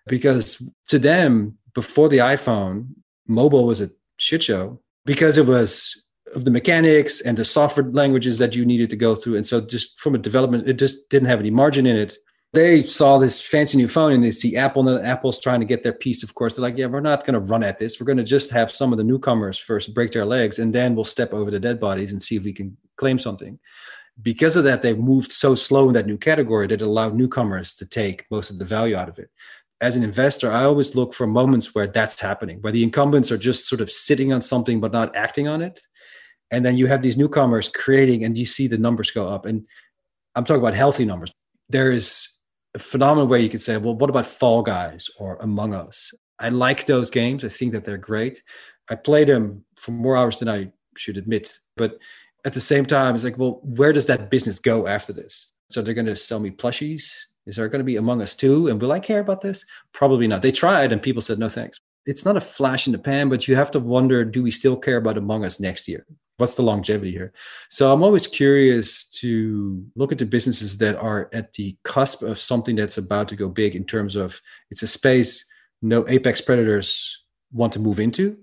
because 0.07 0.61
to 0.87 0.99
them, 0.99 1.57
before 1.73 2.09
the 2.09 2.19
iPhone, 2.19 2.87
mobile 3.27 3.65
was 3.65 3.81
a 3.81 3.91
shit 4.17 4.43
show 4.43 4.79
because 5.05 5.37
it 5.37 5.45
was 5.45 6.01
of 6.33 6.45
the 6.45 6.51
mechanics 6.51 7.21
and 7.21 7.37
the 7.37 7.45
software 7.45 7.85
languages 7.85 8.39
that 8.39 8.55
you 8.55 8.65
needed 8.65 8.89
to 8.89 8.95
go 8.95 9.15
through. 9.15 9.35
And 9.37 9.45
so, 9.47 9.61
just 9.61 9.99
from 9.99 10.15
a 10.15 10.19
development, 10.19 10.67
it 10.67 10.73
just 10.73 11.09
didn't 11.09 11.27
have 11.27 11.39
any 11.39 11.51
margin 11.51 11.85
in 11.85 11.95
it. 11.95 12.17
They 12.55 12.83
saw 12.83 13.17
this 13.17 13.41
fancy 13.41 13.77
new 13.77 13.87
phone 13.87 14.13
and 14.13 14.23
they 14.23 14.31
see 14.31 14.55
Apple, 14.55 14.87
and 14.87 15.05
Apple's 15.05 15.39
trying 15.39 15.59
to 15.59 15.65
get 15.65 15.83
their 15.83 15.93
piece, 15.93 16.23
of 16.23 16.33
course. 16.33 16.55
They're 16.55 16.63
like, 16.63 16.77
yeah, 16.77 16.87
we're 16.87 17.01
not 17.01 17.25
going 17.25 17.33
to 17.33 17.39
run 17.39 17.63
at 17.63 17.77
this. 17.77 17.99
We're 17.99 18.05
going 18.05 18.17
to 18.17 18.23
just 18.23 18.49
have 18.51 18.71
some 18.71 18.91
of 18.91 18.97
the 18.97 19.03
newcomers 19.03 19.57
first 19.57 19.93
break 19.93 20.11
their 20.11 20.25
legs, 20.25 20.57
and 20.59 20.73
then 20.73 20.95
we'll 20.95 21.03
step 21.03 21.33
over 21.33 21.51
the 21.51 21.59
dead 21.59 21.79
bodies 21.79 22.11
and 22.11 22.23
see 22.23 22.35
if 22.35 22.43
we 22.43 22.53
can 22.53 22.77
claim 22.97 23.19
something. 23.19 23.59
Because 24.21 24.55
of 24.55 24.63
that, 24.63 24.81
they 24.81 24.93
moved 24.93 25.31
so 25.31 25.53
slow 25.55 25.87
in 25.89 25.93
that 25.93 26.07
new 26.07 26.17
category 26.17 26.67
that 26.67 26.81
it 26.81 26.85
allowed 26.85 27.15
newcomers 27.15 27.75
to 27.75 27.85
take 27.85 28.25
most 28.31 28.49
of 28.49 28.57
the 28.57 28.65
value 28.65 28.95
out 28.95 29.09
of 29.09 29.19
it 29.19 29.29
as 29.81 29.97
an 29.97 30.03
investor, 30.03 30.51
I 30.51 30.63
always 30.63 30.95
look 30.95 31.13
for 31.13 31.27
moments 31.27 31.75
where 31.75 31.87
that's 31.87 32.19
happening, 32.19 32.59
where 32.61 32.71
the 32.71 32.83
incumbents 32.83 33.31
are 33.31 33.37
just 33.37 33.67
sort 33.67 33.81
of 33.81 33.91
sitting 33.91 34.31
on 34.31 34.41
something 34.41 34.79
but 34.79 34.93
not 34.93 35.15
acting 35.15 35.47
on 35.47 35.61
it. 35.61 35.81
And 36.49 36.65
then 36.65 36.77
you 36.77 36.87
have 36.87 37.01
these 37.01 37.17
newcomers 37.17 37.67
creating, 37.67 38.23
and 38.23 38.37
you 38.37 38.45
see 38.45 38.67
the 38.67 38.77
numbers 38.77 39.11
go 39.11 39.27
up. 39.27 39.45
And 39.45 39.67
I'm 40.33 40.45
talking 40.45 40.61
about 40.61 40.75
healthy 40.75 41.05
numbers. 41.05 41.31
There 41.69 41.91
is 41.91 42.27
a 42.75 42.79
phenomenal 42.79 43.27
way 43.27 43.41
you 43.41 43.49
could 43.49 43.61
say, 43.61 43.77
well, 43.77 43.95
what 43.95 44.09
about 44.09 44.27
Fall 44.27 44.61
Guys 44.61 45.09
or 45.17 45.37
Among 45.37 45.73
Us? 45.73 46.13
I 46.39 46.49
like 46.49 46.85
those 46.85 47.09
games. 47.09 47.43
I 47.43 47.49
think 47.49 47.71
that 47.71 47.85
they're 47.85 47.97
great. 47.97 48.43
I 48.89 48.95
played 48.95 49.29
them 49.29 49.63
for 49.77 49.91
more 49.91 50.17
hours 50.17 50.39
than 50.39 50.49
I 50.49 50.71
should 50.97 51.17
admit. 51.17 51.59
But 51.77 51.97
at 52.45 52.53
the 52.53 52.61
same 52.61 52.85
time, 52.85 53.15
it's 53.15 53.23
like, 53.23 53.37
well, 53.37 53.61
where 53.63 53.93
does 53.93 54.05
that 54.07 54.29
business 54.29 54.59
go 54.59 54.85
after 54.85 55.13
this? 55.13 55.53
So 55.71 55.81
they're 55.81 55.93
going 55.93 56.05
to 56.05 56.15
sell 56.15 56.39
me 56.39 56.51
plushies 56.51 57.25
is 57.45 57.57
there 57.57 57.69
going 57.69 57.79
to 57.79 57.85
be 57.85 57.97
Among 57.97 58.21
Us 58.21 58.35
too? 58.35 58.67
And 58.67 58.81
will 58.81 58.91
I 58.91 58.99
care 58.99 59.19
about 59.19 59.41
this? 59.41 59.65
Probably 59.93 60.27
not. 60.27 60.41
They 60.41 60.51
tried 60.51 60.91
and 60.91 61.01
people 61.01 61.21
said, 61.21 61.39
no 61.39 61.49
thanks. 61.49 61.79
It's 62.05 62.25
not 62.25 62.37
a 62.37 62.41
flash 62.41 62.87
in 62.87 62.93
the 62.93 62.99
pan, 62.99 63.29
but 63.29 63.47
you 63.47 63.55
have 63.55 63.71
to 63.71 63.79
wonder 63.79 64.23
do 64.23 64.43
we 64.43 64.51
still 64.51 64.75
care 64.75 64.97
about 64.97 65.17
Among 65.17 65.45
Us 65.45 65.59
next 65.59 65.87
year? 65.87 66.05
What's 66.37 66.55
the 66.55 66.63
longevity 66.63 67.11
here? 67.11 67.31
So 67.69 67.93
I'm 67.93 68.03
always 68.03 68.27
curious 68.27 69.05
to 69.21 69.85
look 69.95 70.11
at 70.11 70.17
the 70.17 70.25
businesses 70.25 70.77
that 70.79 70.97
are 70.97 71.29
at 71.31 71.53
the 71.53 71.77
cusp 71.83 72.23
of 72.23 72.39
something 72.39 72.75
that's 72.75 72.97
about 72.97 73.29
to 73.29 73.35
go 73.35 73.47
big 73.47 73.75
in 73.75 73.85
terms 73.85 74.15
of 74.15 74.41
it's 74.69 74.83
a 74.83 74.87
space 74.87 75.45
no 75.81 76.07
apex 76.07 76.41
predators 76.41 77.23
want 77.51 77.73
to 77.73 77.79
move 77.79 77.99
into, 77.99 78.37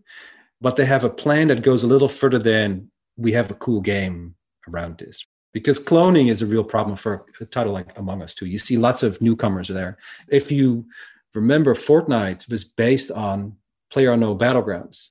but 0.61 0.77
they 0.77 0.85
have 0.85 1.05
a 1.05 1.11
plan 1.11 1.49
that 1.49 1.63
goes 1.63 1.83
a 1.83 1.87
little 1.87 2.09
further 2.09 2.39
than 2.39 2.91
we 3.17 3.33
have 3.33 3.51
a 3.51 3.55
cool 3.55 3.81
game 3.81 4.35
around 4.69 4.99
this 4.99 5.25
because 5.53 5.79
cloning 5.79 6.31
is 6.31 6.41
a 6.41 6.47
real 6.47 6.65
problem 6.65 6.97
for 6.97 7.27
a 7.41 7.45
title 7.45 7.73
like 7.73 7.97
Among 7.97 8.23
Us 8.23 8.35
too. 8.35 8.47
You 8.47 8.59
see 8.59 8.79
lots 8.79 9.03
of 9.03 9.21
newcomers 9.21 9.69
there. 9.69 9.99
If 10.29 10.51
you 10.51 10.87
remember, 11.35 11.75
Fortnite 11.75 12.51
was 12.51 12.65
based 12.65 13.11
on 13.11 13.57
Player 13.91 14.13
Unknown 14.13 14.39
Battlegrounds. 14.39 15.09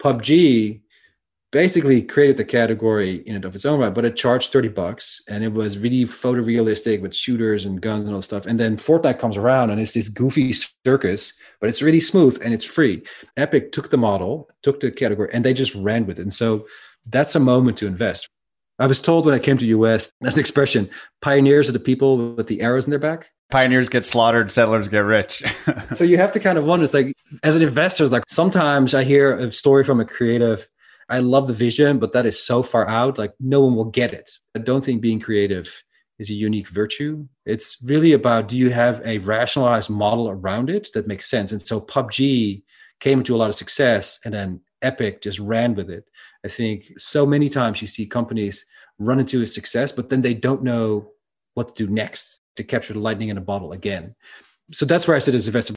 PUBG 0.00 0.80
basically 1.52 2.02
created 2.02 2.36
the 2.36 2.44
category 2.44 3.16
in 3.26 3.36
and 3.36 3.44
of 3.44 3.54
its 3.54 3.64
own 3.64 3.80
right, 3.80 3.94
but 3.94 4.04
it 4.04 4.16
charged 4.16 4.52
30 4.52 4.68
bucks 4.68 5.22
and 5.28 5.44
it 5.44 5.52
was 5.52 5.78
really 5.78 6.04
photorealistic 6.04 7.00
with 7.00 7.14
shooters 7.14 7.64
and 7.64 7.80
guns 7.80 8.04
and 8.04 8.14
all 8.14 8.22
stuff. 8.22 8.46
And 8.46 8.58
then 8.58 8.76
Fortnite 8.76 9.18
comes 9.18 9.36
around 9.36 9.70
and 9.70 9.80
it's 9.80 9.94
this 9.94 10.08
goofy 10.08 10.52
circus, 10.52 11.32
but 11.60 11.68
it's 11.68 11.82
really 11.82 12.00
smooth 12.00 12.40
and 12.44 12.52
it's 12.52 12.64
free. 12.64 13.02
Epic 13.36 13.72
took 13.72 13.90
the 13.90 13.96
model, 13.96 14.50
took 14.62 14.80
the 14.80 14.90
category, 14.90 15.30
and 15.32 15.44
they 15.44 15.54
just 15.54 15.74
ran 15.74 16.06
with 16.06 16.18
it. 16.18 16.22
And 16.22 16.34
so 16.34 16.66
that's 17.06 17.34
a 17.34 17.40
moment 17.40 17.78
to 17.78 17.86
invest. 17.86 18.28
I 18.78 18.86
was 18.86 19.00
told 19.00 19.24
when 19.24 19.34
I 19.34 19.38
came 19.38 19.56
to 19.58 19.66
US, 19.66 20.12
that's 20.20 20.36
an 20.36 20.40
expression, 20.40 20.90
pioneers 21.22 21.68
are 21.68 21.72
the 21.72 21.80
people 21.80 22.34
with 22.34 22.48
the 22.48 22.60
arrows 22.60 22.84
in 22.84 22.90
their 22.90 22.98
back. 22.98 23.30
Pioneers 23.50 23.88
get 23.88 24.04
slaughtered, 24.04 24.50
settlers 24.50 24.88
get 24.88 25.04
rich. 25.04 25.42
so 25.94 26.02
you 26.02 26.18
have 26.18 26.32
to 26.32 26.40
kind 26.40 26.58
of 26.58 26.64
wonder, 26.64 26.84
it's 26.84 26.92
like, 26.92 27.14
as 27.42 27.54
an 27.54 27.62
investor, 27.62 28.02
it's 28.02 28.12
like 28.12 28.24
sometimes 28.28 28.92
I 28.92 29.04
hear 29.04 29.38
a 29.38 29.52
story 29.52 29.84
from 29.84 30.00
a 30.00 30.04
creative, 30.04 30.68
I 31.08 31.20
love 31.20 31.46
the 31.46 31.54
vision, 31.54 31.98
but 31.98 32.12
that 32.12 32.26
is 32.26 32.42
so 32.42 32.62
far 32.62 32.88
out, 32.88 33.18
like 33.18 33.32
no 33.38 33.60
one 33.60 33.76
will 33.76 33.84
get 33.84 34.12
it. 34.12 34.30
I 34.54 34.58
don't 34.58 34.82
think 34.82 35.00
being 35.00 35.20
creative 35.20 35.82
is 36.18 36.30
a 36.30 36.34
unique 36.34 36.68
virtue. 36.68 37.26
It's 37.44 37.76
really 37.82 38.12
about 38.12 38.48
do 38.48 38.56
you 38.56 38.70
have 38.70 39.02
a 39.04 39.18
rationalized 39.18 39.90
model 39.90 40.28
around 40.28 40.70
it 40.70 40.88
that 40.94 41.06
makes 41.06 41.30
sense? 41.30 41.52
And 41.52 41.62
so 41.62 41.80
PUBG 41.80 42.62
came 43.00 43.18
into 43.18 43.36
a 43.36 43.38
lot 43.38 43.50
of 43.50 43.54
success 43.54 44.18
and 44.24 44.32
then 44.32 44.60
Epic 44.82 45.22
just 45.22 45.38
ran 45.38 45.74
with 45.74 45.90
it. 45.90 46.04
I 46.44 46.48
think 46.48 46.92
so 46.98 47.26
many 47.26 47.48
times 47.48 47.80
you 47.80 47.88
see 47.88 48.06
companies 48.06 48.66
run 48.98 49.20
into 49.20 49.42
a 49.42 49.46
success, 49.46 49.92
but 49.92 50.08
then 50.08 50.22
they 50.22 50.34
don't 50.34 50.62
know 50.62 51.10
what 51.54 51.74
to 51.74 51.86
do 51.86 51.92
next 51.92 52.40
to 52.56 52.64
capture 52.64 52.94
the 52.94 52.98
lightning 52.98 53.28
in 53.28 53.38
a 53.38 53.42
bottle 53.42 53.72
again. 53.72 54.14
So 54.72 54.86
that's 54.86 55.06
where 55.06 55.16
I 55.16 55.20
sit 55.20 55.34
as 55.34 55.46
a 55.46 55.50
investor. 55.50 55.75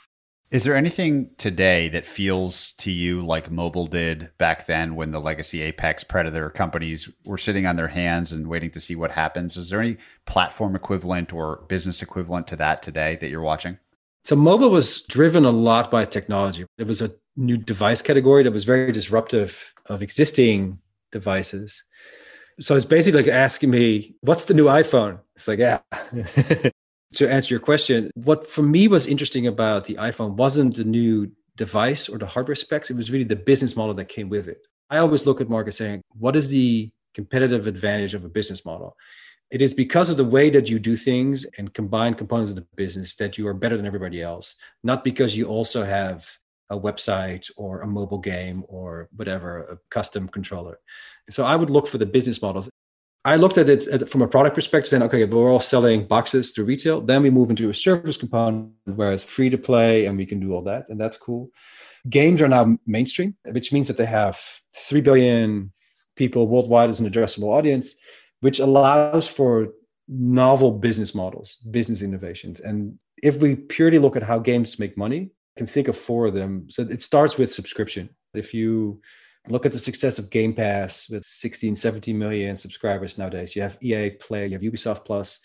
Is 0.51 0.63
there 0.63 0.75
anything 0.75 1.29
today 1.37 1.89
that 1.89 2.07
feels 2.07 2.71
to 2.79 2.89
you 2.89 3.23
like 3.23 3.51
mobile 3.51 3.85
did 3.85 4.31
back 4.39 4.65
then 4.65 4.95
when 4.95 5.11
the 5.11 5.21
legacy 5.21 5.61
Apex 5.61 6.03
Predator 6.03 6.49
companies 6.49 7.07
were 7.23 7.37
sitting 7.37 7.67
on 7.67 7.75
their 7.75 7.87
hands 7.87 8.31
and 8.31 8.47
waiting 8.47 8.71
to 8.71 8.79
see 8.79 8.95
what 8.95 9.11
happens? 9.11 9.57
Is 9.57 9.69
there 9.69 9.79
any 9.79 9.97
platform 10.25 10.75
equivalent 10.75 11.31
or 11.31 11.65
business 11.67 12.01
equivalent 12.01 12.47
to 12.47 12.55
that 12.55 12.81
today 12.81 13.15
that 13.17 13.29
you're 13.29 13.41
watching? 13.41 13.77
So 14.23 14.35
mobile 14.35 14.71
was 14.71 15.03
driven 15.03 15.45
a 15.45 15.51
lot 15.51 15.91
by 15.91 16.05
technology. 16.05 16.65
It 16.79 16.87
was 16.87 16.99
a 16.99 17.11
new 17.35 17.57
device 17.57 18.01
category 18.01 18.41
that 18.41 18.51
was 18.51 18.63
very 18.63 18.91
disruptive 18.91 19.75
of 19.85 20.01
existing 20.01 20.79
devices. 21.11 21.83
So 22.59 22.75
it's 22.75 22.85
basically 22.85 23.21
like 23.21 23.31
asking 23.31 23.69
me, 23.69 24.15
what's 24.21 24.45
the 24.45 24.55
new 24.55 24.65
iPhone? 24.65 25.19
It's 25.35 25.47
like, 25.47 25.59
yeah. 25.59 25.79
to 27.13 27.29
answer 27.29 27.53
your 27.53 27.59
question, 27.59 28.11
what 28.15 28.47
for 28.47 28.61
me 28.61 28.87
was 28.87 29.07
interesting 29.07 29.47
about 29.47 29.85
the 29.85 29.95
iPhone 29.95 30.35
wasn't 30.35 30.75
the 30.75 30.83
new 30.83 31.31
device 31.55 32.07
or 32.07 32.17
the 32.17 32.25
hardware 32.25 32.55
specs, 32.55 32.89
it 32.89 32.95
was 32.95 33.11
really 33.11 33.25
the 33.25 33.35
business 33.35 33.75
model 33.75 33.93
that 33.95 34.05
came 34.05 34.29
with 34.29 34.47
it. 34.47 34.65
I 34.89 34.97
always 34.97 35.25
look 35.25 35.41
at 35.41 35.49
market 35.49 35.73
saying, 35.73 36.01
what 36.17 36.35
is 36.35 36.49
the 36.49 36.91
competitive 37.13 37.67
advantage 37.67 38.13
of 38.13 38.23
a 38.23 38.29
business 38.29 38.63
model? 38.63 38.95
It 39.51 39.61
is 39.61 39.73
because 39.73 40.09
of 40.09 40.17
the 40.17 40.25
way 40.25 40.49
that 40.51 40.69
you 40.69 40.77
do 40.77 40.95
things 40.95 41.45
and 41.57 41.73
combine 41.73 42.13
components 42.13 42.51
of 42.51 42.55
the 42.55 42.67
business 42.75 43.15
that 43.15 43.37
you 43.37 43.47
are 43.47 43.53
better 43.53 43.75
than 43.77 43.87
everybody 43.87 44.21
else, 44.21 44.55
not 44.83 45.03
because 45.03 45.35
you 45.35 45.47
also 45.47 45.83
have 45.83 46.27
a 46.69 46.79
website 46.79 47.49
or 47.57 47.81
a 47.81 47.87
mobile 47.87 48.19
game 48.19 48.63
or 48.67 49.09
whatever, 49.15 49.61
a 49.63 49.77
custom 49.89 50.27
controller. 50.27 50.79
So 51.31 51.43
I 51.45 51.55
would 51.55 51.71
look 51.71 51.87
for 51.87 51.97
the 51.97 52.05
business 52.05 52.41
models. 52.41 52.69
I 53.29 53.35
looked 53.35 53.59
at 53.59 53.69
it 53.69 54.09
from 54.09 54.23
a 54.23 54.27
product 54.27 54.55
perspective, 54.55 54.89
saying, 54.89 55.03
okay, 55.03 55.23
we're 55.23 55.51
all 55.51 55.59
selling 55.59 56.07
boxes 56.07 56.51
to 56.53 56.63
retail. 56.63 56.99
Then 56.99 57.21
we 57.21 57.29
move 57.29 57.51
into 57.51 57.69
a 57.69 57.73
service 57.73 58.17
component 58.17 58.71
where 58.85 59.11
it's 59.13 59.23
free 59.23 59.51
to 59.51 59.57
play 59.57 60.05
and 60.05 60.17
we 60.17 60.25
can 60.25 60.39
do 60.39 60.53
all 60.53 60.63
that. 60.63 60.85
And 60.89 60.99
that's 60.99 61.17
cool. 61.17 61.51
Games 62.09 62.41
are 62.41 62.47
now 62.47 62.77
mainstream, 62.87 63.35
which 63.51 63.71
means 63.71 63.87
that 63.87 63.97
they 63.97 64.05
have 64.05 64.39
3 64.75 65.01
billion 65.01 65.71
people 66.15 66.47
worldwide 66.47 66.89
as 66.89 66.99
an 66.99 67.09
addressable 67.09 67.49
audience 67.57 67.95
which 68.41 68.59
allows 68.59 69.27
for 69.27 69.69
novel 70.07 70.71
business 70.71 71.13
models, 71.13 71.57
business 71.69 72.01
innovations. 72.01 72.59
And 72.59 72.97
if 73.21 73.41
we 73.41 73.55
purely 73.55 73.99
look 73.99 74.15
at 74.15 74.23
how 74.23 74.39
games 74.39 74.79
make 74.79 74.97
money, 74.97 75.31
I 75.55 75.59
can 75.59 75.67
think 75.67 75.87
of 75.87 75.97
four 75.97 76.27
of 76.27 76.33
them. 76.33 76.67
So 76.69 76.83
it 76.83 77.01
starts 77.01 77.37
with 77.37 77.51
subscription. 77.51 78.09
If 78.33 78.53
you 78.53 79.01
look 79.47 79.65
at 79.65 79.71
the 79.71 79.79
success 79.79 80.19
of 80.19 80.29
Game 80.29 80.53
Pass 80.53 81.09
with 81.09 81.23
16, 81.23 81.75
17 81.75 82.17
million 82.17 82.57
subscribers 82.57 83.17
nowadays, 83.17 83.55
you 83.55 83.61
have 83.61 83.77
EA 83.81 84.11
Play, 84.11 84.47
you 84.47 84.53
have 84.53 84.61
Ubisoft 84.61 85.05
Plus. 85.05 85.39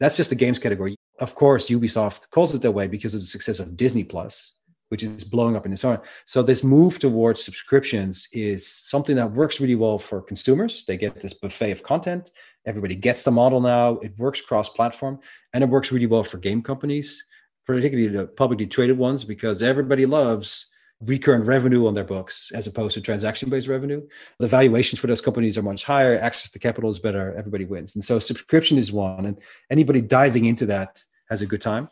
That's 0.00 0.16
just 0.16 0.30
the 0.30 0.36
games 0.36 0.58
category. 0.58 0.96
Of 1.18 1.34
course, 1.34 1.68
Ubisoft 1.68 2.30
calls 2.30 2.54
it 2.54 2.62
that 2.62 2.72
way 2.72 2.86
because 2.86 3.14
of 3.14 3.20
the 3.20 3.26
success 3.26 3.58
of 3.58 3.76
Disney 3.76 4.04
Plus, 4.04 4.52
which 4.88 5.02
is 5.02 5.24
blowing 5.24 5.56
up 5.56 5.66
in 5.66 5.72
its 5.72 5.84
own. 5.84 5.98
So 6.24 6.42
this 6.42 6.64
move 6.64 6.98
towards 6.98 7.44
subscriptions 7.44 8.28
is 8.32 8.66
something 8.66 9.16
that 9.16 9.32
works 9.32 9.60
really 9.60 9.74
well 9.74 9.98
for 9.98 10.20
consumers. 10.20 10.84
They 10.84 10.96
get 10.96 11.20
this 11.20 11.34
buffet 11.34 11.70
of 11.70 11.82
content. 11.82 12.32
Everybody 12.66 12.96
gets 12.96 13.24
the 13.24 13.30
model 13.30 13.60
now. 13.60 13.98
It 13.98 14.18
works 14.18 14.40
cross-platform, 14.40 15.20
and 15.52 15.62
it 15.62 15.70
works 15.70 15.92
really 15.92 16.06
well 16.06 16.24
for 16.24 16.38
game 16.38 16.62
companies, 16.62 17.24
particularly 17.66 18.08
the 18.08 18.26
publicly 18.26 18.66
traded 18.66 18.98
ones, 18.98 19.24
because 19.24 19.62
everybody 19.62 20.06
loves 20.06 20.66
recurrent 21.04 21.44
revenue 21.46 21.86
on 21.86 21.94
their 21.94 22.04
books 22.04 22.50
as 22.54 22.66
opposed 22.66 22.94
to 22.94 23.00
transaction-based 23.00 23.68
revenue. 23.68 24.02
The 24.38 24.46
valuations 24.46 24.98
for 24.98 25.06
those 25.06 25.20
companies 25.20 25.56
are 25.58 25.62
much 25.62 25.84
higher. 25.84 26.18
Access 26.18 26.50
to 26.50 26.58
capital 26.58 26.90
is 26.90 26.98
better. 26.98 27.34
Everybody 27.36 27.64
wins, 27.64 27.94
and 27.94 28.04
so 28.04 28.18
subscription 28.18 28.78
is 28.78 28.92
one. 28.92 29.26
And 29.26 29.38
anybody 29.70 30.00
diving 30.00 30.44
into 30.44 30.66
that 30.66 31.04
has 31.30 31.42
a 31.42 31.46
good 31.46 31.60
time. 31.60 31.88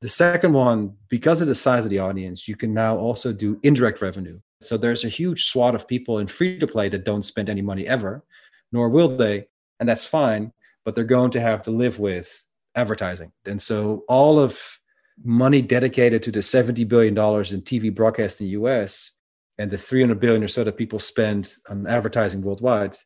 The 0.00 0.08
second 0.08 0.54
one, 0.54 0.96
because 1.08 1.42
of 1.42 1.46
the 1.46 1.54
size 1.54 1.84
of 1.84 1.90
the 1.90 1.98
audience, 1.98 2.48
you 2.48 2.56
can 2.56 2.72
now 2.72 2.96
also 2.96 3.32
do 3.34 3.60
indirect 3.62 4.00
revenue. 4.00 4.40
So 4.62 4.78
there's 4.78 5.04
a 5.04 5.10
huge 5.10 5.44
swath 5.46 5.74
of 5.74 5.86
people 5.86 6.18
in 6.18 6.26
free 6.26 6.58
to 6.58 6.66
play 6.66 6.88
that 6.88 7.04
don't 7.04 7.22
spend 7.22 7.50
any 7.50 7.60
money 7.60 7.86
ever, 7.86 8.24
nor 8.72 8.88
will 8.88 9.16
they. 9.16 9.48
And 9.78 9.88
that's 9.88 10.06
fine, 10.06 10.52
but 10.84 10.94
they're 10.94 11.04
going 11.04 11.32
to 11.32 11.40
have 11.40 11.62
to 11.62 11.70
live 11.70 11.98
with 11.98 12.44
advertising. 12.74 13.32
And 13.44 13.60
so 13.60 14.04
all 14.08 14.38
of 14.38 14.79
money 15.22 15.62
dedicated 15.62 16.22
to 16.24 16.32
the 16.32 16.40
$70 16.40 16.86
billion 16.88 17.14
in 17.14 17.62
TV 17.62 17.94
broadcast 17.94 18.40
in 18.40 18.46
the 18.46 18.52
US 18.52 19.12
and 19.58 19.70
the 19.70 19.78
300 19.78 20.18
billion 20.18 20.42
or 20.42 20.48
so 20.48 20.64
that 20.64 20.76
people 20.76 20.98
spend 20.98 21.54
on 21.68 21.86
advertising 21.86 22.42
worldwide. 22.42 22.96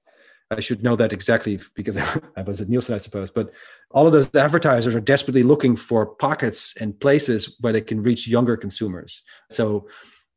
I 0.51 0.61
should 0.61 0.85
know 0.85 0.95
that 0.97 1.13
exactly 1.13 1.59
because 1.75 1.97
I 2.37 2.43
was 2.43 2.61
at 2.61 2.69
Nielsen, 2.69 2.95
I 2.95 2.99
suppose. 2.99 3.31
But 3.31 3.51
all 3.91 4.07
of 4.07 4.13
those 4.13 4.33
advertisers 4.35 4.95
are 4.95 5.01
desperately 5.01 5.43
looking 5.43 5.75
for 5.75 6.07
pockets 6.07 6.75
and 6.81 6.99
places 6.99 7.57
where 7.61 7.73
they 7.73 7.81
can 7.81 8.03
reach 8.03 8.29
younger 8.29 8.57
consumers. 8.57 9.23
So 9.51 9.89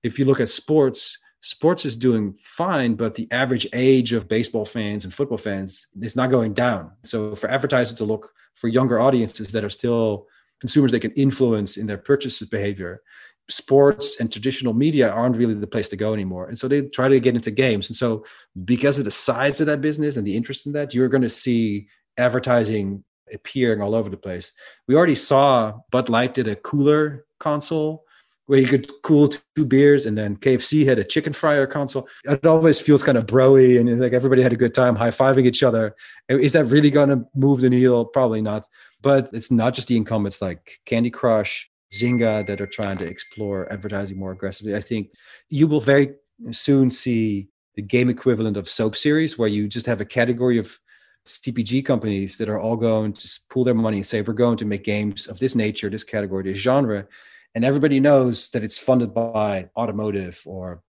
if 0.03 0.17
you 0.17 0.25
look 0.25 0.39
at 0.39 0.49
sports, 0.49 1.17
sports 1.41 1.85
is 1.85 1.95
doing 1.95 2.35
fine, 2.41 2.95
but 2.95 3.15
the 3.15 3.27
average 3.31 3.67
age 3.73 4.13
of 4.13 4.27
baseball 4.27 4.65
fans 4.65 5.03
and 5.03 5.13
football 5.13 5.37
fans 5.37 5.87
is 6.01 6.15
not 6.15 6.31
going 6.31 6.53
down. 6.53 6.91
So 7.03 7.35
for 7.35 7.49
advertisers 7.49 7.97
to 7.97 8.05
look 8.05 8.31
for 8.55 8.67
younger 8.67 8.99
audiences 8.99 9.51
that 9.51 9.63
are 9.63 9.69
still 9.69 10.27
consumers 10.59 10.91
they 10.91 10.99
can 10.99 11.11
influence 11.11 11.77
in 11.77 11.87
their 11.87 11.97
purchase 11.97 12.39
behavior 12.41 13.01
sports 13.49 14.19
and 14.19 14.31
traditional 14.31 14.73
media 14.73 15.09
aren't 15.09 15.37
really 15.37 15.53
the 15.53 15.67
place 15.67 15.87
to 15.89 15.95
go 15.95 16.13
anymore. 16.13 16.47
And 16.49 16.59
so 16.59 16.67
they 16.67 16.81
try 16.81 17.07
to 17.07 17.19
get 17.19 17.35
into 17.35 17.51
games. 17.51 17.89
And 17.89 17.95
so 17.95 18.25
because 18.65 18.97
of 18.97 19.05
the 19.05 19.11
size 19.11 19.61
of 19.61 19.67
that 19.67 19.81
business 19.81 20.17
and 20.17 20.27
the 20.27 20.35
interest 20.35 20.65
in 20.65 20.73
that 20.73 20.93
you're 20.93 21.07
going 21.07 21.23
to 21.23 21.29
see 21.29 21.87
advertising 22.17 23.03
appearing 23.33 23.81
all 23.81 23.95
over 23.95 24.09
the 24.09 24.17
place. 24.17 24.53
We 24.87 24.95
already 24.95 25.15
saw 25.15 25.79
bud 25.91 26.09
light 26.09 26.33
did 26.33 26.47
a 26.47 26.55
cooler 26.55 27.25
console 27.39 28.05
where 28.47 28.59
you 28.59 28.67
could 28.67 28.89
cool 29.03 29.29
two 29.55 29.65
beers 29.65 30.05
and 30.05 30.17
then 30.17 30.35
kfc 30.37 30.85
had 30.85 30.99
a 30.99 31.03
chicken 31.03 31.33
fryer 31.33 31.67
console 31.67 32.07
it 32.25 32.45
always 32.45 32.79
feels 32.79 33.03
kind 33.03 33.17
of 33.17 33.25
broy 33.25 33.79
and 33.79 34.01
like 34.01 34.13
everybody 34.13 34.41
had 34.41 34.53
a 34.53 34.57
good 34.57 34.73
time 34.73 34.95
high-fiving 34.95 35.45
each 35.45 35.63
other 35.63 35.95
is 36.29 36.53
that 36.53 36.65
really 36.65 36.89
going 36.89 37.09
to 37.09 37.23
move 37.35 37.61
the 37.61 37.69
needle 37.69 38.05
probably 38.05 38.41
not 38.41 38.67
but 39.01 39.29
it's 39.33 39.51
not 39.51 39.73
just 39.73 39.87
the 39.87 39.97
incumbents 39.97 40.41
like 40.41 40.79
Candy 40.85 41.09
Crush, 41.09 41.69
Zynga 41.93 42.45
that 42.47 42.61
are 42.61 42.67
trying 42.67 42.97
to 42.97 43.05
explore 43.05 43.71
advertising 43.71 44.17
more 44.17 44.31
aggressively. 44.31 44.75
I 44.75 44.81
think 44.81 45.11
you 45.49 45.67
will 45.67 45.81
very 45.81 46.15
soon 46.51 46.91
see 46.91 47.49
the 47.75 47.81
game 47.81 48.09
equivalent 48.09 48.57
of 48.57 48.69
soap 48.69 48.95
series 48.95 49.37
where 49.37 49.47
you 49.47 49.67
just 49.67 49.85
have 49.85 50.01
a 50.01 50.05
category 50.05 50.57
of 50.57 50.79
CPG 51.25 51.85
companies 51.85 52.37
that 52.37 52.49
are 52.49 52.59
all 52.59 52.75
going 52.75 53.13
to 53.13 53.39
pool 53.49 53.63
their 53.63 53.73
money 53.73 53.97
and 53.97 54.05
say, 54.05 54.21
we're 54.21 54.33
going 54.33 54.57
to 54.57 54.65
make 54.65 54.83
games 54.83 55.27
of 55.27 55.39
this 55.39 55.55
nature, 55.55 55.89
this 55.89 56.03
category, 56.03 56.43
this 56.43 56.57
genre. 56.57 57.07
And 57.55 57.65
everybody 57.65 57.99
knows 57.99 58.51
that 58.51 58.63
it's 58.63 58.77
funded 58.77 59.13
by 59.13 59.69
automotive 59.75 60.41
or 60.45 60.81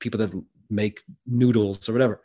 people 0.00 0.18
that 0.18 0.32
make 0.70 1.02
noodles 1.26 1.88
or 1.88 1.92
whatever. 1.92 2.22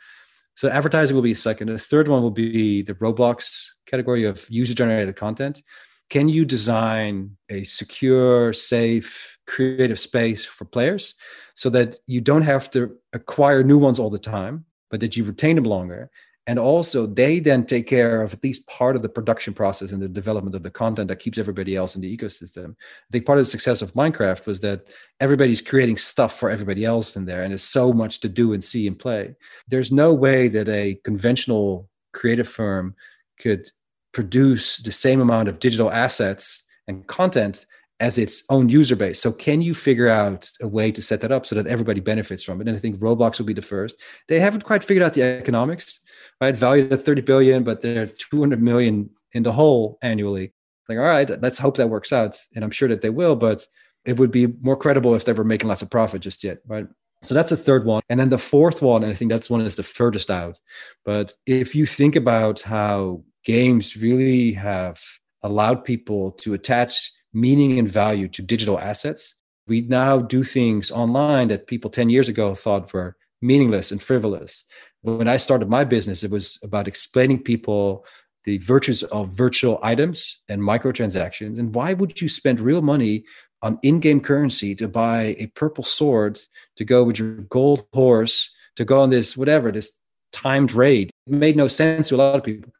So 0.55 0.69
advertising 0.69 1.15
will 1.15 1.23
be 1.23 1.33
second. 1.33 1.67
The 1.67 1.79
third 1.79 2.07
one 2.07 2.21
will 2.21 2.31
be 2.31 2.81
the 2.81 2.93
Roblox 2.95 3.67
category 3.85 4.25
of 4.25 4.45
user 4.49 4.73
generated 4.73 5.15
content. 5.15 5.63
Can 6.09 6.27
you 6.27 6.43
design 6.43 7.37
a 7.49 7.63
secure, 7.63 8.51
safe, 8.51 9.37
creative 9.45 9.99
space 9.99 10.43
for 10.43 10.65
players 10.65 11.13
so 11.55 11.69
that 11.69 11.99
you 12.07 12.19
don't 12.19 12.41
have 12.41 12.69
to 12.71 12.97
acquire 13.13 13.63
new 13.63 13.77
ones 13.77 13.99
all 13.99 14.09
the 14.09 14.19
time, 14.19 14.65
but 14.89 15.01
that 15.01 15.15
you 15.15 15.23
retain 15.23 15.55
them 15.55 15.65
longer 15.65 16.09
and 16.47 16.57
also 16.57 17.05
they 17.05 17.39
then 17.39 17.65
take 17.65 17.87
care 17.87 18.21
of 18.21 18.33
at 18.33 18.43
least 18.43 18.67
part 18.67 18.95
of 18.95 19.01
the 19.01 19.09
production 19.09 19.53
process 19.53 19.91
and 19.91 20.01
the 20.01 20.07
development 20.07 20.55
of 20.55 20.63
the 20.63 20.71
content 20.71 21.07
that 21.07 21.19
keeps 21.19 21.37
everybody 21.37 21.75
else 21.75 21.95
in 21.95 22.01
the 22.01 22.17
ecosystem 22.17 22.71
i 22.71 23.09
think 23.11 23.25
part 23.25 23.37
of 23.37 23.45
the 23.45 23.51
success 23.51 23.81
of 23.81 23.93
minecraft 23.93 24.45
was 24.45 24.59
that 24.59 24.87
everybody's 25.19 25.61
creating 25.61 25.97
stuff 25.97 26.37
for 26.37 26.49
everybody 26.49 26.85
else 26.85 27.15
in 27.15 27.25
there 27.25 27.43
and 27.43 27.51
there's 27.51 27.63
so 27.63 27.93
much 27.93 28.19
to 28.19 28.29
do 28.29 28.53
and 28.53 28.63
see 28.63 28.87
and 28.87 28.99
play 28.99 29.35
there's 29.67 29.91
no 29.91 30.13
way 30.13 30.47
that 30.47 30.69
a 30.69 30.99
conventional 31.03 31.89
creative 32.13 32.47
firm 32.47 32.95
could 33.39 33.71
produce 34.11 34.77
the 34.77 34.91
same 34.91 35.21
amount 35.21 35.47
of 35.47 35.59
digital 35.59 35.91
assets 35.91 36.63
and 36.87 37.07
content 37.07 37.65
as 37.99 38.17
its 38.17 38.43
own 38.49 38.69
user 38.69 38.95
base. 38.95 39.19
So 39.19 39.31
can 39.31 39.61
you 39.61 39.73
figure 39.73 40.07
out 40.07 40.49
a 40.61 40.67
way 40.67 40.91
to 40.91 41.01
set 41.01 41.21
that 41.21 41.31
up 41.31 41.45
so 41.45 41.55
that 41.55 41.67
everybody 41.67 41.99
benefits 41.99 42.43
from 42.43 42.61
it? 42.61 42.67
And 42.67 42.77
I 42.77 42.79
think 42.79 42.97
Roblox 42.99 43.39
will 43.39 43.45
be 43.45 43.53
the 43.53 43.61
first. 43.61 44.01
They 44.27 44.39
haven't 44.39 44.63
quite 44.63 44.83
figured 44.83 45.03
out 45.03 45.13
the 45.13 45.23
economics, 45.23 45.99
right? 46.41 46.55
Valued 46.55 46.93
at 46.93 47.05
30 47.05 47.21
billion, 47.21 47.63
but 47.63 47.81
they're 47.81 48.07
200 48.07 48.61
million 48.61 49.09
in 49.33 49.43
the 49.43 49.51
hole 49.51 49.97
annually. 50.01 50.53
Like, 50.87 50.97
all 50.97 51.03
right, 51.03 51.41
let's 51.41 51.59
hope 51.59 51.77
that 51.77 51.89
works 51.89 52.11
out. 52.11 52.37
And 52.55 52.63
I'm 52.63 52.71
sure 52.71 52.87
that 52.87 53.01
they 53.01 53.09
will, 53.09 53.35
but 53.35 53.65
it 54.05 54.17
would 54.17 54.31
be 54.31 54.47
more 54.47 54.75
credible 54.75 55.13
if 55.15 55.25
they 55.25 55.33
were 55.33 55.43
making 55.43 55.67
lots 55.67 55.81
of 55.81 55.89
profit 55.89 56.21
just 56.21 56.43
yet, 56.43 56.59
right? 56.65 56.87
So 57.21 57.33
that's 57.35 57.49
the 57.49 57.57
third 57.57 57.85
one. 57.85 58.01
And 58.09 58.19
then 58.19 58.29
the 58.29 58.37
fourth 58.37 58.81
one, 58.81 59.03
and 59.03 59.11
I 59.11 59.15
think 59.15 59.29
that's 59.29 59.49
one 59.49 59.61
is 59.61 59.75
the 59.75 59.83
furthest 59.83 60.31
out. 60.31 60.59
But 61.03 61.33
if 61.45 61.75
you 61.75 61.85
think 61.85 62.15
about 62.15 62.61
how 62.61 63.23
games 63.43 63.97
really 63.97 64.53
have 64.53 65.01
allowed 65.41 65.83
people 65.83 66.31
to 66.31 66.53
attach 66.53 67.11
meaning 67.33 67.79
and 67.79 67.89
value 67.89 68.27
to 68.29 68.41
digital 68.41 68.79
assets. 68.79 69.35
We 69.67 69.81
now 69.81 70.19
do 70.19 70.43
things 70.43 70.91
online 70.91 71.49
that 71.49 71.67
people 71.67 71.89
10 71.89 72.09
years 72.09 72.27
ago 72.27 72.55
thought 72.55 72.91
were 72.93 73.15
meaningless 73.41 73.91
and 73.91 74.01
frivolous. 74.01 74.65
When 75.01 75.27
I 75.27 75.37
started 75.37 75.69
my 75.69 75.83
business, 75.83 76.23
it 76.23 76.31
was 76.31 76.59
about 76.63 76.87
explaining 76.87 77.43
people 77.43 78.05
the 78.43 78.57
virtues 78.57 79.03
of 79.03 79.35
virtual 79.35 79.79
items 79.83 80.39
and 80.49 80.61
microtransactions. 80.61 81.59
And 81.59 81.73
why 81.73 81.93
would 81.93 82.21
you 82.21 82.29
spend 82.29 82.59
real 82.59 82.81
money 82.81 83.23
on 83.61 83.79
in-game 83.83 84.21
currency 84.21 84.75
to 84.75 84.87
buy 84.87 85.35
a 85.37 85.47
purple 85.47 85.83
sword 85.83 86.39
to 86.77 86.85
go 86.85 87.03
with 87.03 87.19
your 87.19 87.35
gold 87.49 87.85
horse 87.93 88.51
to 88.75 88.85
go 88.85 89.01
on 89.01 89.09
this 89.09 89.35
whatever 89.35 89.71
this 89.71 89.97
timed 90.31 90.71
raid? 90.73 91.11
It 91.27 91.33
made 91.33 91.57
no 91.57 91.67
sense 91.67 92.09
to 92.09 92.15
a 92.15 92.17
lot 92.17 92.35
of 92.35 92.43
people 92.43 92.71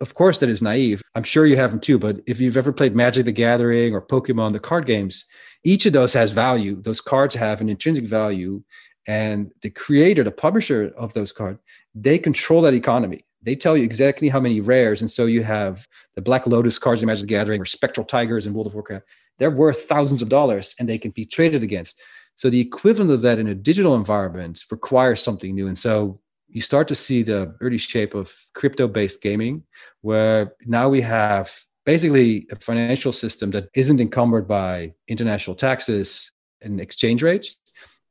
of 0.00 0.14
course 0.14 0.38
that 0.38 0.48
is 0.48 0.62
naive 0.62 1.02
i'm 1.14 1.22
sure 1.22 1.46
you 1.46 1.56
haven't 1.56 1.82
too 1.82 1.98
but 1.98 2.20
if 2.26 2.40
you've 2.40 2.56
ever 2.56 2.72
played 2.72 2.94
magic 2.94 3.24
the 3.24 3.32
gathering 3.32 3.94
or 3.94 4.00
pokemon 4.00 4.52
the 4.52 4.60
card 4.60 4.86
games 4.86 5.24
each 5.64 5.86
of 5.86 5.92
those 5.92 6.12
has 6.12 6.30
value 6.30 6.80
those 6.82 7.00
cards 7.00 7.34
have 7.34 7.60
an 7.60 7.68
intrinsic 7.68 8.06
value 8.06 8.62
and 9.08 9.50
the 9.62 9.70
creator 9.70 10.22
the 10.22 10.30
publisher 10.30 10.92
of 10.96 11.12
those 11.14 11.32
cards 11.32 11.58
they 11.94 12.18
control 12.18 12.62
that 12.62 12.74
economy. 12.74 13.24
They 13.42 13.56
tell 13.56 13.76
you 13.76 13.82
exactly 13.82 14.28
how 14.28 14.38
many 14.38 14.60
rares 14.60 15.00
and 15.00 15.10
so 15.10 15.26
you 15.26 15.42
have 15.42 15.88
the 16.14 16.22
black 16.22 16.46
lotus 16.46 16.78
cards 16.78 17.02
in 17.02 17.06
magic 17.06 17.22
the 17.22 17.26
gathering 17.26 17.60
or 17.60 17.64
spectral 17.64 18.06
tigers 18.06 18.46
in 18.46 18.54
world 18.54 18.68
of 18.68 18.74
warcraft. 18.74 19.06
They're 19.38 19.50
worth 19.50 19.84
thousands 19.84 20.22
of 20.22 20.28
dollars 20.28 20.74
and 20.78 20.88
they 20.88 20.98
can 20.98 21.10
be 21.10 21.24
traded 21.24 21.62
against. 21.62 22.00
So 22.36 22.50
the 22.50 22.60
equivalent 22.60 23.10
of 23.10 23.22
that 23.22 23.38
in 23.38 23.48
a 23.48 23.54
digital 23.54 23.96
environment 23.96 24.64
requires 24.70 25.22
something 25.22 25.54
new. 25.54 25.66
And 25.66 25.78
so 25.78 26.20
you 26.48 26.60
start 26.60 26.88
to 26.88 26.94
see 26.94 27.22
the 27.22 27.54
early 27.60 27.78
shape 27.78 28.14
of 28.14 28.32
crypto 28.54 28.88
based 28.88 29.22
gaming, 29.22 29.64
where 30.02 30.54
now 30.66 30.88
we 30.88 31.00
have 31.00 31.52
basically 31.84 32.46
a 32.50 32.56
financial 32.56 33.12
system 33.12 33.50
that 33.52 33.68
isn't 33.74 34.00
encumbered 34.00 34.46
by 34.46 34.94
international 35.08 35.56
taxes 35.56 36.30
and 36.60 36.80
exchange 36.80 37.22
rates. 37.22 37.58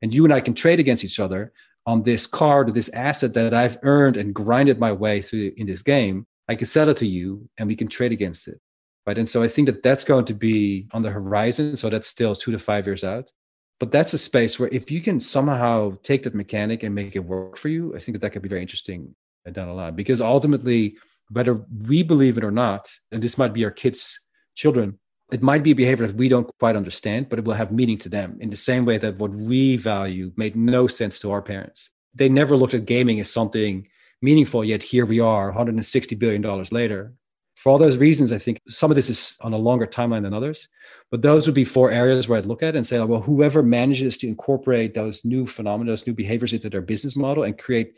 And 0.02 0.12
you 0.12 0.24
and 0.24 0.32
I 0.32 0.40
can 0.40 0.54
trade 0.54 0.80
against 0.80 1.04
each 1.04 1.20
other 1.20 1.52
on 1.86 2.02
this 2.02 2.26
card 2.26 2.68
or 2.68 2.72
this 2.72 2.90
asset 2.90 3.34
that 3.34 3.54
I've 3.54 3.78
earned 3.82 4.16
and 4.16 4.34
grinded 4.34 4.78
my 4.78 4.92
way 4.92 5.22
through 5.22 5.52
in 5.56 5.66
this 5.66 5.82
game. 5.82 6.26
I 6.48 6.54
can 6.54 6.66
sell 6.66 6.88
it 6.88 6.96
to 6.98 7.06
you 7.06 7.48
and 7.58 7.68
we 7.68 7.76
can 7.76 7.88
trade 7.88 8.12
against 8.12 8.48
it. 8.48 8.60
Right. 9.06 9.18
And 9.18 9.28
so 9.28 9.42
I 9.42 9.48
think 9.48 9.66
that 9.66 9.82
that's 9.82 10.04
going 10.04 10.26
to 10.26 10.34
be 10.34 10.86
on 10.92 11.02
the 11.02 11.10
horizon. 11.10 11.76
So 11.76 11.88
that's 11.88 12.06
still 12.06 12.34
two 12.34 12.52
to 12.52 12.58
five 12.58 12.86
years 12.86 13.04
out 13.04 13.32
but 13.78 13.92
that's 13.92 14.12
a 14.12 14.18
space 14.18 14.58
where 14.58 14.68
if 14.72 14.90
you 14.90 15.00
can 15.00 15.20
somehow 15.20 15.96
take 16.02 16.24
that 16.24 16.34
mechanic 16.34 16.82
and 16.82 16.94
make 16.94 17.14
it 17.16 17.20
work 17.20 17.56
for 17.56 17.68
you 17.68 17.94
i 17.94 17.98
think 17.98 18.14
that 18.14 18.20
that 18.20 18.30
could 18.30 18.42
be 18.42 18.48
very 18.48 18.62
interesting 18.62 19.14
down 19.52 19.68
the 19.68 19.72
line 19.72 19.94
because 19.94 20.20
ultimately 20.20 20.96
whether 21.30 21.54
we 21.86 22.02
believe 22.02 22.36
it 22.36 22.44
or 22.44 22.50
not 22.50 22.90
and 23.12 23.22
this 23.22 23.38
might 23.38 23.54
be 23.54 23.64
our 23.64 23.70
kids 23.70 24.20
children 24.54 24.98
it 25.30 25.42
might 25.42 25.62
be 25.62 25.72
a 25.72 25.74
behavior 25.74 26.06
that 26.06 26.16
we 26.16 26.28
don't 26.28 26.50
quite 26.58 26.76
understand 26.76 27.28
but 27.28 27.38
it 27.38 27.44
will 27.44 27.54
have 27.54 27.72
meaning 27.72 27.98
to 27.98 28.08
them 28.08 28.36
in 28.40 28.50
the 28.50 28.56
same 28.56 28.84
way 28.84 28.98
that 28.98 29.18
what 29.18 29.30
we 29.30 29.76
value 29.76 30.32
made 30.36 30.56
no 30.56 30.86
sense 30.86 31.18
to 31.18 31.30
our 31.30 31.42
parents 31.42 31.90
they 32.14 32.28
never 32.28 32.56
looked 32.56 32.74
at 32.74 32.86
gaming 32.86 33.20
as 33.20 33.30
something 33.30 33.86
meaningful 34.22 34.64
yet 34.64 34.82
here 34.82 35.06
we 35.06 35.20
are 35.20 35.46
160 35.46 36.14
billion 36.16 36.42
dollars 36.42 36.72
later 36.72 37.14
for 37.58 37.70
all 37.70 37.78
those 37.78 37.96
reasons, 37.96 38.30
I 38.30 38.38
think 38.38 38.60
some 38.68 38.92
of 38.92 38.94
this 38.94 39.10
is 39.10 39.36
on 39.40 39.52
a 39.52 39.56
longer 39.56 39.84
timeline 39.84 40.22
than 40.22 40.32
others. 40.32 40.68
But 41.10 41.22
those 41.22 41.44
would 41.46 41.56
be 41.56 41.64
four 41.64 41.90
areas 41.90 42.28
where 42.28 42.38
I'd 42.38 42.46
look 42.46 42.62
at 42.62 42.76
and 42.76 42.86
say, 42.86 43.00
well, 43.00 43.20
whoever 43.20 43.64
manages 43.64 44.16
to 44.18 44.28
incorporate 44.28 44.94
those 44.94 45.24
new 45.24 45.44
phenomena, 45.44 45.90
those 45.90 46.06
new 46.06 46.12
behaviors 46.14 46.52
into 46.52 46.70
their 46.70 46.80
business 46.80 47.16
model 47.16 47.42
and 47.42 47.58
create 47.58 47.96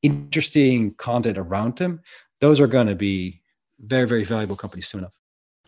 interesting 0.00 0.94
content 0.94 1.36
around 1.36 1.76
them, 1.76 2.00
those 2.40 2.58
are 2.58 2.66
going 2.66 2.86
to 2.86 2.94
be 2.94 3.42
very, 3.78 4.06
very 4.06 4.24
valuable 4.24 4.56
companies 4.56 4.88
soon 4.88 5.00
enough. 5.00 5.12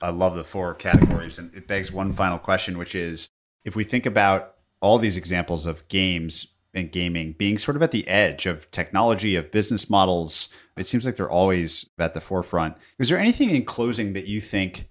I 0.01 0.11
love 0.11 0.37
the 0.37 0.45
four 0.45 0.75
categories. 0.75 1.39
And 1.39 1.55
it 1.55 1.67
begs 1.67 1.93
one 1.93 2.13
final 2.13 2.39
question, 2.39 2.79
which 2.79 2.95
is 2.95 3.29
if 3.65 3.77
we 3.77 3.85
think 3.85 4.07
about 4.07 4.55
all 4.81 4.99
these 4.99 5.17
examples 5.17 5.67
of 5.67 5.87
games 5.89 6.55
and 6.75 6.93
gaming 6.93 7.33
being 7.33 7.59
sort 7.59 7.77
of 7.77 7.83
at 7.83 7.91
the 7.91 8.07
edge 8.09 8.47
of 8.47 8.71
technology, 8.71 9.37
of 9.37 9.51
business 9.51 9.89
models. 9.91 10.49
It 10.77 10.87
seems 10.87 11.05
like 11.05 11.17
they're 11.17 11.31
always 11.31 11.89
at 11.99 12.15
the 12.15 12.21
forefront. 12.21 12.77
Is 12.99 13.09
there 13.09 13.19
anything 13.19 13.51
in 13.51 13.65
closing 13.65 14.13
that 14.13 14.27
you 14.27 14.41
think 14.41 14.89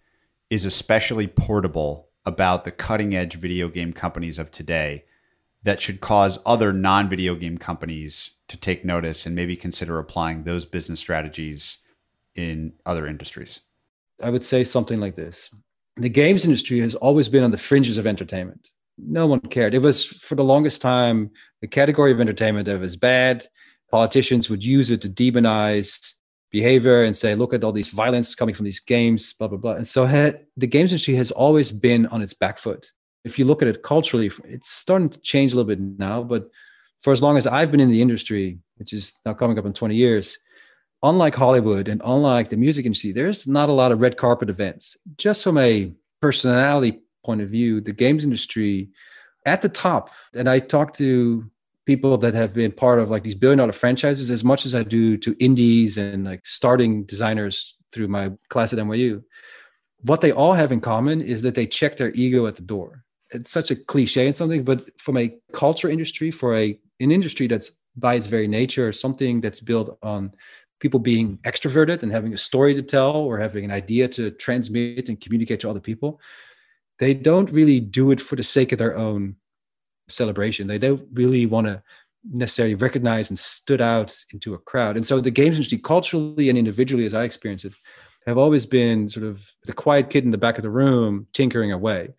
is 0.49 0.65
especially 0.65 1.27
portable 1.27 2.09
about 2.25 2.65
the 2.65 2.71
cutting 2.71 3.15
edge 3.15 3.35
video 3.35 3.69
game 3.69 3.93
companies 3.93 4.39
of 4.39 4.51
today 4.51 5.05
that 5.63 5.81
should 5.81 6.01
cause 6.01 6.39
other 6.45 6.73
non 6.73 7.09
video 7.09 7.35
game 7.35 7.57
companies 7.57 8.31
to 8.47 8.57
take 8.57 8.85
notice 8.85 9.25
and 9.25 9.35
maybe 9.35 9.55
consider 9.55 9.99
applying 9.99 10.43
those 10.43 10.65
business 10.65 10.99
strategies 10.99 11.79
in 12.35 12.73
other 12.85 13.07
industries? 13.07 13.61
I 14.21 14.29
would 14.29 14.45
say 14.45 14.63
something 14.63 14.99
like 14.99 15.15
this 15.15 15.49
The 15.97 16.09
games 16.09 16.45
industry 16.45 16.79
has 16.81 16.95
always 16.95 17.29
been 17.29 17.43
on 17.43 17.51
the 17.51 17.57
fringes 17.57 17.97
of 17.97 18.07
entertainment. 18.07 18.69
No 18.97 19.27
one 19.27 19.39
cared. 19.39 19.75
It 19.75 19.79
was, 19.79 20.05
for 20.05 20.35
the 20.35 20.43
longest 20.43 20.81
time, 20.81 21.31
the 21.61 21.67
category 21.67 22.11
of 22.11 22.19
entertainment 22.19 22.65
that 22.65 22.79
was 22.79 22.95
bad. 22.95 23.45
Politicians 23.91 24.49
would 24.49 24.63
use 24.63 24.89
it 24.89 25.01
to 25.01 25.09
demonize 25.09 26.13
behavior 26.51 27.03
and 27.03 27.15
say, 27.15 27.35
look 27.35 27.53
at 27.53 27.63
all 27.63 27.71
these 27.71 27.89
violence 27.89 28.33
coming 28.33 28.55
from 28.55 28.65
these 28.65 28.79
games, 28.79 29.33
blah, 29.33 29.47
blah, 29.47 29.57
blah. 29.57 29.73
And 29.73 29.87
so 29.87 30.05
had, 30.05 30.45
the 30.55 30.67
games 30.67 30.91
industry 30.91 31.15
has 31.15 31.31
always 31.31 31.71
been 31.71 32.07
on 32.07 32.21
its 32.21 32.33
back 32.33 32.57
foot. 32.57 32.91
If 33.23 33.37
you 33.37 33.45
look 33.45 33.61
at 33.61 33.67
it 33.67 33.83
culturally, 33.83 34.31
it's 34.45 34.69
starting 34.69 35.09
to 35.09 35.19
change 35.19 35.53
a 35.53 35.55
little 35.55 35.67
bit 35.67 35.79
now. 35.79 36.23
But 36.23 36.49
for 37.01 37.11
as 37.13 37.21
long 37.21 37.37
as 37.37 37.45
I've 37.45 37.71
been 37.71 37.79
in 37.79 37.91
the 37.91 38.01
industry, 38.01 38.59
which 38.77 38.93
is 38.93 39.13
now 39.25 39.33
coming 39.33 39.59
up 39.59 39.65
in 39.65 39.73
20 39.73 39.95
years, 39.95 40.37
unlike 41.03 41.35
Hollywood 41.35 41.87
and 41.87 42.01
unlike 42.03 42.49
the 42.49 42.57
music 42.57 42.85
industry, 42.85 43.11
there's 43.11 43.47
not 43.47 43.69
a 43.69 43.73
lot 43.73 43.91
of 43.91 44.01
red 44.01 44.17
carpet 44.17 44.49
events. 44.49 44.97
Just 45.17 45.43
from 45.43 45.57
a 45.57 45.91
personality 46.21 46.99
point 47.25 47.41
of 47.41 47.49
view, 47.49 47.81
the 47.81 47.91
games 47.91 48.23
industry 48.23 48.89
at 49.45 49.61
the 49.61 49.69
top, 49.69 50.09
and 50.33 50.49
I 50.49 50.59
talk 50.59 50.93
to 50.93 51.49
people 51.85 52.17
that 52.17 52.33
have 52.33 52.53
been 52.53 52.71
part 52.71 52.99
of 52.99 53.09
like 53.09 53.23
these 53.23 53.35
billion 53.35 53.59
dollar 53.59 53.71
franchises 53.71 54.29
as 54.29 54.43
much 54.43 54.65
as 54.65 54.75
I 54.75 54.83
do 54.83 55.17
to 55.17 55.35
indies 55.39 55.97
and 55.97 56.25
like 56.25 56.45
starting 56.45 57.05
designers 57.05 57.75
through 57.93 58.09
my 58.09 58.31
class 58.49 58.73
at 58.73 58.79
NYU. 58.79 59.23
What 60.01 60.21
they 60.21 60.33
all 60.33 60.53
have 60.53 60.71
in 60.71 60.81
common 60.81 61.21
is 61.21 61.43
that 61.43 61.55
they 61.55 61.65
check 61.65 61.97
their 61.97 62.11
ego 62.13 62.45
at 62.45 62.55
the 62.55 62.61
door. 62.61 63.05
It's 63.31 63.51
such 63.51 63.71
a 63.71 63.75
cliche 63.75 64.27
and 64.27 64.35
something, 64.35 64.63
but 64.63 64.99
from 64.99 65.17
a 65.17 65.35
culture 65.53 65.89
industry, 65.89 66.29
for 66.31 66.55
a 66.55 66.79
an 66.99 67.11
industry 67.11 67.47
that's 67.47 67.71
by 67.95 68.15
its 68.15 68.27
very 68.27 68.47
nature 68.47 68.91
something 68.91 69.41
that's 69.41 69.59
built 69.59 69.97
on 70.03 70.33
people 70.79 70.99
being 70.99 71.37
extroverted 71.43 72.03
and 72.03 72.11
having 72.11 72.33
a 72.33 72.37
story 72.37 72.73
to 72.75 72.81
tell 72.81 73.15
or 73.15 73.39
having 73.39 73.65
an 73.65 73.71
idea 73.71 74.07
to 74.07 74.31
transmit 74.31 75.09
and 75.09 75.19
communicate 75.19 75.59
to 75.61 75.69
other 75.69 75.79
people, 75.79 76.19
they 76.99 77.13
don't 77.13 77.51
really 77.51 77.79
do 77.79 78.11
it 78.11 78.21
for 78.21 78.35
the 78.35 78.43
sake 78.43 78.71
of 78.71 78.79
their 78.79 78.95
own 78.97 79.35
celebration. 80.09 80.67
They 80.67 80.77
don't 80.77 81.07
really 81.13 81.45
want 81.45 81.67
to 81.67 81.81
necessarily 82.29 82.75
recognize 82.75 83.29
and 83.29 83.39
stood 83.39 83.81
out 83.81 84.17
into 84.31 84.53
a 84.53 84.57
crowd. 84.57 84.97
And 84.97 85.05
so 85.05 85.19
the 85.19 85.31
games 85.31 85.55
industry, 85.57 85.77
culturally 85.77 86.49
and 86.49 86.57
individually, 86.57 87.05
as 87.05 87.13
I 87.13 87.23
experience 87.23 87.65
it, 87.65 87.73
have 88.25 88.37
always 88.37 88.65
been 88.65 89.09
sort 89.09 89.25
of 89.25 89.45
the 89.65 89.73
quiet 89.73 90.09
kid 90.09 90.25
in 90.25 90.31
the 90.31 90.37
back 90.37 90.57
of 90.57 90.63
the 90.63 90.69
room 90.69 91.27
tinkering 91.33 91.71
away. 91.71 92.09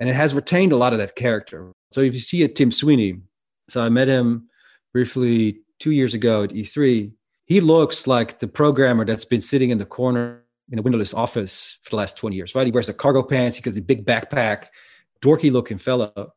And 0.00 0.08
it 0.08 0.14
has 0.14 0.34
retained 0.34 0.72
a 0.72 0.76
lot 0.76 0.92
of 0.92 0.98
that 0.98 1.14
character. 1.14 1.72
So 1.92 2.00
if 2.00 2.14
you 2.14 2.20
see 2.20 2.42
a 2.42 2.48
Tim 2.48 2.72
Sweeney, 2.72 3.20
so 3.68 3.82
I 3.82 3.88
met 3.88 4.08
him 4.08 4.48
briefly 4.92 5.60
two 5.78 5.92
years 5.92 6.14
ago 6.14 6.42
at 6.42 6.50
E3. 6.50 7.12
He 7.52 7.60
looks 7.60 8.06
like 8.06 8.38
the 8.38 8.48
programmer 8.48 9.04
that's 9.04 9.26
been 9.26 9.42
sitting 9.42 9.68
in 9.68 9.76
the 9.76 9.84
corner 9.84 10.42
in 10.70 10.78
a 10.78 10.82
windowless 10.82 11.12
office 11.12 11.76
for 11.82 11.90
the 11.90 11.96
last 11.96 12.16
20 12.16 12.34
years, 12.34 12.54
right? 12.54 12.64
He 12.64 12.72
wears 12.72 12.86
the 12.86 12.94
cargo 12.94 13.22
pants, 13.22 13.58
he 13.58 13.62
got 13.62 13.74
the 13.74 13.82
big 13.82 14.06
backpack, 14.06 14.68
dorky 15.20 15.52
looking 15.52 15.76
fellow. 15.76 16.32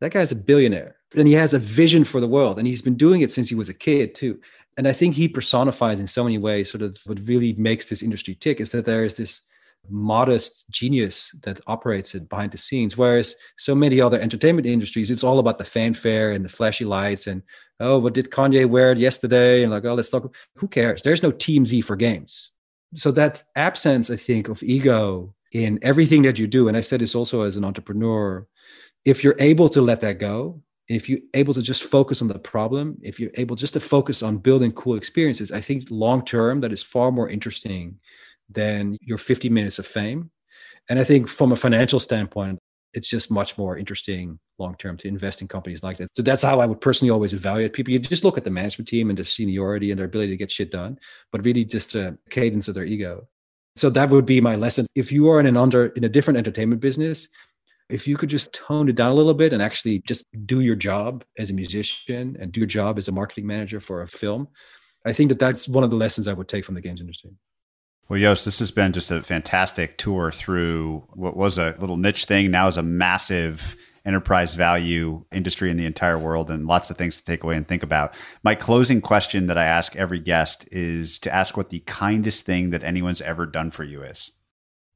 That 0.00 0.12
guy's 0.12 0.30
a 0.30 0.36
billionaire 0.36 0.94
and 1.16 1.26
he 1.26 1.34
has 1.34 1.54
a 1.54 1.58
vision 1.58 2.04
for 2.04 2.20
the 2.20 2.28
world 2.28 2.60
and 2.60 2.68
he's 2.68 2.82
been 2.82 2.94
doing 2.94 3.22
it 3.22 3.32
since 3.32 3.48
he 3.48 3.56
was 3.56 3.68
a 3.68 3.74
kid 3.74 4.14
too. 4.14 4.38
And 4.76 4.86
I 4.86 4.92
think 4.92 5.16
he 5.16 5.26
personifies 5.26 5.98
in 5.98 6.06
so 6.06 6.22
many 6.22 6.38
ways 6.38 6.70
sort 6.70 6.82
of 6.82 6.98
what 7.04 7.26
really 7.26 7.54
makes 7.54 7.88
this 7.88 8.00
industry 8.00 8.36
tick 8.36 8.60
is 8.60 8.70
that 8.70 8.84
there 8.84 9.04
is 9.04 9.16
this 9.16 9.40
modest 9.88 10.68
genius 10.70 11.34
that 11.42 11.60
operates 11.66 12.14
it 12.14 12.28
behind 12.28 12.52
the 12.52 12.58
scenes. 12.58 12.96
Whereas 12.96 13.34
so 13.56 13.74
many 13.74 14.00
other 14.00 14.20
entertainment 14.20 14.66
industries, 14.66 15.10
it's 15.10 15.24
all 15.24 15.38
about 15.38 15.58
the 15.58 15.64
fanfare 15.64 16.32
and 16.32 16.44
the 16.44 16.48
flashy 16.48 16.84
lights 16.84 17.26
and 17.26 17.42
oh, 17.80 17.98
what 17.98 18.14
did 18.14 18.30
Kanye 18.30 18.68
wear 18.68 18.92
yesterday? 18.94 19.62
And 19.62 19.72
like, 19.72 19.84
oh, 19.84 19.94
let's 19.94 20.10
talk. 20.10 20.32
Who 20.56 20.68
cares? 20.68 21.02
There's 21.02 21.22
no 21.22 21.32
TMZ 21.32 21.84
for 21.84 21.96
games. 21.96 22.50
So 22.94 23.10
that 23.12 23.42
absence, 23.56 24.10
I 24.10 24.16
think, 24.16 24.48
of 24.48 24.62
ego 24.62 25.34
in 25.52 25.78
everything 25.82 26.22
that 26.22 26.38
you 26.38 26.46
do, 26.46 26.68
and 26.68 26.76
I 26.76 26.80
said 26.80 27.00
this 27.00 27.14
also 27.14 27.42
as 27.42 27.56
an 27.56 27.64
entrepreneur, 27.64 28.46
if 29.04 29.22
you're 29.22 29.36
able 29.38 29.68
to 29.70 29.82
let 29.82 30.00
that 30.00 30.18
go 30.18 30.62
if 30.88 31.08
you're 31.08 31.20
able 31.32 31.54
to 31.54 31.62
just 31.62 31.82
focus 31.82 32.20
on 32.20 32.28
the 32.28 32.38
problem 32.38 32.98
if 33.02 33.18
you're 33.18 33.30
able 33.34 33.56
just 33.56 33.72
to 33.72 33.80
focus 33.80 34.22
on 34.22 34.36
building 34.36 34.72
cool 34.72 34.96
experiences 34.96 35.50
i 35.52 35.60
think 35.60 35.86
long 35.90 36.24
term 36.24 36.60
that 36.60 36.72
is 36.72 36.82
far 36.82 37.10
more 37.10 37.28
interesting 37.28 37.98
than 38.48 38.96
your 39.00 39.18
50 39.18 39.48
minutes 39.48 39.78
of 39.78 39.86
fame. 39.86 40.30
And 40.88 40.98
i 40.98 41.04
think 41.04 41.28
from 41.28 41.52
a 41.52 41.56
financial 41.56 42.00
standpoint 42.00 42.58
it's 42.92 43.08
just 43.08 43.28
much 43.28 43.58
more 43.58 43.76
interesting 43.76 44.38
long 44.58 44.76
term 44.76 44.96
to 44.98 45.08
invest 45.08 45.42
in 45.42 45.48
companies 45.48 45.82
like 45.82 45.96
that. 45.96 46.08
So 46.14 46.22
that's 46.22 46.42
how 46.42 46.60
i 46.60 46.66
would 46.66 46.80
personally 46.80 47.10
always 47.10 47.32
evaluate 47.32 47.72
people. 47.72 47.92
You 47.92 47.98
just 47.98 48.24
look 48.24 48.38
at 48.38 48.44
the 48.44 48.50
management 48.50 48.88
team 48.88 49.10
and 49.10 49.18
the 49.18 49.24
seniority 49.24 49.90
and 49.90 49.98
their 49.98 50.06
ability 50.06 50.30
to 50.30 50.36
get 50.36 50.52
shit 50.52 50.70
done 50.70 50.98
but 51.32 51.44
really 51.44 51.64
just 51.64 51.92
the 51.92 52.16
cadence 52.30 52.68
of 52.68 52.74
their 52.74 52.84
ego. 52.84 53.26
So 53.76 53.90
that 53.90 54.10
would 54.10 54.26
be 54.26 54.40
my 54.40 54.54
lesson. 54.54 54.86
If 54.94 55.10
you 55.10 55.28
are 55.30 55.40
in 55.40 55.46
an 55.46 55.56
under 55.56 55.86
in 55.86 56.04
a 56.04 56.08
different 56.08 56.38
entertainment 56.38 56.80
business 56.80 57.28
if 57.88 58.08
you 58.08 58.16
could 58.16 58.28
just 58.28 58.52
tone 58.52 58.88
it 58.88 58.96
down 58.96 59.12
a 59.12 59.14
little 59.14 59.34
bit 59.34 59.52
and 59.52 59.62
actually 59.62 60.00
just 60.00 60.24
do 60.46 60.60
your 60.60 60.76
job 60.76 61.24
as 61.38 61.50
a 61.50 61.52
musician 61.52 62.36
and 62.40 62.52
do 62.52 62.60
your 62.60 62.66
job 62.66 62.98
as 62.98 63.08
a 63.08 63.12
marketing 63.12 63.46
manager 63.46 63.80
for 63.80 64.02
a 64.02 64.08
film, 64.08 64.48
I 65.04 65.12
think 65.12 65.28
that 65.28 65.38
that's 65.38 65.68
one 65.68 65.84
of 65.84 65.90
the 65.90 65.96
lessons 65.96 66.26
I 66.26 66.32
would 66.32 66.48
take 66.48 66.64
from 66.64 66.74
the 66.74 66.80
games 66.80 67.00
industry. 67.00 67.32
Well, 68.08 68.20
Joost, 68.20 68.44
this 68.44 68.58
has 68.58 68.70
been 68.70 68.92
just 68.92 69.10
a 69.10 69.22
fantastic 69.22 69.96
tour 69.96 70.30
through 70.30 71.04
what 71.14 71.36
was 71.36 71.58
a 71.58 71.74
little 71.78 71.96
niche 71.96 72.26
thing, 72.26 72.50
now 72.50 72.68
is 72.68 72.76
a 72.76 72.82
massive 72.82 73.76
enterprise 74.04 74.54
value 74.54 75.24
industry 75.32 75.70
in 75.70 75.78
the 75.78 75.86
entire 75.86 76.18
world, 76.18 76.50
and 76.50 76.66
lots 76.66 76.90
of 76.90 76.98
things 76.98 77.16
to 77.16 77.24
take 77.24 77.42
away 77.42 77.56
and 77.56 77.66
think 77.66 77.82
about. 77.82 78.14
My 78.42 78.54
closing 78.54 79.00
question 79.00 79.46
that 79.46 79.56
I 79.56 79.64
ask 79.64 79.96
every 79.96 80.18
guest 80.18 80.68
is 80.70 81.18
to 81.20 81.34
ask 81.34 81.56
what 81.56 81.70
the 81.70 81.80
kindest 81.80 82.44
thing 82.44 82.70
that 82.70 82.84
anyone's 82.84 83.22
ever 83.22 83.46
done 83.46 83.70
for 83.70 83.84
you 83.84 84.02
is 84.02 84.30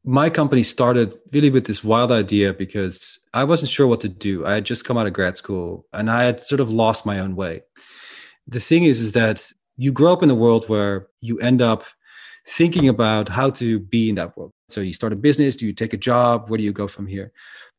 my 0.05 0.31
company 0.31 0.63
started 0.63 1.15
really 1.33 1.51
with 1.51 1.67
this 1.67 1.85
wild 1.85 2.11
idea 2.11 2.55
because 2.55 3.19
I 3.35 3.45
wasn't 3.45 3.71
sure 3.71 3.87
what 3.87 4.01
to 4.03 4.09
do. 4.09 4.47
I 4.47 4.55
had 4.55 4.65
just 4.65 4.87
come 4.87 4.97
out 4.97 5.07
of 5.07 5.13
grad 5.13 5.37
school 5.37 5.87
and 5.93 6.11
I 6.11 6.25
had 6.25 6.41
sort 6.41 6.61
of 6.61 6.71
lost 6.71 7.05
my 7.05 7.19
own 7.19 7.37
way. 7.37 7.63
The 8.47 8.59
thing 8.59 8.85
is, 8.85 9.01
is 9.01 9.13
that 9.13 9.53
you 9.77 9.93
grow 9.93 10.15
up 10.15 10.23
in 10.23 10.31
a 10.31 10.35
world 10.35 10.67
where 10.69 11.09
you 11.21 11.39
end 11.41 11.61
up 11.61 11.85
thinking 12.49 12.89
about 12.89 13.29
how 13.29 13.51
to 13.51 13.79
be 13.79 14.09
in 14.09 14.15
that 14.15 14.37
world. 14.37 14.53
So 14.69 14.81
you 14.81 14.93
start 14.93 15.13
a 15.13 15.17
business, 15.17 15.57
do 15.57 15.67
you 15.67 15.73
take 15.73 15.93
a 15.93 15.99
job? 15.99 16.49
Where 16.49 16.59
do 16.59 16.65
you 16.65 16.73
go 16.73 16.89
from 16.89 17.07
here? 17.07 17.33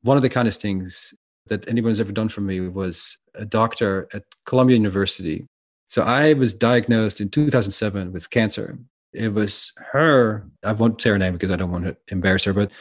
One 0.04 0.16
of 0.16 0.24
the 0.24 0.30
kind 0.30 0.48
of 0.48 0.56
things 0.56 1.14
that 1.48 1.68
anyone's 1.68 2.00
ever 2.00 2.12
done 2.12 2.30
for 2.30 2.42
me 2.42 2.60
was 2.62 3.18
a 3.34 3.46
doctor 3.46 4.08
at 4.14 4.24
Columbia 4.46 4.78
University. 4.78 5.48
So 5.88 6.04
I 6.04 6.34
was 6.34 6.54
diagnosed 6.54 7.20
in 7.20 7.30
2007 7.30 8.12
with 8.12 8.30
cancer 8.30 8.78
it 9.14 9.34
was 9.34 9.72
her 9.92 10.48
i 10.64 10.72
won't 10.72 11.02
say 11.02 11.10
her 11.10 11.18
name 11.18 11.34
because 11.34 11.52
i 11.52 11.56
don't 11.56 11.72
want 11.72 11.86
to 11.86 11.96
embarrass 12.10 12.44
her 12.44 12.54
but 12.54 12.72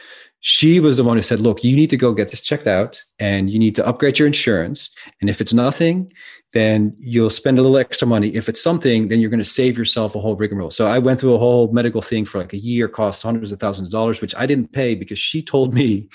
she 0.41 0.79
was 0.79 0.97
the 0.97 1.03
one 1.03 1.17
who 1.17 1.21
said 1.21 1.39
look 1.39 1.63
you 1.63 1.75
need 1.75 1.89
to 1.89 1.97
go 1.97 2.13
get 2.13 2.29
this 2.29 2.41
checked 2.41 2.67
out 2.67 3.03
and 3.19 3.49
you 3.49 3.59
need 3.59 3.75
to 3.75 3.85
upgrade 3.85 4.17
your 4.17 4.27
insurance. 4.27 4.89
And 5.19 5.29
if 5.29 5.41
it's 5.41 5.53
nothing 5.53 6.11
then 6.51 6.95
you'll 6.97 7.29
spend 7.29 7.59
a 7.59 7.61
little 7.61 7.77
extra 7.77 8.07
money. 8.07 8.29
If 8.29 8.49
it's 8.49 8.63
something 8.63 9.09
then 9.09 9.19
you're 9.19 9.29
going 9.29 9.39
to 9.39 9.45
save 9.45 9.77
yourself 9.77 10.15
a 10.15 10.19
whole 10.19 10.35
rigmarole. 10.35 10.71
So 10.71 10.87
i 10.87 10.97
went 10.97 11.19
through 11.19 11.35
a 11.35 11.39
whole 11.39 11.71
medical 11.73 12.01
thing 12.01 12.25
for 12.25 12.39
like 12.39 12.53
a 12.53 12.57
year 12.57 12.87
cost 12.87 13.21
hundreds 13.21 13.51
of 13.51 13.59
thousands 13.59 13.89
of 13.89 13.91
dollars 13.91 14.21
which 14.21 14.35
i 14.35 14.45
didn't 14.45 14.71
pay 14.71 14.95
because 14.95 15.19
she 15.19 15.43
told 15.43 15.73
me 15.73 16.07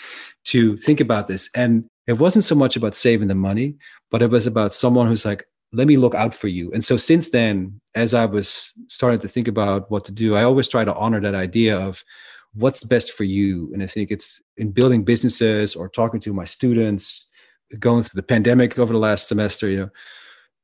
to 0.45 0.77
think 0.79 1.01
about 1.01 1.27
this. 1.27 1.51
And 1.55 1.85
it 2.07 2.15
wasn't 2.15 2.45
so 2.45 2.55
much 2.55 2.77
about 2.77 2.95
saving 2.95 3.29
the 3.29 3.35
money 3.35 3.77
but 4.11 4.23
it 4.23 4.31
was 4.31 4.47
about 4.47 4.73
someone 4.73 5.07
who's 5.07 5.25
like 5.25 5.47
let 5.75 5.87
me 5.87 5.97
look 5.97 6.15
out 6.15 6.35
for 6.35 6.49
you. 6.49 6.73
And 6.73 6.85
so 6.85 6.97
since 6.97 7.31
then, 7.31 7.81
as 7.95 8.15
I 8.15 8.27
was 8.27 8.73
starting 8.87 9.21
to 9.21 9.29
think 9.29 9.49
about 9.49 9.91
what 9.91 10.05
to 10.07 10.13
do, 10.13 10.37
I 10.37 10.45
always 10.45 10.69
try 10.69 10.85
to 10.85 10.95
honor 10.95 11.21
that 11.21 11.35
idea 11.35 11.79
of 11.79 12.05
what's 12.55 12.83
best 12.85 13.13
for 13.13 13.25
you. 13.25 13.71
And 13.73 13.83
I 13.83 13.87
think 13.87 14.11
it's 14.11 14.41
in 14.57 14.71
building 14.71 15.05
businesses 15.05 15.75
or 15.75 15.89
talking 15.89 16.21
to 16.21 16.33
my 16.33 16.45
students, 16.45 17.29
going 17.79 18.03
through 18.03 18.19
the 18.19 18.27
pandemic 18.27 18.79
over 18.79 18.93
the 18.93 18.99
last 18.99 19.29
semester, 19.29 19.69
you 19.69 19.79
know, 19.79 19.91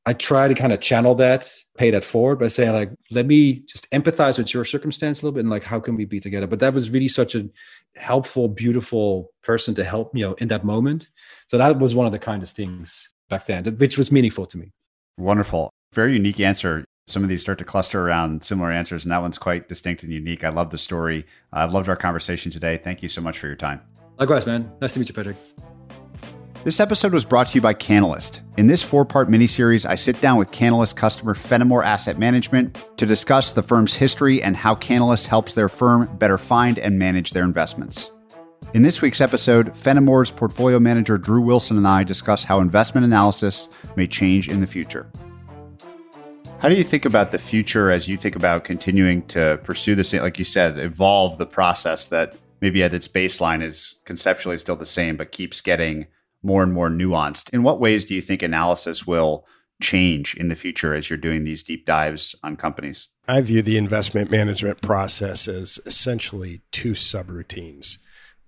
I 0.07 0.15
try 0.15 0.49
to 0.49 0.55
kind 0.55 0.73
of 0.73 0.81
channel 0.81 1.15
that, 1.17 1.53
pay 1.77 1.91
that 1.91 2.05
forward 2.05 2.39
by 2.39 2.49
saying 2.49 2.73
like, 2.73 2.91
let 3.11 3.27
me 3.27 3.55
just 3.67 3.91
empathize 3.91 4.39
with 4.39 4.55
your 4.55 4.65
circumstance 4.65 5.21
a 5.21 5.25
little 5.25 5.35
bit 5.35 5.41
and 5.41 5.51
like, 5.51 5.65
how 5.65 5.79
can 5.79 5.95
we 5.95 6.07
be 6.07 6.21
together? 6.21 6.47
But 6.47 6.61
that 6.61 6.73
was 6.73 6.89
really 6.89 7.09
such 7.09 7.35
a 7.35 7.49
helpful, 7.97 8.49
beautiful 8.49 9.31
person 9.43 9.75
to 9.75 9.85
help, 9.85 10.17
you 10.17 10.27
know, 10.27 10.35
in 10.35 10.49
that 10.49 10.65
moment. 10.65 11.11
So 11.49 11.59
that 11.59 11.79
was 11.79 11.95
one 11.95 12.07
of 12.07 12.13
the 12.13 12.19
kindest 12.19 12.57
things 12.57 13.11
back 13.29 13.47
then, 13.47 13.65
which 13.77 13.99
was 13.99 14.11
meaningful 14.11 14.47
to 14.47 14.59
me. 14.59 14.73
Wonderful. 15.21 15.71
Very 15.93 16.15
unique 16.15 16.41
answer. 16.41 16.85
Some 17.07 17.23
of 17.23 17.29
these 17.29 17.43
start 17.43 17.59
to 17.59 17.65
cluster 17.65 18.01
around 18.01 18.43
similar 18.43 18.71
answers, 18.71 19.05
and 19.05 19.13
that 19.13 19.21
one's 19.21 19.37
quite 19.37 19.69
distinct 19.69 20.03
and 20.03 20.13
unique. 20.13 20.45
I 20.45 20.49
love 20.49 20.71
the 20.71 20.79
story. 20.79 21.27
I've 21.53 21.73
loved 21.73 21.91
our 21.91 21.97
conversation 21.97 22.51
today. 22.51 22.79
Thank 22.79 23.03
you 23.03 23.09
so 23.09 23.21
much 23.21 23.39
for 23.39 23.47
your 23.47 23.57
time. 23.57 23.83
Likewise, 24.19 24.47
man. 24.47 24.73
Nice 24.81 24.95
to 24.95 24.99
meet 24.99 25.09
you, 25.09 25.15
Patrick. 25.15 25.37
This 26.65 26.81
episode 26.81 27.13
was 27.13 27.25
brought 27.25 27.49
to 27.49 27.55
you 27.57 27.61
by 27.61 27.75
Canalyst. 27.75 28.41
In 28.57 28.67
this 28.67 28.83
four 28.83 29.05
part 29.05 29.29
miniseries, 29.29 29.85
I 29.85 29.95
sit 29.95 30.21
down 30.23 30.39
with 30.39 30.53
Canalyst 30.53 30.97
customer 30.97 31.35
Fenimore 31.35 31.83
Asset 31.83 32.19
Management 32.19 32.79
to 32.97 33.05
discuss 33.05 33.53
the 33.53 33.63
firm's 33.63 33.95
history 33.95 34.43
and 34.43 34.57
how 34.57 34.75
Canalyst 34.75 35.27
helps 35.27 35.55
their 35.55 35.69
firm 35.69 36.17
better 36.17 36.39
find 36.39 36.79
and 36.79 36.99
manage 36.99 37.33
their 37.33 37.45
investments. 37.45 38.11
In 38.73 38.83
this 38.83 39.03
week's 39.03 39.21
episode, 39.21 39.75
Fenimore's 39.75 40.31
portfolio 40.31 40.79
manager 40.79 41.19
Drew 41.19 41.41
Wilson 41.41 41.77
and 41.77 41.89
I 41.89 42.05
discuss 42.05 42.45
how 42.45 42.61
investment 42.61 43.05
analysis 43.05 43.69
may 43.97 44.07
change 44.07 44.49
in 44.49 44.61
the 44.61 44.67
future. 44.67 45.11
How 46.61 46.69
do 46.69 46.77
you 46.77 46.85
think 46.85 47.05
about 47.05 47.33
the 47.33 47.41
future 47.41 47.91
as 47.91 48.07
you 48.07 48.17
think 48.17 48.37
about 48.37 48.63
continuing 48.63 49.27
to 49.29 49.59
pursue 49.65 49.97
this, 49.97 50.13
like 50.13 50.39
you 50.39 50.45
said, 50.45 50.79
evolve 50.79 51.37
the 51.39 51.47
process 51.47 52.07
that 52.09 52.37
maybe 52.61 52.81
at 52.85 52.95
its 52.95 53.09
baseline 53.09 53.61
is 53.61 53.97
conceptually 54.05 54.57
still 54.57 54.77
the 54.77 54.87
same, 54.87 55.17
but 55.17 55.33
keeps 55.33 55.61
getting 55.61 56.07
more 56.41 56.63
and 56.63 56.73
more 56.73 56.89
nuanced? 56.89 57.53
In 57.53 57.65
what 57.65 57.81
ways 57.81 58.05
do 58.05 58.15
you 58.15 58.23
think 58.23 58.41
analysis 58.41 59.05
will 59.05 59.45
change 59.83 60.37
in 60.37 60.49
the 60.49 60.55
future 60.55 60.95
as 60.95 61.11
you're 61.11 61.17
doing 61.17 61.43
these 61.43 61.65
deep 61.65 61.87
dives 61.87 62.37
on 62.45 62.57
companies? 62.57 63.09
I 63.27 63.41
view 63.41 63.63
the 63.63 63.79
investment 63.79 64.31
management 64.31 64.81
process 64.81 65.49
as 65.49 65.81
essentially 65.87 66.61
two 66.71 66.93
subroutines 66.93 67.99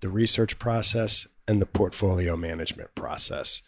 the 0.02 0.10
research 0.10 0.58
process 0.58 1.26
and 1.48 1.62
the 1.62 1.66
portfolio 1.66 2.36
management 2.36 2.94
process. 2.94 3.62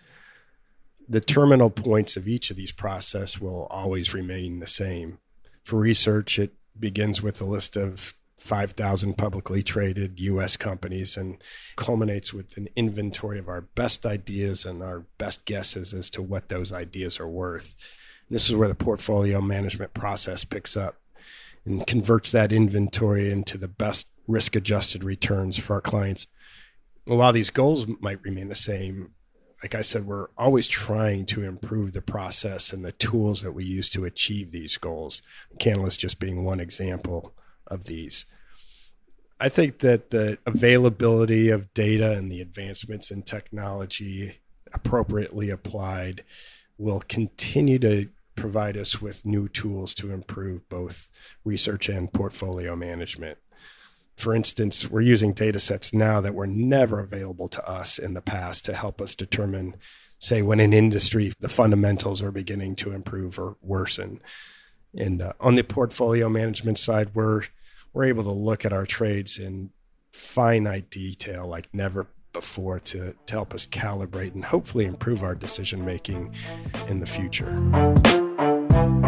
The 1.09 1.20
terminal 1.20 1.70
points 1.70 2.16
of 2.16 2.28
each 2.28 2.51
of 2.51 2.57
these 2.57 2.72
process 2.72 3.41
will 3.41 3.66
always 3.70 4.12
remain 4.12 4.59
the 4.59 4.66
same. 4.66 5.18
For 5.62 5.78
research, 5.78 6.39
it 6.39 6.55
begins 6.78 7.22
with 7.22 7.41
a 7.41 7.47
list 7.47 7.76
of 7.76 8.14
5,000 8.37 9.16
publicly 9.16 9.62
traded 9.62 10.20
US 10.20 10.57
companies 10.57 11.16
and 11.16 11.43
culminates 11.76 12.35
with 12.35 12.57
an 12.57 12.68
inventory 12.76 13.39
of 13.39 13.49
our 13.49 13.62
best 13.62 14.05
ideas 14.05 14.64
and 14.66 14.82
our 14.82 15.07
best 15.16 15.47
guesses 15.47 15.95
as 15.95 16.11
to 16.11 16.20
what 16.20 16.49
those 16.49 16.72
ideas 16.72 17.18
are 17.20 17.28
worth. 17.28 17.74
This 18.28 18.49
is 18.49 18.57
where 18.57 18.68
the 18.68 18.74
portfolio 18.74 19.41
management 19.41 19.95
process 19.95 20.45
picks 20.45 20.76
up 20.76 20.97
and 21.65 21.87
converts 21.87 22.31
that 22.33 22.53
inventory 22.53 23.31
into 23.31 23.59
the 23.59 23.69
best 23.69 24.09
risk 24.27 24.57
adjusted 24.57 25.05
returns 25.05 25.59
for 25.59 25.75
our 25.75 25.81
clients. 25.81 26.27
while 27.07 27.33
these 27.33 27.51
goals 27.51 27.87
might 28.01 28.23
remain 28.23 28.49
the 28.49 28.55
same, 28.55 29.11
like 29.62 29.75
I 29.75 29.83
said, 29.83 30.07
we're 30.07 30.29
always 30.37 30.67
trying 30.67 31.27
to 31.27 31.43
improve 31.43 31.93
the 31.93 32.03
process 32.03 32.73
and 32.73 32.85
the 32.85 32.93
tools 32.93 33.43
that 33.43 33.53
we 33.53 33.65
use 33.65 33.91
to 33.91 34.05
achieve 34.05 34.51
these 34.51 34.77
goals. 34.79 35.23
Canalyst 35.59 35.99
just 35.99 36.19
being 36.19 36.45
one 36.45 36.61
example 36.61 37.35
of 37.67 37.85
these. 37.85 38.25
I 39.41 39.49
think 39.49 39.81
that 39.81 40.11
the 40.11 40.39
availability 40.47 41.51
of 41.51 41.73
data 41.75 42.12
and 42.12 42.31
the 42.31 42.41
advancements 42.41 43.11
in 43.11 43.23
technology 43.23 44.39
appropriately 44.73 45.51
applied 45.51 46.25
will 46.79 47.01
continue 47.09 47.79
to 47.79 48.09
provide 48.35 48.76
us 48.76 49.01
with 49.01 49.24
new 49.24 49.49
tools 49.49 49.95
to 49.95 50.12
improve 50.12 50.68
both 50.68 51.11
research 51.45 51.89
and 51.89 52.12
portfolio 52.12 52.76
management. 52.76 53.39
For 54.16 54.35
instance, 54.35 54.89
we're 54.89 55.01
using 55.01 55.32
data 55.32 55.59
sets 55.59 55.93
now 55.93 56.20
that 56.20 56.35
were 56.35 56.47
never 56.47 57.01
available 57.01 57.49
to 57.49 57.68
us 57.68 57.99
in 57.99 58.14
the 58.14 58.22
past 58.22 58.64
to 58.66 58.74
help 58.74 59.01
us 59.01 59.14
determine, 59.14 59.76
say, 60.20 60.41
when 60.43 60.61
an 60.61 60.72
industry, 60.72 61.32
the 61.41 61.49
fundamentals 61.49 62.22
are 62.22 62.30
beginning 62.30 62.76
to 62.76 62.93
improve 62.93 63.39
or 63.39 63.57
worsen. 63.61 64.20
And 64.97 65.20
uh, 65.20 65.32
on 65.41 65.57
the 65.57 65.64
portfolio 65.64 66.28
management 66.28 66.78
side, 66.78 67.11
we're 67.14 67.43
we're 67.93 68.05
able 68.05 68.24
to 68.24 68.30
look 68.30 68.64
at 68.64 68.72
our 68.72 68.87
trades 68.87 69.39
in 69.39 69.70
finite 70.12 70.91
detail 70.91 71.47
like 71.47 71.72
never 71.72 72.09
before 72.32 72.80
to, 72.80 73.14
to 73.26 73.32
help 73.32 73.55
us 73.55 73.66
calibrate 73.66 74.35
and 74.35 74.45
hopefully 74.45 74.85
improve 74.85 75.22
our 75.22 75.35
decision 75.35 75.85
making 75.85 76.35
in 76.89 77.01
the 77.01 77.07
future. 77.07 78.24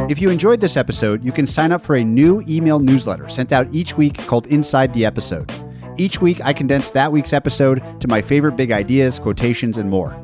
If 0.09 0.21
you 0.21 0.31
enjoyed 0.31 0.61
this 0.61 0.77
episode, 0.77 1.25
you 1.25 1.33
can 1.33 1.47
sign 1.47 1.73
up 1.73 1.83
for 1.83 1.97
a 1.97 2.05
new 2.05 2.43
email 2.47 2.79
newsletter 2.79 3.29
sent 3.29 3.53
out 3.53 3.67
each 3.75 3.97
week 3.97 4.17
called 4.27 4.47
Inside 4.47 4.95
the 4.95 5.05
Episode. 5.05 5.51
Each 5.97 6.21
week, 6.21 6.41
I 6.45 6.53
condense 6.53 6.91
that 6.91 7.11
week's 7.11 7.33
episode 7.33 7.83
to 8.01 8.07
my 8.07 8.23
favorite 8.23 8.57
big 8.57 8.71
ideas, 8.71 9.19
quotations, 9.19 9.79
and 9.79 9.91
more. 9.91 10.17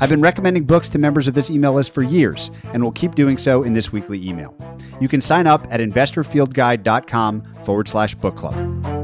I've 0.00 0.08
been 0.08 0.20
recommending 0.20 0.64
books 0.64 0.88
to 0.90 0.98
members 0.98 1.28
of 1.28 1.34
this 1.34 1.50
email 1.50 1.72
list 1.72 1.92
for 1.92 2.02
years 2.02 2.50
and 2.72 2.82
will 2.82 2.92
keep 2.92 3.14
doing 3.14 3.36
so 3.36 3.62
in 3.62 3.72
this 3.72 3.92
weekly 3.92 4.26
email. 4.26 4.56
You 5.00 5.08
can 5.08 5.20
sign 5.20 5.46
up 5.46 5.66
at 5.70 5.80
investorfieldguide.com 5.80 7.42
forward 7.64 7.88
slash 7.88 8.14
book 8.14 8.36
club. 8.36 8.97